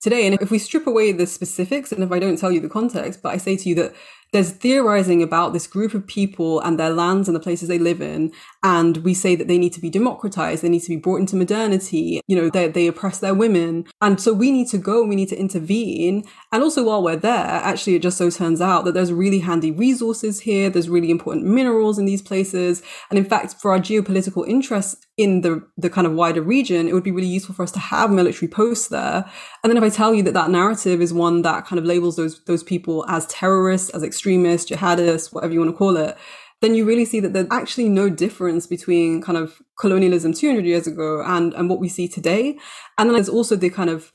today, 0.00 0.26
and 0.26 0.40
if 0.40 0.50
we 0.50 0.58
strip 0.58 0.86
away 0.86 1.12
the 1.12 1.26
specifics, 1.26 1.92
and 1.92 2.02
if 2.02 2.10
I 2.10 2.18
don't 2.18 2.38
tell 2.38 2.50
you 2.50 2.60
the 2.60 2.68
context, 2.68 3.22
but 3.22 3.34
I 3.34 3.36
say 3.36 3.56
to 3.56 3.68
you 3.68 3.74
that 3.74 3.94
there's 4.32 4.50
theorizing 4.50 5.22
about 5.22 5.52
this 5.52 5.66
group 5.66 5.94
of 5.94 6.06
people 6.06 6.60
and 6.60 6.78
their 6.78 6.90
lands 6.90 7.28
and 7.28 7.34
the 7.34 7.40
places 7.40 7.68
they 7.68 7.78
live 7.78 8.00
in. 8.00 8.32
And 8.62 8.98
we 8.98 9.14
say 9.14 9.34
that 9.36 9.48
they 9.48 9.58
need 9.58 9.72
to 9.74 9.80
be 9.80 9.90
democratized. 9.90 10.62
They 10.62 10.68
need 10.68 10.82
to 10.82 10.88
be 10.88 10.96
brought 10.96 11.20
into 11.20 11.36
modernity. 11.36 12.20
You 12.26 12.36
know, 12.36 12.50
they, 12.50 12.68
they 12.68 12.86
oppress 12.86 13.18
their 13.18 13.34
women. 13.34 13.86
And 14.00 14.20
so 14.20 14.32
we 14.32 14.50
need 14.50 14.68
to 14.68 14.78
go, 14.78 15.04
we 15.04 15.16
need 15.16 15.28
to 15.28 15.38
intervene. 15.38 16.24
And 16.52 16.62
also 16.62 16.84
while 16.84 17.02
we're 17.02 17.16
there, 17.16 17.46
actually, 17.46 17.94
it 17.94 18.02
just 18.02 18.18
so 18.18 18.30
turns 18.30 18.60
out 18.60 18.84
that 18.84 18.94
there's 18.94 19.12
really 19.12 19.40
handy 19.40 19.70
resources 19.70 20.40
here. 20.40 20.70
There's 20.70 20.88
really 20.88 21.10
important 21.10 21.46
minerals 21.46 21.98
in 21.98 22.04
these 22.04 22.22
places. 22.22 22.82
And 23.10 23.18
in 23.18 23.24
fact, 23.24 23.54
for 23.60 23.72
our 23.72 23.78
geopolitical 23.78 24.46
interests 24.46 25.05
in 25.16 25.40
the, 25.40 25.66
the 25.78 25.88
kind 25.88 26.06
of 26.06 26.12
wider 26.12 26.42
region, 26.42 26.88
it 26.88 26.92
would 26.92 27.02
be 27.02 27.10
really 27.10 27.26
useful 27.26 27.54
for 27.54 27.62
us 27.62 27.72
to 27.72 27.78
have 27.78 28.10
military 28.10 28.48
posts 28.48 28.88
there. 28.88 29.24
And 29.62 29.70
then 29.70 29.76
if 29.78 29.82
I 29.82 29.88
tell 29.88 30.14
you 30.14 30.22
that 30.24 30.34
that 30.34 30.50
narrative 30.50 31.00
is 31.00 31.12
one 31.12 31.42
that 31.42 31.64
kind 31.64 31.78
of 31.78 31.86
labels 31.86 32.16
those, 32.16 32.44
those 32.44 32.62
people 32.62 33.04
as 33.08 33.26
terrorists, 33.26 33.88
as 33.90 34.02
extremists, 34.02 34.70
jihadists, 34.70 35.32
whatever 35.32 35.54
you 35.54 35.60
want 35.60 35.72
to 35.72 35.76
call 35.76 35.96
it, 35.96 36.16
then 36.60 36.74
you 36.74 36.84
really 36.84 37.04
see 37.04 37.20
that 37.20 37.32
there's 37.32 37.46
actually 37.50 37.88
no 37.88 38.08
difference 38.10 38.66
between 38.66 39.22
kind 39.22 39.38
of 39.38 39.62
colonialism 39.78 40.32
200 40.32 40.64
years 40.64 40.86
ago 40.86 41.22
and, 41.24 41.54
and 41.54 41.70
what 41.70 41.80
we 41.80 41.88
see 41.88 42.08
today. 42.08 42.58
And 42.98 43.08
then 43.08 43.14
there's 43.14 43.28
also 43.28 43.56
the 43.56 43.70
kind 43.70 43.90
of 43.90 44.12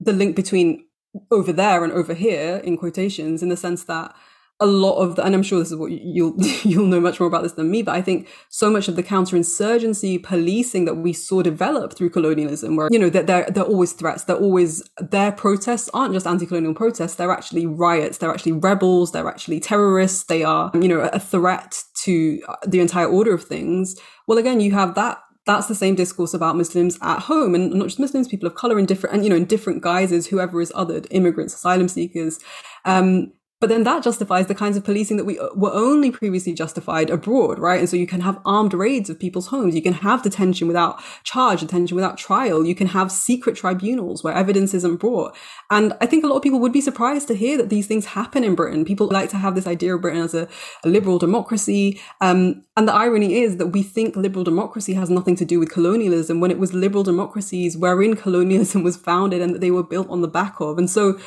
the 0.00 0.12
link 0.12 0.36
between 0.36 0.84
over 1.30 1.52
there 1.52 1.84
and 1.84 1.92
over 1.92 2.14
here 2.14 2.60
in 2.64 2.76
quotations 2.76 3.42
in 3.42 3.48
the 3.48 3.56
sense 3.56 3.84
that 3.84 4.14
a 4.62 4.66
lot 4.66 4.96
of 4.98 5.16
the, 5.16 5.24
and 5.24 5.34
I'm 5.34 5.42
sure 5.42 5.58
this 5.58 5.72
is 5.72 5.76
what 5.76 5.90
you'll 5.90 6.34
you'll 6.62 6.86
know 6.86 7.00
much 7.00 7.18
more 7.18 7.26
about 7.26 7.42
this 7.42 7.52
than 7.52 7.70
me, 7.70 7.82
but 7.82 7.94
I 7.94 8.00
think 8.00 8.28
so 8.48 8.70
much 8.70 8.86
of 8.86 8.94
the 8.96 9.02
counterinsurgency 9.02 10.22
policing 10.22 10.84
that 10.84 10.94
we 10.94 11.12
saw 11.12 11.42
develop 11.42 11.94
through 11.94 12.10
colonialism, 12.10 12.76
where 12.76 12.88
you 12.90 12.98
know 12.98 13.10
that 13.10 13.26
they're 13.26 13.46
they're 13.50 13.64
always 13.64 13.92
threats, 13.92 14.24
they're 14.24 14.36
always 14.36 14.82
their 14.98 15.32
protests 15.32 15.90
aren't 15.92 16.14
just 16.14 16.26
anti-colonial 16.26 16.74
protests, 16.74 17.16
they're 17.16 17.32
actually 17.32 17.66
riots, 17.66 18.18
they're 18.18 18.30
actually 18.30 18.52
rebels, 18.52 19.10
they're 19.12 19.28
actually 19.28 19.58
terrorists, 19.58 20.24
they 20.24 20.44
are 20.44 20.70
you 20.74 20.88
know 20.88 21.00
a 21.00 21.18
threat 21.18 21.82
to 22.04 22.40
the 22.66 22.80
entire 22.80 23.06
order 23.06 23.34
of 23.34 23.44
things. 23.44 23.96
Well, 24.28 24.38
again, 24.38 24.60
you 24.60 24.72
have 24.72 24.94
that 24.94 25.18
that's 25.44 25.66
the 25.66 25.74
same 25.74 25.96
discourse 25.96 26.34
about 26.34 26.56
Muslims 26.56 26.96
at 27.02 27.18
home 27.18 27.56
and 27.56 27.72
not 27.72 27.88
just 27.88 27.98
Muslims, 27.98 28.28
people 28.28 28.46
of 28.46 28.54
color 28.54 28.78
in 28.78 28.86
different, 28.86 29.16
and 29.16 29.24
you 29.24 29.30
know, 29.30 29.36
in 29.36 29.44
different 29.44 29.82
guises, 29.82 30.28
whoever 30.28 30.60
is 30.60 30.70
othered, 30.72 31.08
immigrants, 31.10 31.54
asylum 31.54 31.88
seekers. 31.88 32.38
Um, 32.84 33.32
but 33.62 33.68
then 33.68 33.84
that 33.84 34.02
justifies 34.02 34.48
the 34.48 34.56
kinds 34.56 34.76
of 34.76 34.82
policing 34.82 35.18
that 35.18 35.24
we 35.24 35.38
uh, 35.38 35.46
were 35.54 35.72
only 35.72 36.10
previously 36.10 36.52
justified 36.52 37.10
abroad, 37.10 37.60
right? 37.60 37.78
And 37.78 37.88
so 37.88 37.96
you 37.96 38.08
can 38.08 38.20
have 38.20 38.40
armed 38.44 38.74
raids 38.74 39.08
of 39.08 39.20
people's 39.20 39.46
homes. 39.46 39.76
You 39.76 39.82
can 39.82 39.92
have 39.92 40.24
detention 40.24 40.66
without 40.66 41.00
charge, 41.22 41.60
detention 41.60 41.94
without 41.94 42.18
trial. 42.18 42.66
You 42.66 42.74
can 42.74 42.88
have 42.88 43.12
secret 43.12 43.54
tribunals 43.54 44.24
where 44.24 44.34
evidence 44.34 44.74
isn't 44.74 44.96
brought. 44.96 45.36
And 45.70 45.92
I 46.00 46.06
think 46.06 46.24
a 46.24 46.26
lot 46.26 46.38
of 46.38 46.42
people 46.42 46.58
would 46.58 46.72
be 46.72 46.80
surprised 46.80 47.28
to 47.28 47.36
hear 47.36 47.56
that 47.56 47.70
these 47.70 47.86
things 47.86 48.06
happen 48.06 48.42
in 48.42 48.56
Britain. 48.56 48.84
People 48.84 49.06
like 49.06 49.30
to 49.30 49.36
have 49.36 49.54
this 49.54 49.68
idea 49.68 49.94
of 49.94 50.00
Britain 50.00 50.22
as 50.22 50.34
a, 50.34 50.48
a 50.82 50.88
liberal 50.88 51.20
democracy. 51.20 52.00
Um, 52.20 52.64
and 52.76 52.88
the 52.88 52.92
irony 52.92 53.42
is 53.42 53.58
that 53.58 53.68
we 53.68 53.84
think 53.84 54.16
liberal 54.16 54.42
democracy 54.42 54.94
has 54.94 55.08
nothing 55.08 55.36
to 55.36 55.44
do 55.44 55.60
with 55.60 55.70
colonialism 55.70 56.40
when 56.40 56.50
it 56.50 56.58
was 56.58 56.74
liberal 56.74 57.04
democracies 57.04 57.76
wherein 57.76 58.16
colonialism 58.16 58.82
was 58.82 58.96
founded 58.96 59.40
and 59.40 59.54
that 59.54 59.60
they 59.60 59.70
were 59.70 59.84
built 59.84 60.10
on 60.10 60.20
the 60.20 60.26
back 60.26 60.58
of. 60.58 60.78
And 60.78 60.90
so 60.90 61.20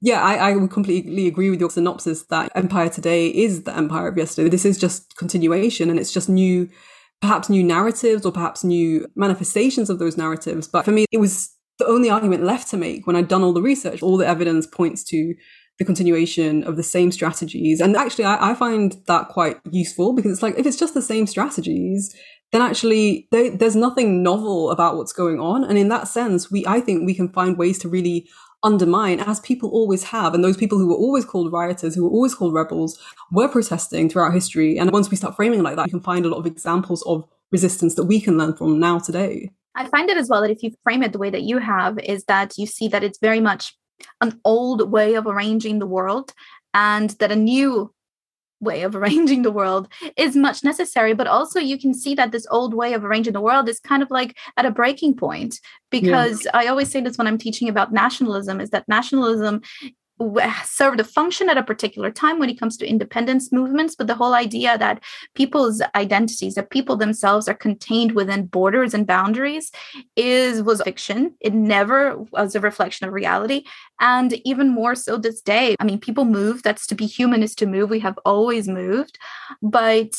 yeah, 0.00 0.22
I, 0.22 0.50
I 0.50 0.56
would 0.56 0.70
completely 0.70 1.26
agree 1.26 1.50
with 1.50 1.60
your 1.60 1.70
synopsis 1.70 2.24
that 2.24 2.52
Empire 2.54 2.88
today 2.88 3.28
is 3.28 3.62
the 3.62 3.74
Empire 3.74 4.08
of 4.08 4.16
yesterday. 4.16 4.48
This 4.48 4.64
is 4.64 4.78
just 4.78 5.16
continuation 5.16 5.88
and 5.88 5.98
it's 5.98 6.12
just 6.12 6.28
new, 6.28 6.68
perhaps 7.20 7.48
new 7.48 7.64
narratives 7.64 8.26
or 8.26 8.32
perhaps 8.32 8.62
new 8.62 9.06
manifestations 9.16 9.88
of 9.88 9.98
those 9.98 10.16
narratives. 10.16 10.68
But 10.68 10.84
for 10.84 10.92
me, 10.92 11.06
it 11.10 11.18
was 11.18 11.50
the 11.78 11.86
only 11.86 12.10
argument 12.10 12.42
left 12.42 12.68
to 12.70 12.76
make 12.76 13.06
when 13.06 13.16
I'd 13.16 13.28
done 13.28 13.42
all 13.42 13.54
the 13.54 13.62
research. 13.62 14.02
All 14.02 14.16
the 14.16 14.26
evidence 14.26 14.66
points 14.66 15.02
to 15.04 15.34
the 15.78 15.84
continuation 15.84 16.64
of 16.64 16.76
the 16.76 16.82
same 16.82 17.12
strategies. 17.12 17.80
And 17.80 17.96
actually, 17.96 18.24
I, 18.24 18.50
I 18.50 18.54
find 18.54 18.96
that 19.06 19.28
quite 19.28 19.58
useful 19.70 20.14
because 20.14 20.32
it's 20.32 20.42
like, 20.42 20.58
if 20.58 20.66
it's 20.66 20.78
just 20.78 20.94
the 20.94 21.02
same 21.02 21.26
strategies, 21.26 22.14
then 22.52 22.62
actually 22.62 23.28
they, 23.30 23.50
there's 23.50 23.76
nothing 23.76 24.22
novel 24.22 24.70
about 24.70 24.96
what's 24.96 25.12
going 25.12 25.40
on. 25.40 25.64
And 25.64 25.76
in 25.76 25.88
that 25.88 26.08
sense, 26.08 26.50
we, 26.50 26.64
I 26.66 26.80
think 26.80 27.04
we 27.04 27.14
can 27.14 27.28
find 27.28 27.58
ways 27.58 27.78
to 27.80 27.88
really 27.88 28.28
undermine, 28.66 29.20
as 29.20 29.40
people 29.40 29.70
always 29.70 30.02
have. 30.02 30.34
And 30.34 30.42
those 30.42 30.56
people 30.56 30.76
who 30.78 30.88
were 30.88 30.96
always 30.96 31.24
called 31.24 31.52
rioters, 31.52 31.94
who 31.94 32.04
were 32.04 32.10
always 32.10 32.34
called 32.34 32.52
rebels, 32.52 32.98
were 33.30 33.48
protesting 33.48 34.08
throughout 34.08 34.34
history. 34.34 34.78
And 34.78 34.90
once 34.90 35.10
we 35.10 35.16
start 35.16 35.36
framing 35.36 35.62
like 35.62 35.76
that, 35.76 35.86
you 35.86 35.92
can 35.92 36.00
find 36.00 36.26
a 36.26 36.28
lot 36.28 36.38
of 36.38 36.46
examples 36.46 37.02
of 37.06 37.24
resistance 37.52 37.94
that 37.94 38.04
we 38.04 38.20
can 38.20 38.36
learn 38.36 38.54
from 38.54 38.80
now 38.80 38.98
today. 38.98 39.50
I 39.76 39.86
find 39.88 40.10
it 40.10 40.16
as 40.16 40.28
well 40.28 40.40
that 40.42 40.50
if 40.50 40.62
you 40.62 40.72
frame 40.82 41.02
it 41.02 41.12
the 41.12 41.18
way 41.18 41.30
that 41.30 41.42
you 41.42 41.58
have, 41.58 41.98
is 42.00 42.24
that 42.24 42.58
you 42.58 42.66
see 42.66 42.88
that 42.88 43.04
it's 43.04 43.18
very 43.20 43.40
much 43.40 43.74
an 44.20 44.40
old 44.44 44.90
way 44.90 45.14
of 45.14 45.26
arranging 45.26 45.78
the 45.78 45.86
world 45.86 46.32
and 46.74 47.10
that 47.20 47.32
a 47.32 47.36
new 47.36 47.92
way 48.60 48.82
of 48.82 48.94
arranging 48.96 49.42
the 49.42 49.50
world 49.50 49.88
is 50.16 50.36
much 50.36 50.64
necessary 50.64 51.14
but 51.14 51.26
also 51.26 51.58
you 51.58 51.78
can 51.78 51.94
see 51.94 52.14
that 52.14 52.32
this 52.32 52.46
old 52.50 52.74
way 52.74 52.94
of 52.94 53.04
arranging 53.04 53.32
the 53.32 53.40
world 53.40 53.68
is 53.68 53.80
kind 53.80 54.02
of 54.02 54.10
like 54.10 54.36
at 54.56 54.66
a 54.66 54.70
breaking 54.70 55.14
point 55.14 55.60
because 55.90 56.44
yeah. 56.44 56.50
i 56.54 56.66
always 56.66 56.90
say 56.90 57.00
this 57.00 57.18
when 57.18 57.26
i'm 57.26 57.38
teaching 57.38 57.68
about 57.68 57.92
nationalism 57.92 58.60
is 58.60 58.70
that 58.70 58.88
nationalism 58.88 59.60
served 60.64 60.98
a 60.98 61.04
function 61.04 61.50
at 61.50 61.58
a 61.58 61.62
particular 61.62 62.10
time 62.10 62.38
when 62.38 62.48
it 62.48 62.58
comes 62.58 62.76
to 62.76 62.86
independence 62.86 63.52
movements 63.52 63.94
but 63.94 64.06
the 64.06 64.14
whole 64.14 64.34
idea 64.34 64.78
that 64.78 65.02
people's 65.34 65.82
identities 65.94 66.54
that 66.54 66.70
people 66.70 66.96
themselves 66.96 67.48
are 67.48 67.54
contained 67.54 68.12
within 68.12 68.46
borders 68.46 68.94
and 68.94 69.06
boundaries 69.06 69.70
is 70.16 70.62
was 70.62 70.80
fiction. 70.82 71.34
It 71.40 71.54
never 71.54 72.16
was 72.32 72.54
a 72.54 72.60
reflection 72.60 73.06
of 73.06 73.12
reality. 73.12 73.64
And 74.00 74.34
even 74.44 74.68
more 74.68 74.94
so 74.94 75.16
this 75.16 75.40
day 75.40 75.76
i 75.80 75.84
mean 75.84 75.98
people 75.98 76.24
move. 76.24 76.62
That's 76.62 76.86
to 76.88 76.94
be 76.94 77.06
human 77.06 77.42
is 77.42 77.54
to 77.56 77.66
move. 77.66 77.90
We 77.90 78.00
have 78.00 78.18
always 78.24 78.68
moved. 78.68 79.18
But 79.62 80.12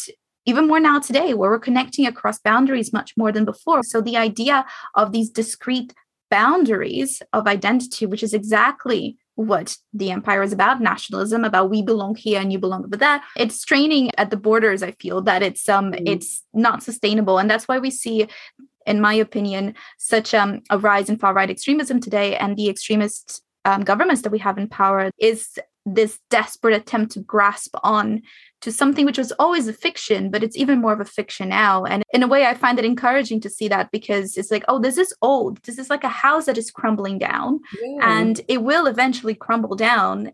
even 0.46 0.68
more 0.68 0.80
now 0.80 1.00
today 1.00 1.34
where 1.34 1.50
we're 1.50 1.60
connecting 1.60 2.06
across 2.06 2.40
boundaries 2.40 2.94
much 2.94 3.16
more 3.18 3.32
than 3.32 3.46
before. 3.46 3.84
So 3.84 4.02
the 4.02 4.18
idea 4.18 4.66
of 4.96 5.12
these 5.12 5.30
discrete 5.30 5.94
boundaries 6.30 7.22
of 7.32 7.48
identity 7.48 8.06
which 8.06 8.22
is 8.22 8.34
exactly 8.34 9.18
what 9.38 9.78
the 9.94 10.10
empire 10.10 10.42
is 10.42 10.52
about 10.52 10.82
nationalism 10.82 11.46
about 11.46 11.70
we 11.70 11.84
belong 11.84 12.16
here 12.16 12.42
and 12.42 12.52
you 12.52 12.58
belong 12.58 12.84
over 12.84 12.98
there. 12.98 13.22
It's 13.36 13.62
straining 13.62 14.10
at 14.18 14.32
the 14.32 14.38
borders 14.38 14.82
i 14.82 14.92
feel 14.94 15.22
that 15.22 15.44
it's 15.44 15.70
um 15.70 15.92
mm. 15.92 16.04
it's 16.06 16.44
not 16.54 16.84
sustainable. 16.84 17.38
And 17.38 17.50
that's 17.50 17.68
why 17.68 17.78
we 17.78 17.92
see 17.92 18.28
in 18.86 19.00
my 19.00 19.14
opinion 19.14 19.76
such 19.98 20.34
um, 20.34 20.62
a 20.70 20.80
rise 20.80 21.10
in 21.10 21.18
far 21.18 21.34
right 21.34 21.50
extremism 21.50 22.00
today. 22.00 22.36
And 22.36 22.58
the 22.58 22.70
extremist 22.70 23.44
um, 23.66 23.84
governments 23.84 24.22
that 24.24 24.32
we 24.32 24.40
have 24.40 24.58
in 24.58 24.68
power 24.68 25.12
is 25.20 25.60
this 25.88 26.20
desperate 26.30 26.76
attempt 26.76 27.14
to 27.14 27.22
grasp 27.22 27.76
on 27.84 28.22
to 28.62 28.72
something 28.72 29.06
which 29.06 29.18
was 29.18 29.32
always 29.34 29.68
a 29.68 29.74
fiction, 29.74 30.30
but 30.30 30.44
it's 30.44 30.58
even 30.58 30.82
more 30.82 30.92
of 30.92 31.00
a 31.00 31.06
fiction 31.06 31.50
now. 31.50 31.86
And 31.86 32.04
in 32.12 32.24
a 32.24 32.28
way, 32.28 32.46
I 32.46 32.56
find 32.56 32.78
it 32.78 32.86
encouraging 32.86 33.40
to 33.42 33.50
see 33.50 33.68
that 33.70 33.92
because 33.92 34.36
it's 34.36 34.52
like, 34.52 34.66
oh, 34.68 34.80
this 34.80 34.98
is 34.98 35.14
old. 35.22 35.64
This 35.64 35.78
is 35.78 35.90
like 35.90 36.04
a 36.04 36.10
house 36.10 36.46
that 36.46 36.58
is 36.58 36.72
crumbling 36.72 37.20
down, 37.20 37.60
yeah. 37.82 38.20
and 38.20 38.42
it 38.48 38.64
will 38.64 38.86
eventually 38.88 39.36
crumble 39.36 39.76
down 39.76 40.34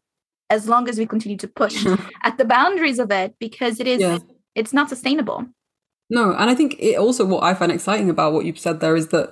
as 0.49 0.67
long 0.67 0.89
as 0.89 0.97
we 0.97 1.05
continue 1.05 1.37
to 1.37 1.47
push 1.47 1.85
at 2.23 2.37
the 2.37 2.45
boundaries 2.45 2.99
of 2.99 3.11
it 3.11 3.35
because 3.39 3.79
it 3.79 3.87
is 3.87 4.01
yeah. 4.01 4.19
it's 4.55 4.73
not 4.73 4.89
sustainable. 4.89 5.45
No, 6.09 6.33
and 6.33 6.49
I 6.49 6.55
think 6.55 6.75
it 6.79 6.97
also 6.97 7.25
what 7.25 7.43
I 7.43 7.53
find 7.53 7.71
exciting 7.71 8.09
about 8.09 8.33
what 8.33 8.45
you've 8.45 8.59
said 8.59 8.79
there 8.79 8.95
is 8.95 9.09
that 9.09 9.31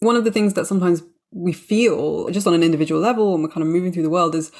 one 0.00 0.16
of 0.16 0.24
the 0.24 0.32
things 0.32 0.54
that 0.54 0.66
sometimes 0.66 1.02
we 1.32 1.52
feel 1.52 2.28
just 2.30 2.46
on 2.46 2.54
an 2.54 2.62
individual 2.62 3.00
level 3.00 3.34
and 3.34 3.42
we're 3.42 3.50
kind 3.50 3.62
of 3.62 3.68
moving 3.68 3.92
through 3.92 4.02
the 4.02 4.10
world 4.10 4.34
is 4.34 4.52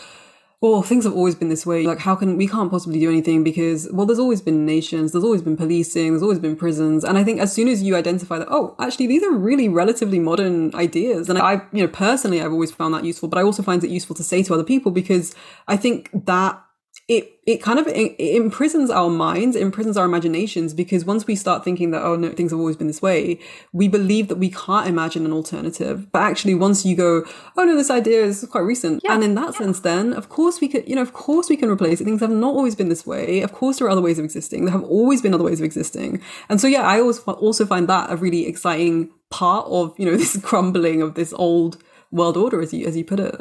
well, 0.60 0.82
things 0.82 1.04
have 1.04 1.14
always 1.14 1.34
been 1.34 1.48
this 1.50 1.66
way. 1.66 1.84
Like, 1.84 1.98
how 1.98 2.14
can 2.14 2.36
we 2.36 2.46
can't 2.46 2.70
possibly 2.70 2.98
do 2.98 3.10
anything 3.10 3.44
because, 3.44 3.86
well, 3.92 4.06
there's 4.06 4.18
always 4.18 4.40
been 4.40 4.64
nations, 4.64 5.12
there's 5.12 5.24
always 5.24 5.42
been 5.42 5.56
policing, 5.56 6.12
there's 6.12 6.22
always 6.22 6.38
been 6.38 6.56
prisons. 6.56 7.04
And 7.04 7.18
I 7.18 7.24
think 7.24 7.38
as 7.40 7.52
soon 7.52 7.68
as 7.68 7.82
you 7.82 7.94
identify 7.96 8.38
that, 8.38 8.48
oh, 8.50 8.74
actually, 8.78 9.08
these 9.08 9.22
are 9.22 9.32
really 9.32 9.68
relatively 9.68 10.18
modern 10.18 10.74
ideas. 10.74 11.28
And 11.28 11.38
I, 11.38 11.62
you 11.72 11.82
know, 11.82 11.88
personally, 11.88 12.40
I've 12.40 12.52
always 12.52 12.72
found 12.72 12.94
that 12.94 13.04
useful, 13.04 13.28
but 13.28 13.38
I 13.38 13.42
also 13.42 13.62
find 13.62 13.84
it 13.84 13.90
useful 13.90 14.16
to 14.16 14.24
say 14.24 14.42
to 14.42 14.54
other 14.54 14.64
people 14.64 14.90
because 14.90 15.34
I 15.68 15.76
think 15.76 16.08
that 16.24 16.63
it 17.06 17.38
it 17.46 17.58
kind 17.58 17.78
of 17.78 17.86
it 17.86 18.18
imprisons 18.18 18.88
our 18.88 19.10
minds, 19.10 19.56
imprisons 19.56 19.98
our 19.98 20.06
imaginations 20.06 20.72
because 20.72 21.04
once 21.04 21.26
we 21.26 21.36
start 21.36 21.62
thinking 21.62 21.90
that 21.90 22.02
oh 22.02 22.16
no 22.16 22.30
things 22.30 22.50
have 22.50 22.58
always 22.58 22.76
been 22.76 22.86
this 22.86 23.02
way, 23.02 23.38
we 23.74 23.88
believe 23.88 24.28
that 24.28 24.36
we 24.36 24.48
can't 24.48 24.88
imagine 24.88 25.26
an 25.26 25.32
alternative. 25.32 26.10
But 26.10 26.22
actually, 26.22 26.54
once 26.54 26.86
you 26.86 26.96
go 26.96 27.26
oh 27.58 27.64
no 27.64 27.76
this 27.76 27.90
idea 27.90 28.24
is 28.24 28.46
quite 28.50 28.62
recent, 28.62 29.02
yeah, 29.04 29.14
and 29.14 29.22
in 29.22 29.34
that 29.34 29.52
yeah. 29.52 29.58
sense, 29.58 29.80
then 29.80 30.14
of 30.14 30.30
course 30.30 30.62
we 30.62 30.68
could 30.68 30.88
you 30.88 30.94
know 30.94 31.02
of 31.02 31.12
course 31.12 31.50
we 31.50 31.58
can 31.58 31.68
replace 31.68 32.00
it. 32.00 32.04
Things 32.04 32.22
have 32.22 32.30
not 32.30 32.54
always 32.54 32.74
been 32.74 32.88
this 32.88 33.06
way. 33.06 33.42
Of 33.42 33.52
course 33.52 33.78
there 33.78 33.86
are 33.86 33.90
other 33.90 34.00
ways 34.00 34.18
of 34.18 34.24
existing. 34.24 34.64
There 34.64 34.72
have 34.72 34.84
always 34.84 35.20
been 35.20 35.34
other 35.34 35.44
ways 35.44 35.60
of 35.60 35.66
existing. 35.66 36.22
And 36.48 36.58
so 36.58 36.66
yeah, 36.66 36.82
I 36.82 37.00
always 37.00 37.18
also 37.18 37.66
find 37.66 37.86
that 37.88 38.10
a 38.10 38.16
really 38.16 38.46
exciting 38.46 39.10
part 39.28 39.66
of 39.68 39.94
you 39.98 40.06
know 40.06 40.16
this 40.16 40.40
crumbling 40.40 41.02
of 41.02 41.16
this 41.16 41.34
old 41.34 41.76
world 42.10 42.38
order 42.38 42.62
as 42.62 42.72
you 42.72 42.86
as 42.86 42.96
you 42.96 43.04
put 43.04 43.20
it. 43.20 43.38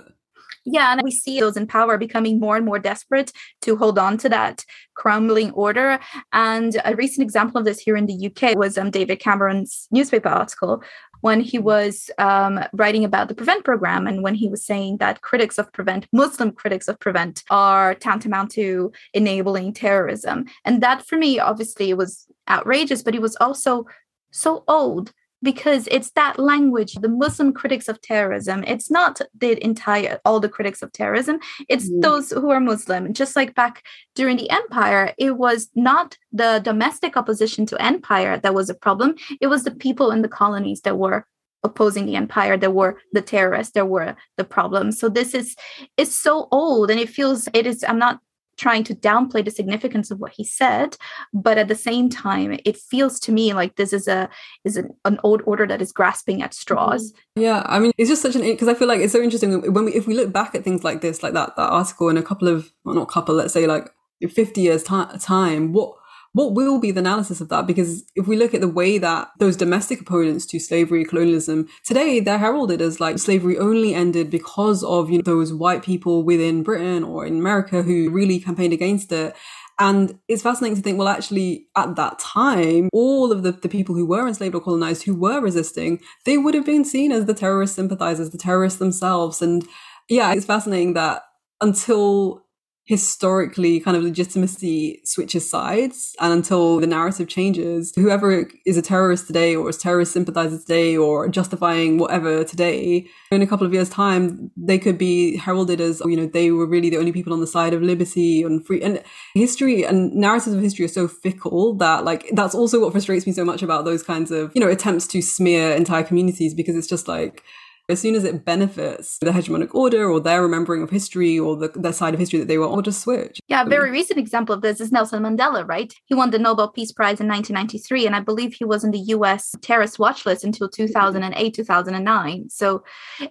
Yeah, 0.66 0.94
and 0.94 1.02
we 1.04 1.12
see 1.12 1.40
those 1.40 1.58
in 1.58 1.68
power 1.68 1.98
becoming 1.98 2.40
more 2.40 2.56
and 2.56 2.66
more 2.66 2.80
desperate 2.80 3.32
to 3.62 3.76
hold 3.76 4.00
on 4.00 4.18
to 4.20 4.30
that 4.30 4.64
crumbling 4.96 5.52
order. 5.52 6.00
And 6.32 6.80
a 6.86 6.96
recent 6.96 7.24
example 7.24 7.60
of 7.60 7.66
this 7.66 7.80
here 7.80 7.98
in 7.98 8.06
the 8.06 8.28
UK 8.28 8.58
was 8.58 8.78
um, 8.78 8.90
David 8.90 9.20
Cameron's 9.20 9.88
newspaper 9.92 10.30
article 10.30 10.82
when 11.24 11.40
he 11.40 11.58
was 11.58 12.12
um, 12.18 12.60
writing 12.74 13.06
about 13.06 13.30
the 13.30 13.36
Prevent 13.36 13.64
program 13.64 14.08
and 14.08 14.24
when 14.24 14.36
he 14.36 14.50
was 14.50 14.66
saying 14.66 14.98
that 14.98 15.22
critics 15.22 15.58
of 15.58 15.72
Prevent, 15.72 16.06
Muslim 16.12 16.52
critics 16.52 16.90
of 16.90 17.00
Prevent, 17.00 17.44
are 17.50 17.96
tantamount 17.96 18.52
to 18.52 18.92
enabling 19.14 19.74
terrorism. 19.74 20.46
And 20.66 20.84
that 20.84 21.06
for 21.08 21.18
me, 21.18 21.40
obviously, 21.40 21.94
was 21.94 22.28
outrageous, 22.50 23.04
but 23.04 23.16
it 23.16 23.22
was 23.22 23.38
also 23.38 23.86
so 24.32 24.66
old 24.68 25.14
because 25.44 25.88
it's 25.92 26.12
that 26.12 26.40
language 26.40 26.94
the 26.96 27.10
muslim 27.10 27.54
critics 27.54 27.88
of 27.88 28.02
terrorism 28.02 28.64
it's 28.66 28.90
not 28.90 29.22
the 29.38 29.64
entire 29.64 30.20
all 30.26 30.40
the 30.40 30.50
critics 30.50 30.82
of 30.82 30.92
terrorism 30.92 31.40
it's 31.70 31.90
mm. 31.90 32.02
those 32.02 32.32
who 32.32 32.50
are 32.50 32.60
muslim 32.60 33.14
just 33.14 33.36
like 33.36 33.54
back 33.54 33.84
during 34.16 34.38
the 34.38 34.50
empire 34.50 35.14
it 35.18 35.38
was 35.38 35.70
not 35.76 36.18
the 36.32 36.60
domestic 36.64 37.16
opposition 37.18 37.66
to 37.66 37.82
empire 37.82 38.40
that 38.40 38.56
was 38.56 38.70
a 38.70 38.74
problem 38.74 39.14
it 39.42 39.48
was 39.48 39.64
the 39.64 39.72
people 39.72 40.10
in 40.12 40.22
the 40.22 40.28
colonies 40.28 40.82
that 40.82 40.98
were 40.98 41.28
opposing 41.64 42.06
the 42.06 42.16
empire 42.16 42.58
there 42.58 42.72
were 42.72 42.98
the 43.12 43.22
terrorists 43.22 43.74
there 43.74 43.86
were 43.86 44.16
the 44.38 44.44
problems 44.44 45.00
so 45.00 45.08
this 45.10 45.34
is 45.34 45.56
it's 45.98 46.16
so 46.16 46.48
old 46.52 46.90
and 46.90 47.00
it 47.00 47.10
feels 47.10 47.48
it 47.54 47.66
is 47.66 47.84
i'm 47.88 48.00
not 48.00 48.20
trying 48.58 48.84
to 48.84 48.96
downplay 48.96 49.44
the 49.44 49.52
significance 49.52 50.12
of 50.12 50.20
what 50.20 50.32
he 50.32 50.44
said 50.44 50.98
but 51.34 51.58
at 51.58 51.68
the 51.68 51.76
same 51.76 52.10
time 52.10 52.60
it 52.66 52.78
feels 52.78 53.20
to 53.20 53.32
me 53.32 53.54
like 53.54 53.76
this 53.76 53.94
is 53.94 54.08
a 54.08 54.30
is 54.64 54.78
an, 54.78 54.94
an 55.06 55.20
old 55.24 55.42
order 55.46 55.66
that 55.66 55.82
is 55.82 55.92
grasping 55.92 56.42
at 56.42 56.54
straws 56.54 57.12
mm-hmm. 57.12 57.44
yeah 57.44 57.64
i 57.66 57.80
mean 57.80 57.92
it's 57.98 58.10
just 58.10 58.22
such 58.22 58.36
an 58.36 58.42
because 58.42 58.68
i 58.68 58.74
feel 58.74 58.88
like 58.88 59.00
it's 59.00 59.14
so 59.14 59.22
interesting 59.22 59.74
when 59.74 59.86
we 59.86 59.94
if 59.94 60.08
we 60.08 60.14
look 60.14 60.32
back 60.32 60.56
at 60.56 60.64
things 60.64 60.84
like 60.84 61.02
this 61.02 61.24
like 61.24 61.34
that 61.34 61.56
that 61.56 61.70
article 61.70 62.10
in 62.10 62.18
a 62.18 62.24
couple 62.24 62.48
of 62.48 62.72
well 62.84 62.96
not 62.96 63.10
couple 63.10 63.36
let's 63.36 63.54
say 63.54 63.68
like 63.68 63.90
50 64.28 64.62
years 64.62 64.84
t- 64.84 65.04
time 65.20 65.74
what 65.74 65.96
what 66.34 66.54
will 66.54 66.80
be 66.80 66.92
the 66.92 67.00
analysis 67.00 67.42
of 67.42 67.50
that? 67.50 67.68
Because 67.68 68.04
if 68.16 68.28
we 68.28 68.36
look 68.36 68.54
at 68.54 68.62
the 68.62 68.68
way 68.68 68.98
that 68.98 69.30
those 69.40 69.56
domestic 69.56 70.02
opponents 70.02 70.46
to 70.48 70.60
slavery, 70.60 71.06
colonialism, 71.06 71.70
today 71.86 72.20
they're 72.20 72.40
heralded 72.40 72.82
as 72.82 73.00
like 73.00 73.20
slavery 73.20 73.58
only 73.58 73.94
ended 73.94 74.30
because 74.30 74.84
of 74.84 75.10
you 75.10 75.20
know 75.20 75.24
those 75.24 75.54
white 75.54 75.84
people 75.84 76.24
within 76.24 76.64
Britain 76.64 77.04
or 77.04 77.26
in 77.26 77.38
America 77.38 77.84
who 77.84 78.10
really 78.10 78.40
campaigned 78.40 78.74
against 78.74 79.12
it. 79.12 79.36
And 79.80 80.20
it's 80.28 80.44
fascinating 80.44 80.78
to 80.78 80.84
think, 80.84 81.00
well, 81.00 81.08
actually, 81.08 81.68
at 81.76 81.96
that 81.96 82.20
time, 82.20 82.90
all 82.94 83.32
of 83.32 83.42
the, 83.42 83.52
the 83.52 83.70
people 83.70 83.96
who 83.96 84.06
were 84.06 84.28
enslaved 84.28 84.54
or 84.54 84.62
colonized 84.62 85.04
who 85.04 85.16
were 85.16 85.42
resisting, 85.42 86.00
they 86.26 86.38
would 86.38 86.54
have 86.54 86.66
been 86.66 86.86
seen 86.86 87.12
as 87.12 87.26
the 87.26 87.34
terrorist 87.34 87.76
sympathizers, 87.76 88.30
the 88.30 88.38
terrorists 88.38 88.78
themselves. 88.78 89.42
And 89.42 89.68
yeah, 90.10 90.32
it's 90.34 90.46
fascinating 90.46 90.94
that 90.94 91.24
until 91.60 92.43
historically 92.86 93.80
kind 93.80 93.96
of 93.96 94.04
legitimacy 94.04 95.02
switches 95.06 95.50
sides 95.50 96.14
and 96.20 96.34
until 96.34 96.82
the 96.82 96.88
narrative 96.88 97.30
changes 97.30 97.94
whoever 97.96 98.46
is 98.66 98.76
a 98.76 98.82
terrorist 98.82 99.26
today 99.26 99.56
or 99.56 99.70
is 99.70 99.78
terrorist 99.78 100.12
sympathizer 100.12 100.60
today 100.60 100.98
or 100.98 101.30
justifying 101.30 101.98
whatever 101.98 102.44
today 102.44 103.08
in 103.32 103.42
a 103.42 103.48
couple 103.48 103.66
of 103.66 103.74
years 103.74 103.90
time 103.90 104.52
they 104.58 104.78
could 104.78 104.98
be 104.98 105.38
heralded 105.38 105.80
as 105.80 106.02
you 106.06 106.18
know 106.18 106.26
they 106.26 106.52
were 106.52 106.66
really 106.66 106.90
the 106.90 106.98
only 106.98 107.14
people 107.14 107.32
on 107.32 107.40
the 107.40 107.48
side 107.48 107.74
of 107.74 107.82
liberty 107.82 108.44
and 108.44 108.66
free 108.66 108.82
and 108.82 109.02
history 109.34 109.86
and 109.86 110.14
narratives 110.14 110.54
of 110.54 110.62
history 110.62 110.84
are 110.84 110.90
so 110.90 111.08
fickle 111.08 111.76
that 111.76 112.04
like 112.04 112.26
that's 112.34 112.54
also 112.54 112.82
what 112.82 112.92
frustrates 112.92 113.26
me 113.26 113.32
so 113.32 113.46
much 113.46 113.62
about 113.64 113.86
those 113.86 114.04
kinds 114.04 114.30
of 114.30 114.52
you 114.54 114.60
know 114.60 114.70
attempts 114.70 115.08
to 115.08 115.22
smear 115.22 115.72
entire 115.72 116.04
communities 116.04 116.54
because 116.54 116.76
it's 116.76 116.88
just 116.88 117.08
like 117.08 117.44
as 117.90 118.00
soon 118.00 118.16
as 118.16 118.24
it 118.24 118.46
benefits 118.46 119.18
the 119.20 119.32
hegemonic 119.32 119.74
order 119.76 120.10
or 120.10 120.20
their 120.20 120.42
remembering 120.42 120.82
of 120.82 120.90
history 120.90 121.38
or 121.38 121.58
the, 121.58 121.68
their 121.76 121.92
side 121.92 122.14
of 122.14 122.20
history 122.20 122.40
that 122.40 122.48
they 122.48 122.58
want, 122.58 122.72
or 122.72 122.82
just 122.82 123.02
switch. 123.02 123.40
Yeah, 123.48 123.64
a 123.64 123.70
very 123.70 123.92
recent 123.92 124.20
example 124.20 124.56
of 124.56 124.62
this 124.62 124.80
is 124.80 124.92
Nelson 124.92 125.24
Mandela, 125.24 125.68
right? 125.68 125.94
He 126.06 126.16
won 126.16 126.32
the 126.32 126.40
Nobel 126.40 126.70
Peace 126.70 126.92
Prize 126.92 127.20
in 127.20 127.28
1993, 127.28 128.06
and 128.06 128.16
I 128.16 128.22
believe 128.22 128.54
he 128.54 128.66
was 128.66 128.84
in 128.84 128.92
the 128.92 129.00
US 129.00 129.54
terrorist 129.62 130.00
watch 130.00 130.26
list 130.26 130.44
until 130.44 130.70
2008, 130.70 131.54
2009. 131.54 132.50
So 132.50 132.84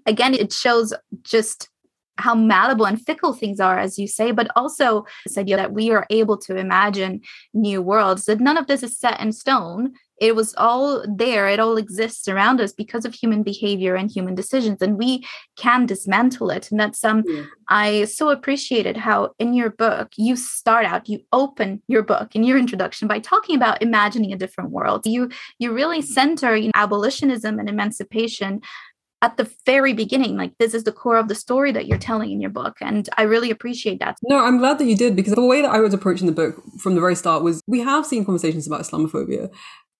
again, 0.07 0.35
it 0.35 0.53
shows 0.53 0.93
just 1.23 1.71
how 2.19 2.35
malleable 2.35 2.87
and 2.87 3.01
fickle 3.01 3.33
things 3.33 3.59
are, 3.59 3.79
as 3.79 3.99
you 3.99 4.07
say, 4.07 4.33
but 4.33 4.49
also 4.55 5.07
this 5.25 5.39
idea 5.39 5.57
that 5.57 5.73
we 5.73 5.91
are 5.91 6.07
able 6.11 6.37
to 6.37 6.57
imagine 6.57 7.23
new 7.55 7.81
worlds, 7.81 8.27
that 8.27 8.39
none 8.39 8.59
of 8.59 8.67
this 8.67 8.83
is 8.83 8.99
set 8.99 9.19
in 9.21 9.33
stone 9.33 9.95
it 10.23 10.35
was 10.37 10.55
all 10.57 11.05
there 11.09 11.49
it 11.49 11.61
all 11.61 11.77
exists 11.77 12.29
around 12.29 12.61
us 12.61 12.73
because 12.73 13.05
of 13.05 13.13
human 13.15 13.43
behavior 13.43 13.95
and 13.95 14.11
human 14.11 14.35
decisions 14.35 14.81
and 14.81 14.97
we 14.97 15.25
can 15.57 15.87
dismantle 15.87 16.51
it 16.51 16.71
and 16.71 16.79
that's 16.81 17.03
um 17.05 17.23
yeah. 17.27 17.45
i 17.69 18.05
so 18.05 18.31
appreciated 18.31 18.97
how 18.97 19.19
in 19.39 19.53
your 19.53 19.71
book 19.71 20.09
you 20.17 20.35
start 20.37 20.85
out 20.85 21.09
you 21.09 21.19
open 21.33 21.83
your 21.89 22.03
book 22.03 22.35
in 22.35 22.45
your 22.45 22.59
introduction 22.59 23.09
by 23.09 23.19
talking 23.19 23.57
about 23.57 23.83
imagining 23.83 24.33
a 24.33 24.37
different 24.37 24.71
world. 24.71 25.07
You 25.07 25.31
you 25.59 25.73
really 25.73 26.03
center 26.03 26.57
you 26.57 26.67
know, 26.67 26.73
abolitionism 26.75 27.59
and 27.59 27.69
emancipation 27.69 28.61
at 29.21 29.37
the 29.37 29.49
very 29.65 29.93
beginning 29.93 30.37
like 30.37 30.53
this 30.59 30.75
is 30.75 30.83
the 30.83 30.91
core 30.91 31.17
of 31.17 31.29
the 31.29 31.35
story 31.35 31.71
that 31.71 31.87
you're 31.87 31.99
telling 31.99 32.33
in 32.33 32.41
your 32.41 32.51
book 32.51 32.77
and 32.81 33.09
i 33.19 33.23
really 33.23 33.51
appreciate 33.51 34.01
that. 34.01 34.17
No 34.23 34.39
i'm 34.45 34.59
glad 34.59 34.79
that 34.79 34.87
you 34.87 34.97
did 34.97 35.15
because 35.15 35.35
the 35.35 35.45
way 35.45 35.63
that 35.63 35.71
i 35.71 35.79
was 35.79 35.95
approaching 35.95 36.27
the 36.27 36.33
book 36.33 36.61
from 36.79 36.95
the 36.95 37.01
very 37.01 37.15
start 37.15 37.43
was 37.45 37.61
we 37.67 37.81
have 37.81 38.05
seen 38.05 38.25
conversations 38.25 38.67
about 38.67 38.81
islamophobia 38.81 39.51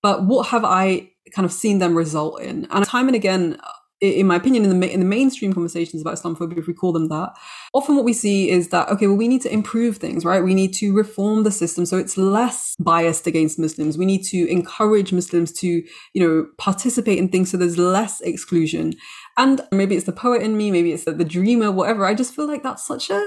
but 0.03 0.25
what 0.25 0.49
have 0.49 0.65
I 0.65 1.11
kind 1.35 1.47
of 1.47 1.53
seen 1.53 1.79
them 1.79 1.97
result 1.97 2.41
in? 2.43 2.67
And 2.71 2.85
time 2.85 3.07
and 3.07 3.17
again, 3.17 3.59
in 4.03 4.27
my 4.27 4.35
opinion, 4.35 4.65
in 4.65 4.81
the 4.81 4.93
in 4.93 4.99
the 4.99 5.07
mainstream 5.07 5.53
conversations 5.53 6.03
about 6.03 6.19
Islamophobia, 6.19 6.59
if 6.59 6.67
we 6.67 6.75
call 6.75 6.93
them 6.93 7.07
that, 7.09 7.35
often 7.73 7.95
what 7.95 8.05
we 8.05 8.13
see 8.13 8.51
is 8.51 8.69
that 8.69 8.89
okay, 8.89 9.07
well, 9.07 9.17
we 9.17 9.29
need 9.29 9.43
to 9.43 9.53
improve 9.53 9.99
things, 9.99 10.25
right? 10.25 10.43
We 10.43 10.55
need 10.55 10.75
to 10.75 10.93
reform 10.93 11.45
the 11.45 11.53
system 11.53 11.87
so 11.87 11.99
it's 11.99 12.19
less 12.19 12.75
biased 12.81 13.29
against 13.29 13.61
Muslims. 13.61 13.97
We 13.97 14.05
need 14.05 14.25
to 14.25 14.51
encourage 14.51 15.13
Muslims 15.13 15.53
to, 15.61 15.69
you 15.69 15.85
know, 16.15 16.49
participate 16.59 17.19
in 17.19 17.29
things 17.29 17.53
so 17.53 17.57
there's 17.57 17.79
less 17.79 18.21
exclusion. 18.23 18.95
And 19.39 19.61
maybe 19.71 19.95
it's 19.95 20.07
the 20.07 20.13
poet 20.13 20.43
in 20.43 20.57
me, 20.57 20.73
maybe 20.73 20.93
it's 20.93 21.05
the, 21.05 21.13
the 21.13 21.25
dreamer, 21.25 21.71
whatever. 21.71 22.05
I 22.05 22.15
just 22.15 22.35
feel 22.35 22.49
like 22.49 22.65
that's 22.65 22.85
such 22.85 23.09
a 23.09 23.25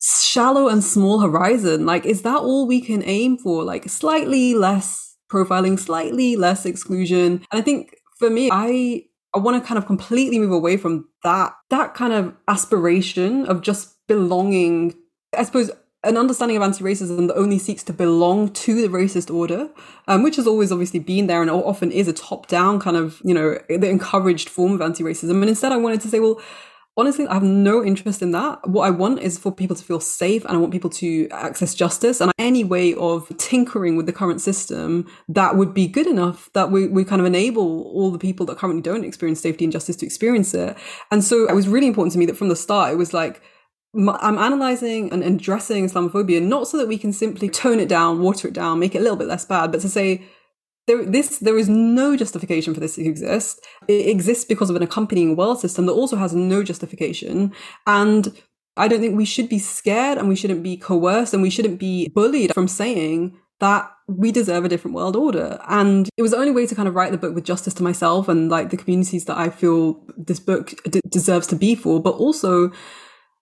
shallow 0.00 0.68
and 0.68 0.84
small 0.84 1.18
horizon. 1.18 1.84
Like, 1.84 2.06
is 2.06 2.22
that 2.22 2.38
all 2.38 2.68
we 2.68 2.80
can 2.80 3.02
aim 3.04 3.38
for? 3.38 3.64
Like, 3.64 3.88
slightly 3.88 4.54
less 4.54 5.09
profiling, 5.30 5.78
slightly 5.78 6.36
less 6.36 6.66
exclusion. 6.66 7.44
And 7.50 7.60
I 7.60 7.62
think 7.62 7.96
for 8.18 8.30
me, 8.30 8.50
I 8.52 9.04
I 9.34 9.38
want 9.38 9.62
to 9.62 9.66
kind 9.66 9.78
of 9.78 9.86
completely 9.86 10.38
move 10.38 10.52
away 10.52 10.76
from 10.76 11.08
that 11.22 11.52
that 11.70 11.94
kind 11.94 12.12
of 12.12 12.34
aspiration 12.48 13.46
of 13.46 13.62
just 13.62 13.96
belonging. 14.06 14.94
I 15.36 15.44
suppose 15.44 15.70
an 16.02 16.16
understanding 16.16 16.56
of 16.56 16.62
anti-racism 16.62 17.28
that 17.28 17.36
only 17.36 17.58
seeks 17.58 17.82
to 17.84 17.92
belong 17.92 18.48
to 18.54 18.80
the 18.80 18.88
racist 18.88 19.32
order, 19.32 19.68
um, 20.08 20.22
which 20.22 20.36
has 20.36 20.46
always 20.46 20.72
obviously 20.72 20.98
been 20.98 21.26
there 21.26 21.42
and 21.42 21.50
often 21.50 21.92
is 21.92 22.08
a 22.08 22.12
top-down 22.12 22.80
kind 22.80 22.96
of, 22.96 23.20
you 23.22 23.34
know, 23.34 23.58
the 23.68 23.88
encouraged 23.88 24.48
form 24.48 24.72
of 24.72 24.80
anti-racism. 24.80 25.30
And 25.30 25.48
instead, 25.48 25.72
I 25.72 25.76
wanted 25.76 26.00
to 26.00 26.08
say, 26.08 26.18
well, 26.18 26.40
honestly, 26.96 27.26
I 27.26 27.34
have 27.34 27.42
no 27.42 27.84
interest 27.84 28.22
in 28.22 28.32
that. 28.32 28.68
What 28.68 28.86
I 28.86 28.90
want 28.90 29.20
is 29.20 29.38
for 29.38 29.52
people 29.52 29.76
to 29.76 29.84
feel 29.84 30.00
safe 30.00 30.44
and 30.44 30.56
I 30.56 30.60
want 30.60 30.72
people 30.72 30.90
to 30.90 31.28
access 31.30 31.74
justice. 31.74 32.20
And 32.20 32.32
any 32.38 32.64
way 32.64 32.94
of 32.94 33.32
tinkering 33.38 33.96
with 33.96 34.06
the 34.06 34.12
current 34.12 34.40
system 34.40 35.06
that 35.28 35.56
would 35.56 35.72
be 35.72 35.86
good 35.86 36.06
enough 36.06 36.50
that 36.54 36.70
we, 36.70 36.88
we 36.88 37.04
kind 37.04 37.20
of 37.20 37.26
enable 37.26 37.82
all 37.84 38.10
the 38.10 38.18
people 38.18 38.44
that 38.46 38.58
currently 38.58 38.82
don't 38.82 39.04
experience 39.04 39.40
safety 39.40 39.64
and 39.64 39.72
justice 39.72 39.96
to 39.96 40.06
experience 40.06 40.52
it. 40.54 40.76
And 41.10 41.22
so 41.24 41.48
it 41.48 41.54
was 41.54 41.68
really 41.68 41.86
important 41.86 42.12
to 42.12 42.18
me 42.18 42.26
that 42.26 42.36
from 42.36 42.48
the 42.48 42.56
start, 42.56 42.92
it 42.92 42.96
was 42.96 43.14
like, 43.14 43.40
I'm 43.92 44.38
analyzing 44.38 45.12
and 45.12 45.24
addressing 45.24 45.84
Islamophobia 45.84 46.40
not 46.40 46.68
so 46.68 46.76
that 46.78 46.86
we 46.86 46.96
can 46.96 47.12
simply 47.12 47.48
tone 47.48 47.80
it 47.80 47.88
down, 47.88 48.20
water 48.20 48.46
it 48.46 48.54
down, 48.54 48.78
make 48.78 48.94
it 48.94 48.98
a 48.98 49.00
little 49.00 49.16
bit 49.16 49.26
less 49.26 49.44
bad, 49.44 49.72
but 49.72 49.80
to 49.80 49.88
say, 49.88 50.22
there, 50.90 51.04
this, 51.04 51.38
there 51.38 51.58
is 51.58 51.68
no 51.68 52.16
justification 52.16 52.74
for 52.74 52.80
this 52.80 52.96
to 52.96 53.06
exist. 53.06 53.64
It 53.86 54.08
exists 54.08 54.44
because 54.44 54.70
of 54.70 54.76
an 54.76 54.82
accompanying 54.82 55.36
world 55.36 55.60
system 55.60 55.86
that 55.86 55.92
also 55.92 56.16
has 56.16 56.34
no 56.34 56.64
justification. 56.64 57.52
And 57.86 58.36
I 58.76 58.88
don't 58.88 59.00
think 59.00 59.16
we 59.16 59.24
should 59.24 59.48
be 59.48 59.60
scared 59.60 60.18
and 60.18 60.28
we 60.28 60.34
shouldn't 60.34 60.64
be 60.64 60.76
coerced 60.76 61.32
and 61.32 61.42
we 61.42 61.50
shouldn't 61.50 61.78
be 61.78 62.08
bullied 62.08 62.52
from 62.52 62.66
saying 62.66 63.38
that 63.60 63.88
we 64.08 64.32
deserve 64.32 64.64
a 64.64 64.68
different 64.68 64.96
world 64.96 65.14
order. 65.14 65.60
And 65.68 66.08
it 66.16 66.22
was 66.22 66.32
the 66.32 66.38
only 66.38 66.50
way 66.50 66.66
to 66.66 66.74
kind 66.74 66.88
of 66.88 66.94
write 66.96 67.12
the 67.12 67.18
book 67.18 67.34
with 67.34 67.44
justice 67.44 67.74
to 67.74 67.84
myself 67.84 68.28
and 68.28 68.50
like 68.50 68.70
the 68.70 68.76
communities 68.76 69.26
that 69.26 69.38
I 69.38 69.48
feel 69.50 70.02
this 70.16 70.40
book 70.40 70.74
d- 70.84 71.00
deserves 71.08 71.46
to 71.48 71.56
be 71.56 71.76
for, 71.76 72.02
but 72.02 72.14
also 72.14 72.72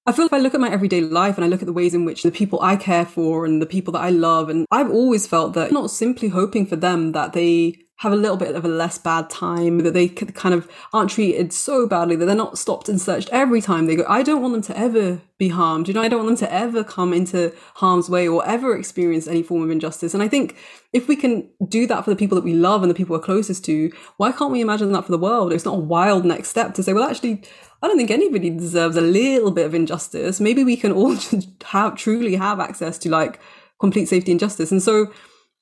I 0.08 0.12
feel 0.12 0.24
if 0.24 0.32
I 0.32 0.38
look 0.38 0.54
at 0.54 0.60
my 0.60 0.70
everyday 0.70 1.02
life 1.02 1.36
and 1.36 1.44
I 1.44 1.48
look 1.48 1.60
at 1.60 1.66
the 1.66 1.72
ways 1.74 1.92
in 1.92 2.06
which 2.06 2.22
the 2.22 2.30
people 2.30 2.62
I 2.62 2.76
care 2.76 3.04
for 3.04 3.44
and 3.44 3.60
the 3.60 3.66
people 3.66 3.92
that 3.92 4.00
I 4.00 4.08
love, 4.08 4.48
and 4.48 4.66
I've 4.70 4.90
always 4.90 5.26
felt 5.26 5.52
that 5.52 5.70
not 5.70 5.90
simply 5.90 6.28
hoping 6.28 6.64
for 6.64 6.76
them 6.76 7.12
that 7.12 7.34
they 7.34 7.76
have 7.96 8.12
a 8.12 8.16
little 8.16 8.38
bit 8.38 8.54
of 8.54 8.64
a 8.64 8.68
less 8.68 8.96
bad 8.96 9.28
time, 9.28 9.78
that 9.78 9.92
they 9.92 10.08
kind 10.08 10.54
of 10.54 10.66
aren't 10.94 11.10
treated 11.10 11.52
so 11.52 11.86
badly 11.86 12.16
that 12.16 12.24
they're 12.24 12.34
not 12.34 12.56
stopped 12.56 12.88
and 12.88 12.98
searched 12.98 13.28
every 13.32 13.60
time 13.60 13.84
they 13.84 13.96
go. 13.96 14.04
I 14.08 14.22
don't 14.22 14.40
want 14.40 14.54
them 14.54 14.62
to 14.62 14.78
ever 14.78 15.20
be 15.36 15.48
harmed. 15.48 15.88
You 15.88 15.94
know, 15.94 16.00
I 16.02 16.08
don't 16.08 16.24
want 16.24 16.38
them 16.38 16.48
to 16.48 16.54
ever 16.54 16.82
come 16.82 17.12
into 17.12 17.52
harm's 17.74 18.08
way 18.08 18.26
or 18.26 18.46
ever 18.46 18.78
experience 18.78 19.26
any 19.26 19.42
form 19.42 19.62
of 19.62 19.70
injustice. 19.70 20.14
And 20.14 20.22
I 20.22 20.28
think 20.28 20.56
if 20.92 21.06
we 21.06 21.16
can 21.16 21.50
do 21.68 21.86
that 21.88 22.04
for 22.04 22.10
the 22.10 22.16
people 22.16 22.36
that 22.36 22.44
we 22.44 22.54
love 22.54 22.82
and 22.82 22.90
the 22.90 22.94
people 22.94 23.14
we're 23.14 23.22
closest 23.22 23.64
to, 23.66 23.92
why 24.16 24.32
can't 24.32 24.52
we 24.52 24.60
imagine 24.60 24.92
that 24.92 25.04
for 25.04 25.12
the 25.12 25.18
world? 25.18 25.52
It's 25.52 25.66
not 25.66 25.74
a 25.74 25.80
wild 25.80 26.24
next 26.24 26.48
step 26.48 26.74
to 26.74 26.82
say, 26.82 26.92
well, 26.92 27.08
actually, 27.08 27.42
I 27.82 27.86
don't 27.86 27.96
think 27.96 28.10
anybody 28.10 28.50
deserves 28.50 28.96
a 28.96 29.00
little 29.00 29.50
bit 29.50 29.66
of 29.66 29.74
injustice. 29.74 30.40
Maybe 30.40 30.64
we 30.64 30.76
can 30.76 30.92
all 30.92 31.16
have 31.64 31.96
truly 31.96 32.34
have 32.36 32.60
access 32.60 32.98
to 32.98 33.10
like 33.10 33.40
complete 33.80 34.08
safety 34.08 34.32
and 34.32 34.40
justice. 34.40 34.72
And 34.72 34.82
so, 34.82 35.12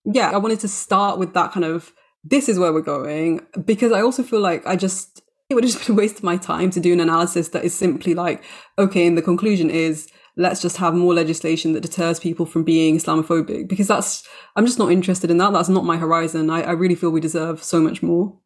yeah, 0.04 0.30
I 0.30 0.38
wanted 0.38 0.60
to 0.60 0.68
start 0.68 1.18
with 1.18 1.34
that 1.34 1.52
kind 1.52 1.64
of 1.64 1.92
this 2.28 2.48
is 2.48 2.58
where 2.58 2.72
we're 2.72 2.80
going 2.80 3.46
because 3.64 3.92
I 3.92 4.00
also 4.00 4.22
feel 4.22 4.40
like 4.40 4.66
I 4.66 4.76
just 4.76 5.22
it 5.48 5.54
would 5.54 5.62
just 5.62 5.86
been 5.86 5.94
a 5.94 5.98
waste 5.98 6.18
of 6.18 6.24
my 6.24 6.36
time 6.36 6.70
to 6.70 6.80
do 6.80 6.92
an 6.92 7.00
analysis 7.00 7.50
that 7.50 7.64
is 7.64 7.74
simply 7.74 8.14
like 8.14 8.42
okay 8.78 9.06
and 9.06 9.16
the 9.16 9.22
conclusion 9.22 9.70
is 9.70 10.10
let's 10.36 10.60
just 10.60 10.78
have 10.78 10.94
more 10.94 11.14
legislation 11.14 11.72
that 11.72 11.82
deters 11.82 12.18
people 12.18 12.44
from 12.44 12.64
being 12.64 12.96
Islamophobic 12.96 13.68
because 13.68 13.86
that's 13.86 14.26
I'm 14.56 14.66
just 14.66 14.78
not 14.78 14.90
interested 14.90 15.30
in 15.30 15.38
that 15.38 15.52
that's 15.52 15.68
not 15.68 15.84
my 15.84 15.96
horizon 15.96 16.50
I, 16.50 16.62
I 16.62 16.72
really 16.72 16.96
feel 16.96 17.10
we 17.10 17.20
deserve 17.20 17.62
so 17.62 17.80
much 17.80 18.02
more 18.02 18.36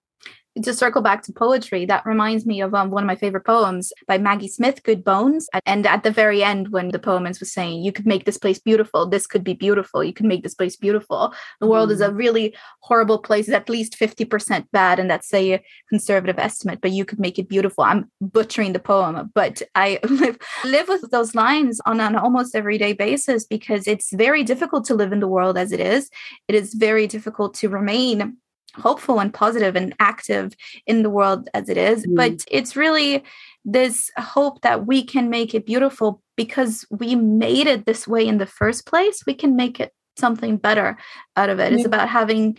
to 0.62 0.74
circle 0.74 1.00
back 1.00 1.22
to 1.22 1.32
poetry, 1.32 1.86
that 1.86 2.04
reminds 2.04 2.44
me 2.44 2.60
of 2.60 2.74
um, 2.74 2.90
one 2.90 3.04
of 3.04 3.06
my 3.06 3.14
favorite 3.14 3.44
poems 3.44 3.92
by 4.08 4.18
Maggie 4.18 4.48
Smith, 4.48 4.82
Good 4.82 5.04
Bones. 5.04 5.48
And 5.64 5.86
at 5.86 6.02
the 6.02 6.10
very 6.10 6.42
end, 6.42 6.68
when 6.70 6.88
the 6.88 6.98
poemist 6.98 7.40
was 7.40 7.52
saying, 7.52 7.82
You 7.82 7.92
could 7.92 8.06
make 8.06 8.24
this 8.24 8.38
place 8.38 8.58
beautiful, 8.58 9.06
this 9.06 9.26
could 9.26 9.44
be 9.44 9.54
beautiful, 9.54 10.02
you 10.02 10.12
could 10.12 10.26
make 10.26 10.42
this 10.42 10.54
place 10.54 10.76
beautiful. 10.76 11.32
The 11.60 11.66
world 11.66 11.90
mm. 11.90 11.92
is 11.92 12.00
a 12.00 12.08
mm. 12.08 12.16
really 12.16 12.56
horrible 12.80 13.18
place, 13.18 13.46
it's 13.46 13.54
at 13.54 13.68
least 13.68 13.98
50% 13.98 14.66
bad, 14.72 14.98
and 14.98 15.10
that's 15.10 15.32
a 15.32 15.62
conservative 15.88 16.38
estimate, 16.38 16.80
but 16.80 16.92
you 16.92 17.04
could 17.04 17.20
make 17.20 17.38
it 17.38 17.48
beautiful. 17.48 17.84
I'm 17.84 18.10
butchering 18.20 18.72
the 18.72 18.80
poem, 18.80 19.30
but 19.34 19.62
I 19.74 20.00
live, 20.08 20.38
live 20.64 20.88
with 20.88 21.10
those 21.10 21.34
lines 21.34 21.80
on 21.86 22.00
an 22.00 22.16
almost 22.16 22.54
everyday 22.54 22.92
basis 22.92 23.44
because 23.44 23.86
it's 23.86 24.12
very 24.12 24.42
difficult 24.42 24.84
to 24.86 24.94
live 24.94 25.12
in 25.12 25.20
the 25.20 25.28
world 25.28 25.56
as 25.56 25.72
it 25.72 25.80
is. 25.80 26.10
It 26.48 26.54
is 26.54 26.74
very 26.74 27.06
difficult 27.06 27.54
to 27.54 27.68
remain 27.68 28.36
hopeful 28.76 29.20
and 29.20 29.32
positive 29.32 29.76
and 29.76 29.94
active 30.00 30.54
in 30.86 31.02
the 31.02 31.10
world 31.10 31.48
as 31.54 31.68
it 31.68 31.76
is. 31.76 32.06
Mm. 32.06 32.16
But 32.16 32.44
it's 32.50 32.76
really 32.76 33.24
this 33.64 34.10
hope 34.16 34.62
that 34.62 34.86
we 34.86 35.04
can 35.04 35.28
make 35.28 35.54
it 35.54 35.66
beautiful 35.66 36.22
because 36.36 36.86
we 36.90 37.14
made 37.14 37.66
it 37.66 37.84
this 37.84 38.08
way 38.08 38.26
in 38.26 38.38
the 38.38 38.46
first 38.46 38.86
place. 38.86 39.24
We 39.26 39.34
can 39.34 39.56
make 39.56 39.80
it 39.80 39.92
something 40.16 40.56
better 40.56 40.98
out 41.36 41.50
of 41.50 41.58
it. 41.60 41.72
It's 41.72 41.84
about 41.84 42.08
having 42.08 42.58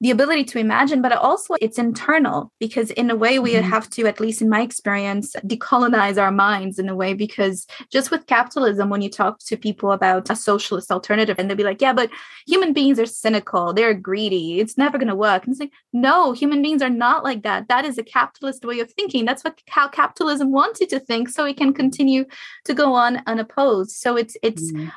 the 0.00 0.10
ability 0.12 0.44
to 0.44 0.58
imagine, 0.58 1.02
but 1.02 1.12
also 1.12 1.54
it's 1.60 1.78
internal 1.78 2.52
because, 2.60 2.90
in 2.92 3.10
a 3.10 3.16
way, 3.16 3.38
we 3.38 3.54
mm-hmm. 3.54 3.68
have 3.68 3.90
to, 3.90 4.06
at 4.06 4.20
least 4.20 4.40
in 4.40 4.48
my 4.48 4.60
experience, 4.60 5.34
decolonize 5.44 6.22
our 6.22 6.30
minds 6.30 6.78
in 6.78 6.88
a 6.88 6.94
way. 6.94 7.14
Because 7.14 7.66
just 7.90 8.12
with 8.12 8.26
capitalism, 8.26 8.90
when 8.90 9.02
you 9.02 9.10
talk 9.10 9.40
to 9.40 9.56
people 9.56 9.90
about 9.90 10.30
a 10.30 10.36
socialist 10.36 10.92
alternative, 10.92 11.36
and 11.38 11.50
they'll 11.50 11.56
be 11.56 11.64
like, 11.64 11.82
yeah, 11.82 11.92
but 11.92 12.10
human 12.46 12.72
beings 12.72 13.00
are 13.00 13.06
cynical, 13.06 13.72
they're 13.72 13.92
greedy, 13.92 14.60
it's 14.60 14.78
never 14.78 14.98
going 14.98 15.08
to 15.08 15.16
work. 15.16 15.44
And 15.44 15.52
it's 15.52 15.60
like, 15.60 15.72
no, 15.92 16.30
human 16.32 16.62
beings 16.62 16.80
are 16.80 16.90
not 16.90 17.24
like 17.24 17.42
that. 17.42 17.66
That 17.68 17.84
is 17.84 17.98
a 17.98 18.04
capitalist 18.04 18.64
way 18.64 18.78
of 18.78 18.92
thinking. 18.92 19.24
That's 19.24 19.42
what 19.42 19.60
how 19.68 19.88
capitalism 19.88 20.52
wants 20.52 20.80
you 20.80 20.86
to 20.88 21.00
think, 21.00 21.28
so 21.28 21.44
it 21.44 21.56
can 21.56 21.72
continue 21.72 22.24
to 22.66 22.74
go 22.74 22.94
on 22.94 23.22
unopposed. 23.26 23.90
So 23.96 24.16
it's 24.16 24.36
it's 24.44 24.72
mm-hmm. 24.72 24.88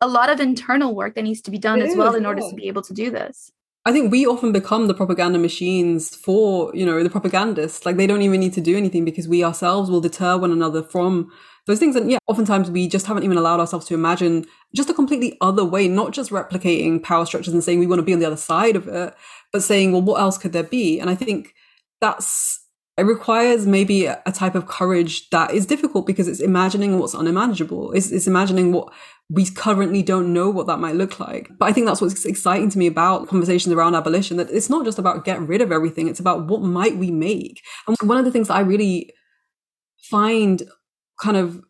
a 0.00 0.08
lot 0.08 0.30
of 0.30 0.40
internal 0.40 0.94
work 0.94 1.16
that 1.16 1.24
needs 1.24 1.42
to 1.42 1.50
be 1.50 1.58
done 1.58 1.80
it 1.80 1.90
as 1.90 1.96
well 1.96 2.14
in 2.14 2.24
order 2.24 2.40
to 2.40 2.54
be 2.54 2.68
able 2.68 2.82
to 2.82 2.94
do 2.94 3.10
this. 3.10 3.52
I 3.88 3.92
think 3.92 4.12
we 4.12 4.26
often 4.26 4.52
become 4.52 4.86
the 4.86 4.92
propaganda 4.92 5.38
machines 5.38 6.14
for, 6.14 6.70
you 6.76 6.84
know, 6.84 7.02
the 7.02 7.08
propagandists. 7.08 7.86
Like 7.86 7.96
they 7.96 8.06
don't 8.06 8.20
even 8.20 8.38
need 8.38 8.52
to 8.52 8.60
do 8.60 8.76
anything 8.76 9.02
because 9.02 9.26
we 9.26 9.42
ourselves 9.42 9.88
will 9.90 10.02
deter 10.02 10.36
one 10.36 10.52
another 10.52 10.82
from 10.82 11.32
those 11.64 11.78
things. 11.78 11.96
And 11.96 12.10
yeah, 12.10 12.18
oftentimes 12.26 12.70
we 12.70 12.86
just 12.86 13.06
haven't 13.06 13.24
even 13.24 13.38
allowed 13.38 13.60
ourselves 13.60 13.86
to 13.86 13.94
imagine 13.94 14.44
just 14.76 14.90
a 14.90 14.94
completely 14.94 15.38
other 15.40 15.64
way, 15.64 15.88
not 15.88 16.12
just 16.12 16.30
replicating 16.30 17.02
power 17.02 17.24
structures 17.24 17.54
and 17.54 17.64
saying 17.64 17.78
we 17.78 17.86
want 17.86 17.98
to 17.98 18.04
be 18.04 18.12
on 18.12 18.18
the 18.18 18.26
other 18.26 18.36
side 18.36 18.76
of 18.76 18.88
it, 18.88 19.14
but 19.54 19.62
saying, 19.62 19.92
well, 19.92 20.02
what 20.02 20.20
else 20.20 20.36
could 20.36 20.52
there 20.52 20.62
be? 20.62 21.00
And 21.00 21.08
I 21.08 21.14
think 21.14 21.54
that's 21.98 22.60
it 22.98 23.04
requires 23.04 23.64
maybe 23.64 24.06
a, 24.06 24.20
type 24.34 24.56
of 24.56 24.66
courage 24.66 25.30
that 25.30 25.52
is 25.52 25.66
difficult 25.66 26.04
because 26.04 26.26
it's 26.26 26.40
imagining 26.40 26.98
what's 26.98 27.14
unimaginable. 27.14 27.92
It's, 27.92 28.10
it's 28.10 28.26
imagining 28.26 28.72
what 28.72 28.92
we 29.30 29.48
currently 29.48 30.02
don't 30.02 30.32
know 30.32 30.50
what 30.50 30.66
that 30.66 30.80
might 30.80 30.96
look 30.96 31.20
like. 31.20 31.48
But 31.58 31.66
I 31.66 31.72
think 31.72 31.86
that's 31.86 32.00
what's 32.00 32.24
exciting 32.24 32.70
to 32.70 32.78
me 32.78 32.88
about 32.88 33.28
conversations 33.28 33.72
around 33.72 33.94
abolition, 33.94 34.36
that 34.38 34.50
it's 34.50 34.68
not 34.68 34.84
just 34.84 34.98
about 34.98 35.24
getting 35.24 35.46
rid 35.46 35.60
of 35.60 35.70
everything. 35.70 36.08
It's 36.08 36.18
about 36.18 36.48
what 36.48 36.62
might 36.62 36.96
we 36.96 37.12
make. 37.12 37.62
And 37.86 37.96
one 38.02 38.18
of 38.18 38.24
the 38.24 38.32
things 38.32 38.48
that 38.48 38.56
I 38.56 38.60
really 38.60 39.12
find 40.10 40.64
kind 41.20 41.36
of 41.36 41.62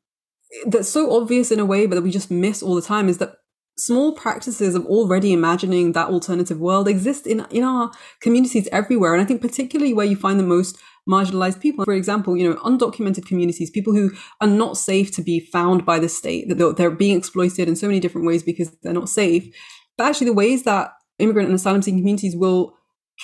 that's 0.66 0.88
so 0.88 1.14
obvious 1.14 1.50
in 1.50 1.60
a 1.60 1.66
way, 1.66 1.86
but 1.86 1.96
that 1.96 2.02
we 2.02 2.10
just 2.10 2.30
miss 2.30 2.62
all 2.62 2.74
the 2.74 2.80
time 2.80 3.06
is 3.06 3.18
that 3.18 3.34
small 3.76 4.12
practices 4.12 4.74
of 4.74 4.86
already 4.86 5.32
imagining 5.32 5.92
that 5.92 6.08
alternative 6.08 6.58
world 6.58 6.88
exist 6.88 7.26
in, 7.26 7.46
in 7.50 7.62
our 7.62 7.92
communities 8.20 8.68
everywhere. 8.72 9.14
And 9.14 9.22
I 9.22 9.26
think 9.26 9.40
particularly 9.40 9.92
where 9.92 10.06
you 10.06 10.16
find 10.16 10.38
the 10.38 10.44
most 10.44 10.78
marginalized 11.08 11.60
people. 11.60 11.84
For 11.84 11.94
example, 11.94 12.36
you 12.36 12.48
know, 12.48 12.56
undocumented 12.56 13.26
communities, 13.26 13.70
people 13.70 13.94
who 13.94 14.12
are 14.40 14.48
not 14.48 14.76
safe 14.76 15.10
to 15.12 15.22
be 15.22 15.40
found 15.40 15.84
by 15.84 15.98
the 15.98 16.08
state, 16.08 16.48
that 16.48 16.76
they're 16.76 16.90
being 16.90 17.16
exploited 17.16 17.68
in 17.68 17.76
so 17.76 17.86
many 17.86 18.00
different 18.00 18.26
ways 18.26 18.42
because 18.42 18.70
they're 18.82 18.92
not 18.92 19.08
safe. 19.08 19.48
But 19.96 20.06
actually, 20.06 20.26
the 20.26 20.34
ways 20.34 20.64
that 20.64 20.92
immigrant 21.18 21.48
and 21.48 21.56
asylum 21.56 21.82
seeking 21.82 22.00
communities 22.00 22.36
will 22.36 22.74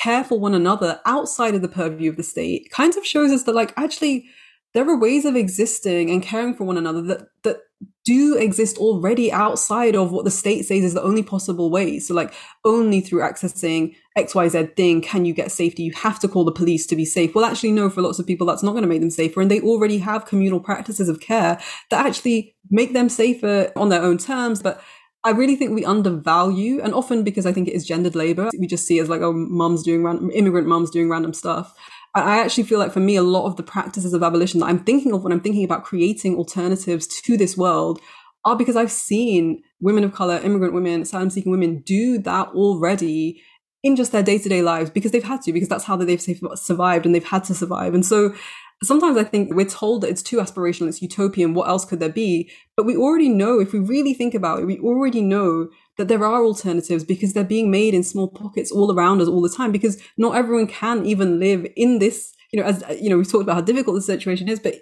care 0.03 0.25
for 0.25 0.41
one 0.41 0.55
another 0.55 1.01
outside 1.07 1.55
of 1.55 1.63
the 1.63 1.69
purview 1.69 2.11
of 2.11 2.17
the 2.17 2.23
state 2.23 2.69
kind 2.73 2.97
of 2.97 3.07
shows 3.07 3.31
us 3.31 3.45
that, 3.45 3.55
like, 3.55 3.73
actually, 3.77 4.27
there 4.73 4.89
are 4.89 4.99
ways 4.99 5.25
of 5.25 5.37
existing 5.37 6.11
and 6.11 6.23
caring 6.23 6.55
for 6.55 6.65
one 6.65 6.77
another 6.77 7.01
that 7.03 7.29
that 7.45 7.59
do 8.05 8.37
exist 8.37 8.77
already 8.79 9.33
outside 9.33 9.97
of 9.97 10.13
what 10.13 10.25
the 10.25 10.31
state 10.31 10.65
says 10.65 10.85
is 10.85 10.95
the 10.95 11.03
only 11.03 11.23
possible 11.23 11.71
way. 11.71 11.99
So, 11.99 12.15
like, 12.15 12.35
only 12.65 13.01
through 13.01 13.21
accessing 13.21 13.95
XYZ 14.17 14.77
thing 14.77 15.01
can 15.01 15.25
you 15.25 15.33
get 15.33 15.51
safety. 15.51 15.85
You 15.85 15.93
have 15.93 16.21
to 16.21 16.29
call 16.29 16.45
the 16.45 16.53
police 16.53 16.87
to 16.89 16.97
be 16.97 17.05
safe. 17.05 17.35
Well, 17.35 17.45
actually, 17.45 17.73
no, 17.73 17.89
for 17.89 18.03
lots 18.03 18.19
of 18.19 18.27
people, 18.27 18.47
that's 18.47 18.63
not 18.63 18.73
going 18.73 18.83
to 18.83 18.89
make 18.89 19.01
them 19.01 19.11
safer. 19.11 19.41
And 19.41 19.51
they 19.51 19.61
already 19.61 19.99
have 19.99 20.27
communal 20.27 20.61
practices 20.61 21.09
of 21.09 21.21
care 21.21 21.61
that 21.91 22.07
actually 22.07 22.55
make 22.71 22.93
them 22.93 23.09
safer 23.09 23.73
on 23.75 23.89
their 23.89 24.03
own 24.03 24.19
terms. 24.19 24.63
But 24.63 24.83
I 25.27 25.31
really 25.31 25.57
think 25.57 25.73
we 25.73 25.87
undervalue, 25.87 26.83
and 26.83 26.93
often 26.93 27.25
because 27.25 27.47
I 27.47 27.53
think 27.53 27.67
it 27.67 27.75
is 27.75 27.87
gendered 27.87 28.15
labor, 28.15 28.51
we 28.59 28.67
just 28.67 28.87
see 28.87 28.99
as 28.99 29.09
like, 29.09 29.23
oh, 29.23 29.33
mums 29.33 29.83
doing 29.83 30.05
random, 30.05 30.31
immigrant 30.31 30.69
mums 30.69 30.91
doing 30.91 31.09
random 31.09 31.33
stuff. 31.33 31.75
I 32.15 32.39
actually 32.39 32.65
feel 32.65 32.79
like 32.79 32.93
for 32.93 33.01
me, 33.01 33.17
a 33.17 33.23
lot 33.23 33.47
of 33.47 33.57
the 33.57 33.63
practices 33.63 34.15
of 34.15 34.23
abolition 34.23 34.61
that 34.61 34.67
I'm 34.67 34.85
thinking 34.85 35.13
of 35.13 35.25
when 35.25 35.33
I'm 35.33 35.41
thinking 35.41 35.65
about 35.65 35.85
creating 35.85 36.37
alternatives 36.37 37.07
to 37.07 37.37
this 37.37 37.57
world 37.57 38.01
are 38.45 38.57
because 38.57 38.77
I've 38.77 38.93
seen 38.93 39.63
women 39.81 40.05
of 40.05 40.15
color, 40.15 40.39
immigrant 40.39 40.75
women, 40.75 41.03
asylum 41.03 41.31
seeking 41.31 41.51
women 41.51 41.81
do 41.81 42.19
that 42.19 42.49
already 42.49 43.43
in 43.83 43.97
just 43.97 44.13
their 44.13 44.23
day 44.23 44.39
to 44.39 44.49
day 44.49 44.63
lives 44.63 44.91
because 44.91 45.13
they've 45.13 45.25
had 45.25 45.43
to, 45.43 45.53
because 45.53 45.69
that's 45.69 45.85
how 45.85 45.97
they've 45.97 46.23
survived 46.55 47.05
and 47.05 47.15
they've 47.15 47.25
had 47.25 47.45
to 47.45 47.55
survive. 47.55 47.95
And 47.95 48.05
so 48.05 48.35
sometimes 48.83 49.17
I 49.17 49.25
think 49.25 49.55
we're 49.55 49.67
told 49.67 50.03
that 50.03 50.11
it's 50.11 50.23
too 50.23 50.39
aspirational, 50.39 50.89
it's 50.89 51.03
utopian, 51.03 51.55
what 51.55 51.69
else 51.69 51.85
could 51.85 52.01
there 52.01 52.09
be? 52.09 52.51
But 52.77 52.87
we 52.87 52.97
already 52.97 53.29
know, 53.29 53.61
if 53.61 53.73
we 53.73 53.79
really 53.79 54.15
think 54.15 54.35
about 54.35 54.61
it, 54.61 54.67
we 54.67 54.79
already 54.79 55.21
know 55.21 55.69
that 55.97 56.09
there 56.09 56.25
are 56.25 56.45
alternatives 56.45 57.05
because 57.05 57.33
they're 57.33 57.45
being 57.45 57.71
made 57.71 57.95
in 57.95 58.03
small 58.03 58.29
pockets 58.29 58.73
all 58.73 58.93
around 58.93 59.21
us 59.21 59.29
all 59.29 59.41
the 59.41 59.49
time 59.49 59.73
because 59.73 60.01
not 60.17 60.35
everyone 60.35 60.67
can 60.67 61.07
even 61.07 61.39
live 61.39 61.67
in 61.77 61.99
this, 61.99 62.35
you 62.53 62.61
know, 62.61 62.67
as, 62.67 62.83
uh, 62.83 62.97
you 63.01 63.09
know, 63.09 63.17
we've 63.17 63.31
talked 63.31 63.45
about 63.45 63.55
how 63.55 63.61
difficult 63.61 63.97
the 63.97 64.03
situation 64.03 64.49
is, 64.49 64.59
but 64.59 64.75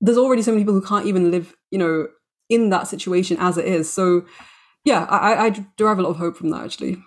there's 0.00 0.18
already 0.18 0.42
so 0.42 0.50
many 0.50 0.62
people 0.62 0.74
who 0.74 0.86
can't 0.86 1.06
even 1.06 1.30
live, 1.30 1.54
you 1.70 1.78
know, 1.78 2.08
in 2.48 2.70
that 2.70 2.88
situation 2.88 3.36
as 3.40 3.56
it 3.56 3.64
is. 3.64 3.90
So 3.90 4.26
yeah, 4.84 5.04
I, 5.04 5.46
I 5.46 5.66
derive 5.76 5.98
a 5.98 6.02
lot 6.02 6.10
of 6.10 6.16
hope 6.16 6.36
from 6.36 6.50
that 6.50 6.64
actually. 6.64 7.02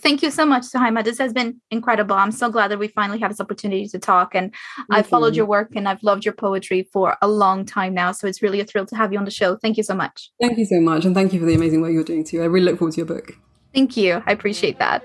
Thank 0.00 0.22
you 0.22 0.30
so 0.30 0.46
much, 0.46 0.62
Suhaiymah. 0.62 1.04
This 1.04 1.18
has 1.18 1.32
been 1.32 1.60
incredible. 1.70 2.16
I'm 2.16 2.32
so 2.32 2.50
glad 2.50 2.70
that 2.70 2.78
we 2.78 2.88
finally 2.88 3.18
had 3.18 3.30
this 3.30 3.40
opportunity 3.40 3.86
to 3.88 3.98
talk. 3.98 4.34
And 4.34 4.54
I've 4.90 5.06
followed 5.06 5.36
your 5.36 5.46
work 5.46 5.74
and 5.74 5.88
I've 5.88 6.02
loved 6.02 6.24
your 6.24 6.34
poetry 6.34 6.88
for 6.92 7.16
a 7.22 7.28
long 7.28 7.64
time 7.64 7.94
now. 7.94 8.12
So 8.12 8.26
it's 8.26 8.42
really 8.42 8.60
a 8.60 8.64
thrill 8.64 8.86
to 8.86 8.96
have 8.96 9.12
you 9.12 9.18
on 9.18 9.24
the 9.24 9.30
show. 9.30 9.56
Thank 9.56 9.76
you 9.76 9.82
so 9.82 9.94
much. 9.94 10.30
Thank 10.40 10.58
you 10.58 10.66
so 10.66 10.80
much. 10.80 11.04
And 11.04 11.14
thank 11.14 11.32
you 11.32 11.40
for 11.40 11.46
the 11.46 11.54
amazing 11.54 11.80
work 11.80 11.92
you're 11.92 12.04
doing 12.04 12.24
too. 12.24 12.42
I 12.42 12.46
really 12.46 12.66
look 12.66 12.78
forward 12.78 12.94
to 12.94 12.98
your 12.98 13.06
book. 13.06 13.32
Thank 13.74 13.96
you. 13.96 14.22
I 14.26 14.32
appreciate 14.32 14.78
that. 14.78 15.04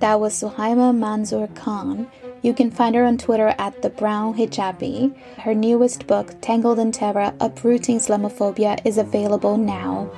That 0.00 0.18
was 0.18 0.34
Suhaiymah 0.34 0.96
Manzoor 0.96 1.54
Khan. 1.54 2.08
You 2.42 2.52
can 2.52 2.72
find 2.72 2.96
her 2.96 3.04
on 3.04 3.18
Twitter 3.18 3.54
at 3.56 3.82
the 3.82 3.90
Brown 3.90 4.34
Hijabi. 4.36 5.16
Her 5.38 5.54
newest 5.54 6.08
book, 6.08 6.34
Tangled 6.40 6.80
in 6.80 6.90
Terror 6.90 7.32
Uprooting 7.38 7.98
Islamophobia, 7.98 8.84
is 8.84 8.98
available 8.98 9.56
now. 9.56 10.10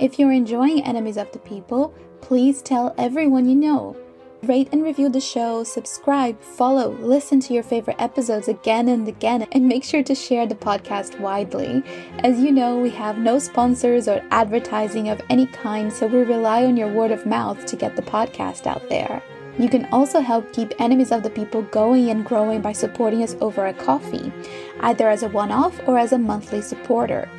If 0.00 0.18
you're 0.18 0.32
enjoying 0.32 0.82
Enemies 0.82 1.16
of 1.16 1.30
the 1.30 1.38
People, 1.38 1.94
please 2.20 2.62
tell 2.62 2.92
everyone 2.98 3.48
you 3.48 3.54
know. 3.54 3.96
Rate 4.42 4.68
and 4.72 4.82
review 4.82 5.08
the 5.08 5.20
show, 5.20 5.62
subscribe, 5.62 6.40
follow, 6.42 6.90
listen 6.98 7.38
to 7.40 7.54
your 7.54 7.62
favorite 7.62 8.00
episodes 8.00 8.48
again 8.48 8.88
and 8.88 9.06
again, 9.06 9.46
and 9.52 9.68
make 9.68 9.84
sure 9.84 10.02
to 10.02 10.14
share 10.14 10.48
the 10.48 10.56
podcast 10.56 11.20
widely. 11.20 11.84
As 12.18 12.40
you 12.40 12.50
know, 12.50 12.76
we 12.76 12.90
have 12.90 13.18
no 13.18 13.38
sponsors 13.38 14.08
or 14.08 14.20
advertising 14.32 15.10
of 15.10 15.22
any 15.30 15.46
kind, 15.46 15.92
so 15.92 16.08
we 16.08 16.18
rely 16.18 16.64
on 16.64 16.76
your 16.76 16.92
word 16.92 17.12
of 17.12 17.24
mouth 17.24 17.64
to 17.64 17.76
get 17.76 17.94
the 17.94 18.02
podcast 18.02 18.66
out 18.66 18.86
there. 18.88 19.22
You 19.60 19.68
can 19.68 19.84
also 19.92 20.18
help 20.18 20.52
keep 20.52 20.74
Enemies 20.80 21.12
of 21.12 21.22
the 21.22 21.30
People 21.30 21.62
going 21.62 22.10
and 22.10 22.24
growing 22.24 22.60
by 22.60 22.72
supporting 22.72 23.22
us 23.22 23.36
over 23.40 23.66
a 23.66 23.72
coffee, 23.72 24.32
either 24.80 25.08
as 25.08 25.22
a 25.22 25.28
one 25.28 25.52
off 25.52 25.80
or 25.86 25.98
as 25.98 26.12
a 26.12 26.18
monthly 26.18 26.62
supporter. 26.62 27.30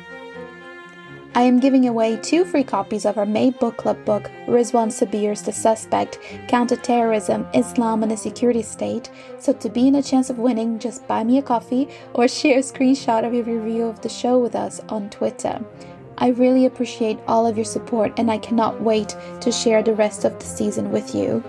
I 1.36 1.42
am 1.42 1.60
giving 1.60 1.86
away 1.86 2.16
two 2.16 2.46
free 2.46 2.64
copies 2.64 3.04
of 3.04 3.18
our 3.18 3.26
May 3.26 3.50
Book 3.50 3.76
Club 3.76 4.02
book, 4.06 4.30
Rizwan 4.46 4.90
Sabir's 4.90 5.42
The 5.42 5.52
Suspect 5.52 6.18
Counterterrorism, 6.48 7.46
Islam 7.52 8.02
and 8.02 8.10
the 8.10 8.16
Security 8.16 8.62
State. 8.62 9.10
So, 9.38 9.52
to 9.52 9.68
be 9.68 9.86
in 9.86 9.96
a 9.96 10.02
chance 10.02 10.30
of 10.30 10.38
winning, 10.38 10.78
just 10.78 11.06
buy 11.06 11.24
me 11.24 11.36
a 11.36 11.42
coffee 11.42 11.88
or 12.14 12.26
share 12.26 12.60
a 12.60 12.62
screenshot 12.62 13.26
of 13.26 13.34
your 13.34 13.44
review 13.44 13.84
of 13.84 14.00
the 14.00 14.08
show 14.08 14.38
with 14.38 14.56
us 14.56 14.80
on 14.88 15.10
Twitter. 15.10 15.62
I 16.16 16.28
really 16.28 16.64
appreciate 16.64 17.18
all 17.28 17.46
of 17.46 17.58
your 17.58 17.66
support 17.66 18.14
and 18.18 18.30
I 18.30 18.38
cannot 18.38 18.80
wait 18.80 19.14
to 19.42 19.52
share 19.52 19.82
the 19.82 19.94
rest 19.94 20.24
of 20.24 20.38
the 20.38 20.46
season 20.46 20.90
with 20.90 21.14
you. 21.14 21.44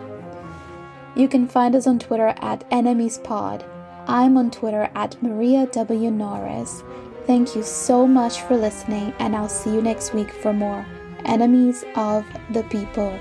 You 1.15 1.29
can 1.29 1.47
find 1.47 1.73
us 1.77 1.87
on 1.87 1.97
Twitter 1.97 2.35
at 2.39 2.69
EnemiesPod. 2.71 3.63
I'm 4.05 4.35
on 4.35 4.51
Twitter 4.51 4.89
at 4.95 5.23
Maria 5.23 5.65
W. 5.67 6.11
Norris. 6.11 6.83
Thank 7.27 7.57
you 7.57 7.63
so 7.63 8.07
much 8.07 8.41
for 8.43 8.55
listening, 8.55 9.13
and 9.19 9.35
I'll 9.35 9.49
see 9.49 9.73
you 9.73 9.81
next 9.81 10.13
week 10.13 10.31
for 10.31 10.53
more 10.53 10.85
Enemies 11.25 11.83
of 11.97 12.25
the 12.51 12.63
People. 12.63 13.19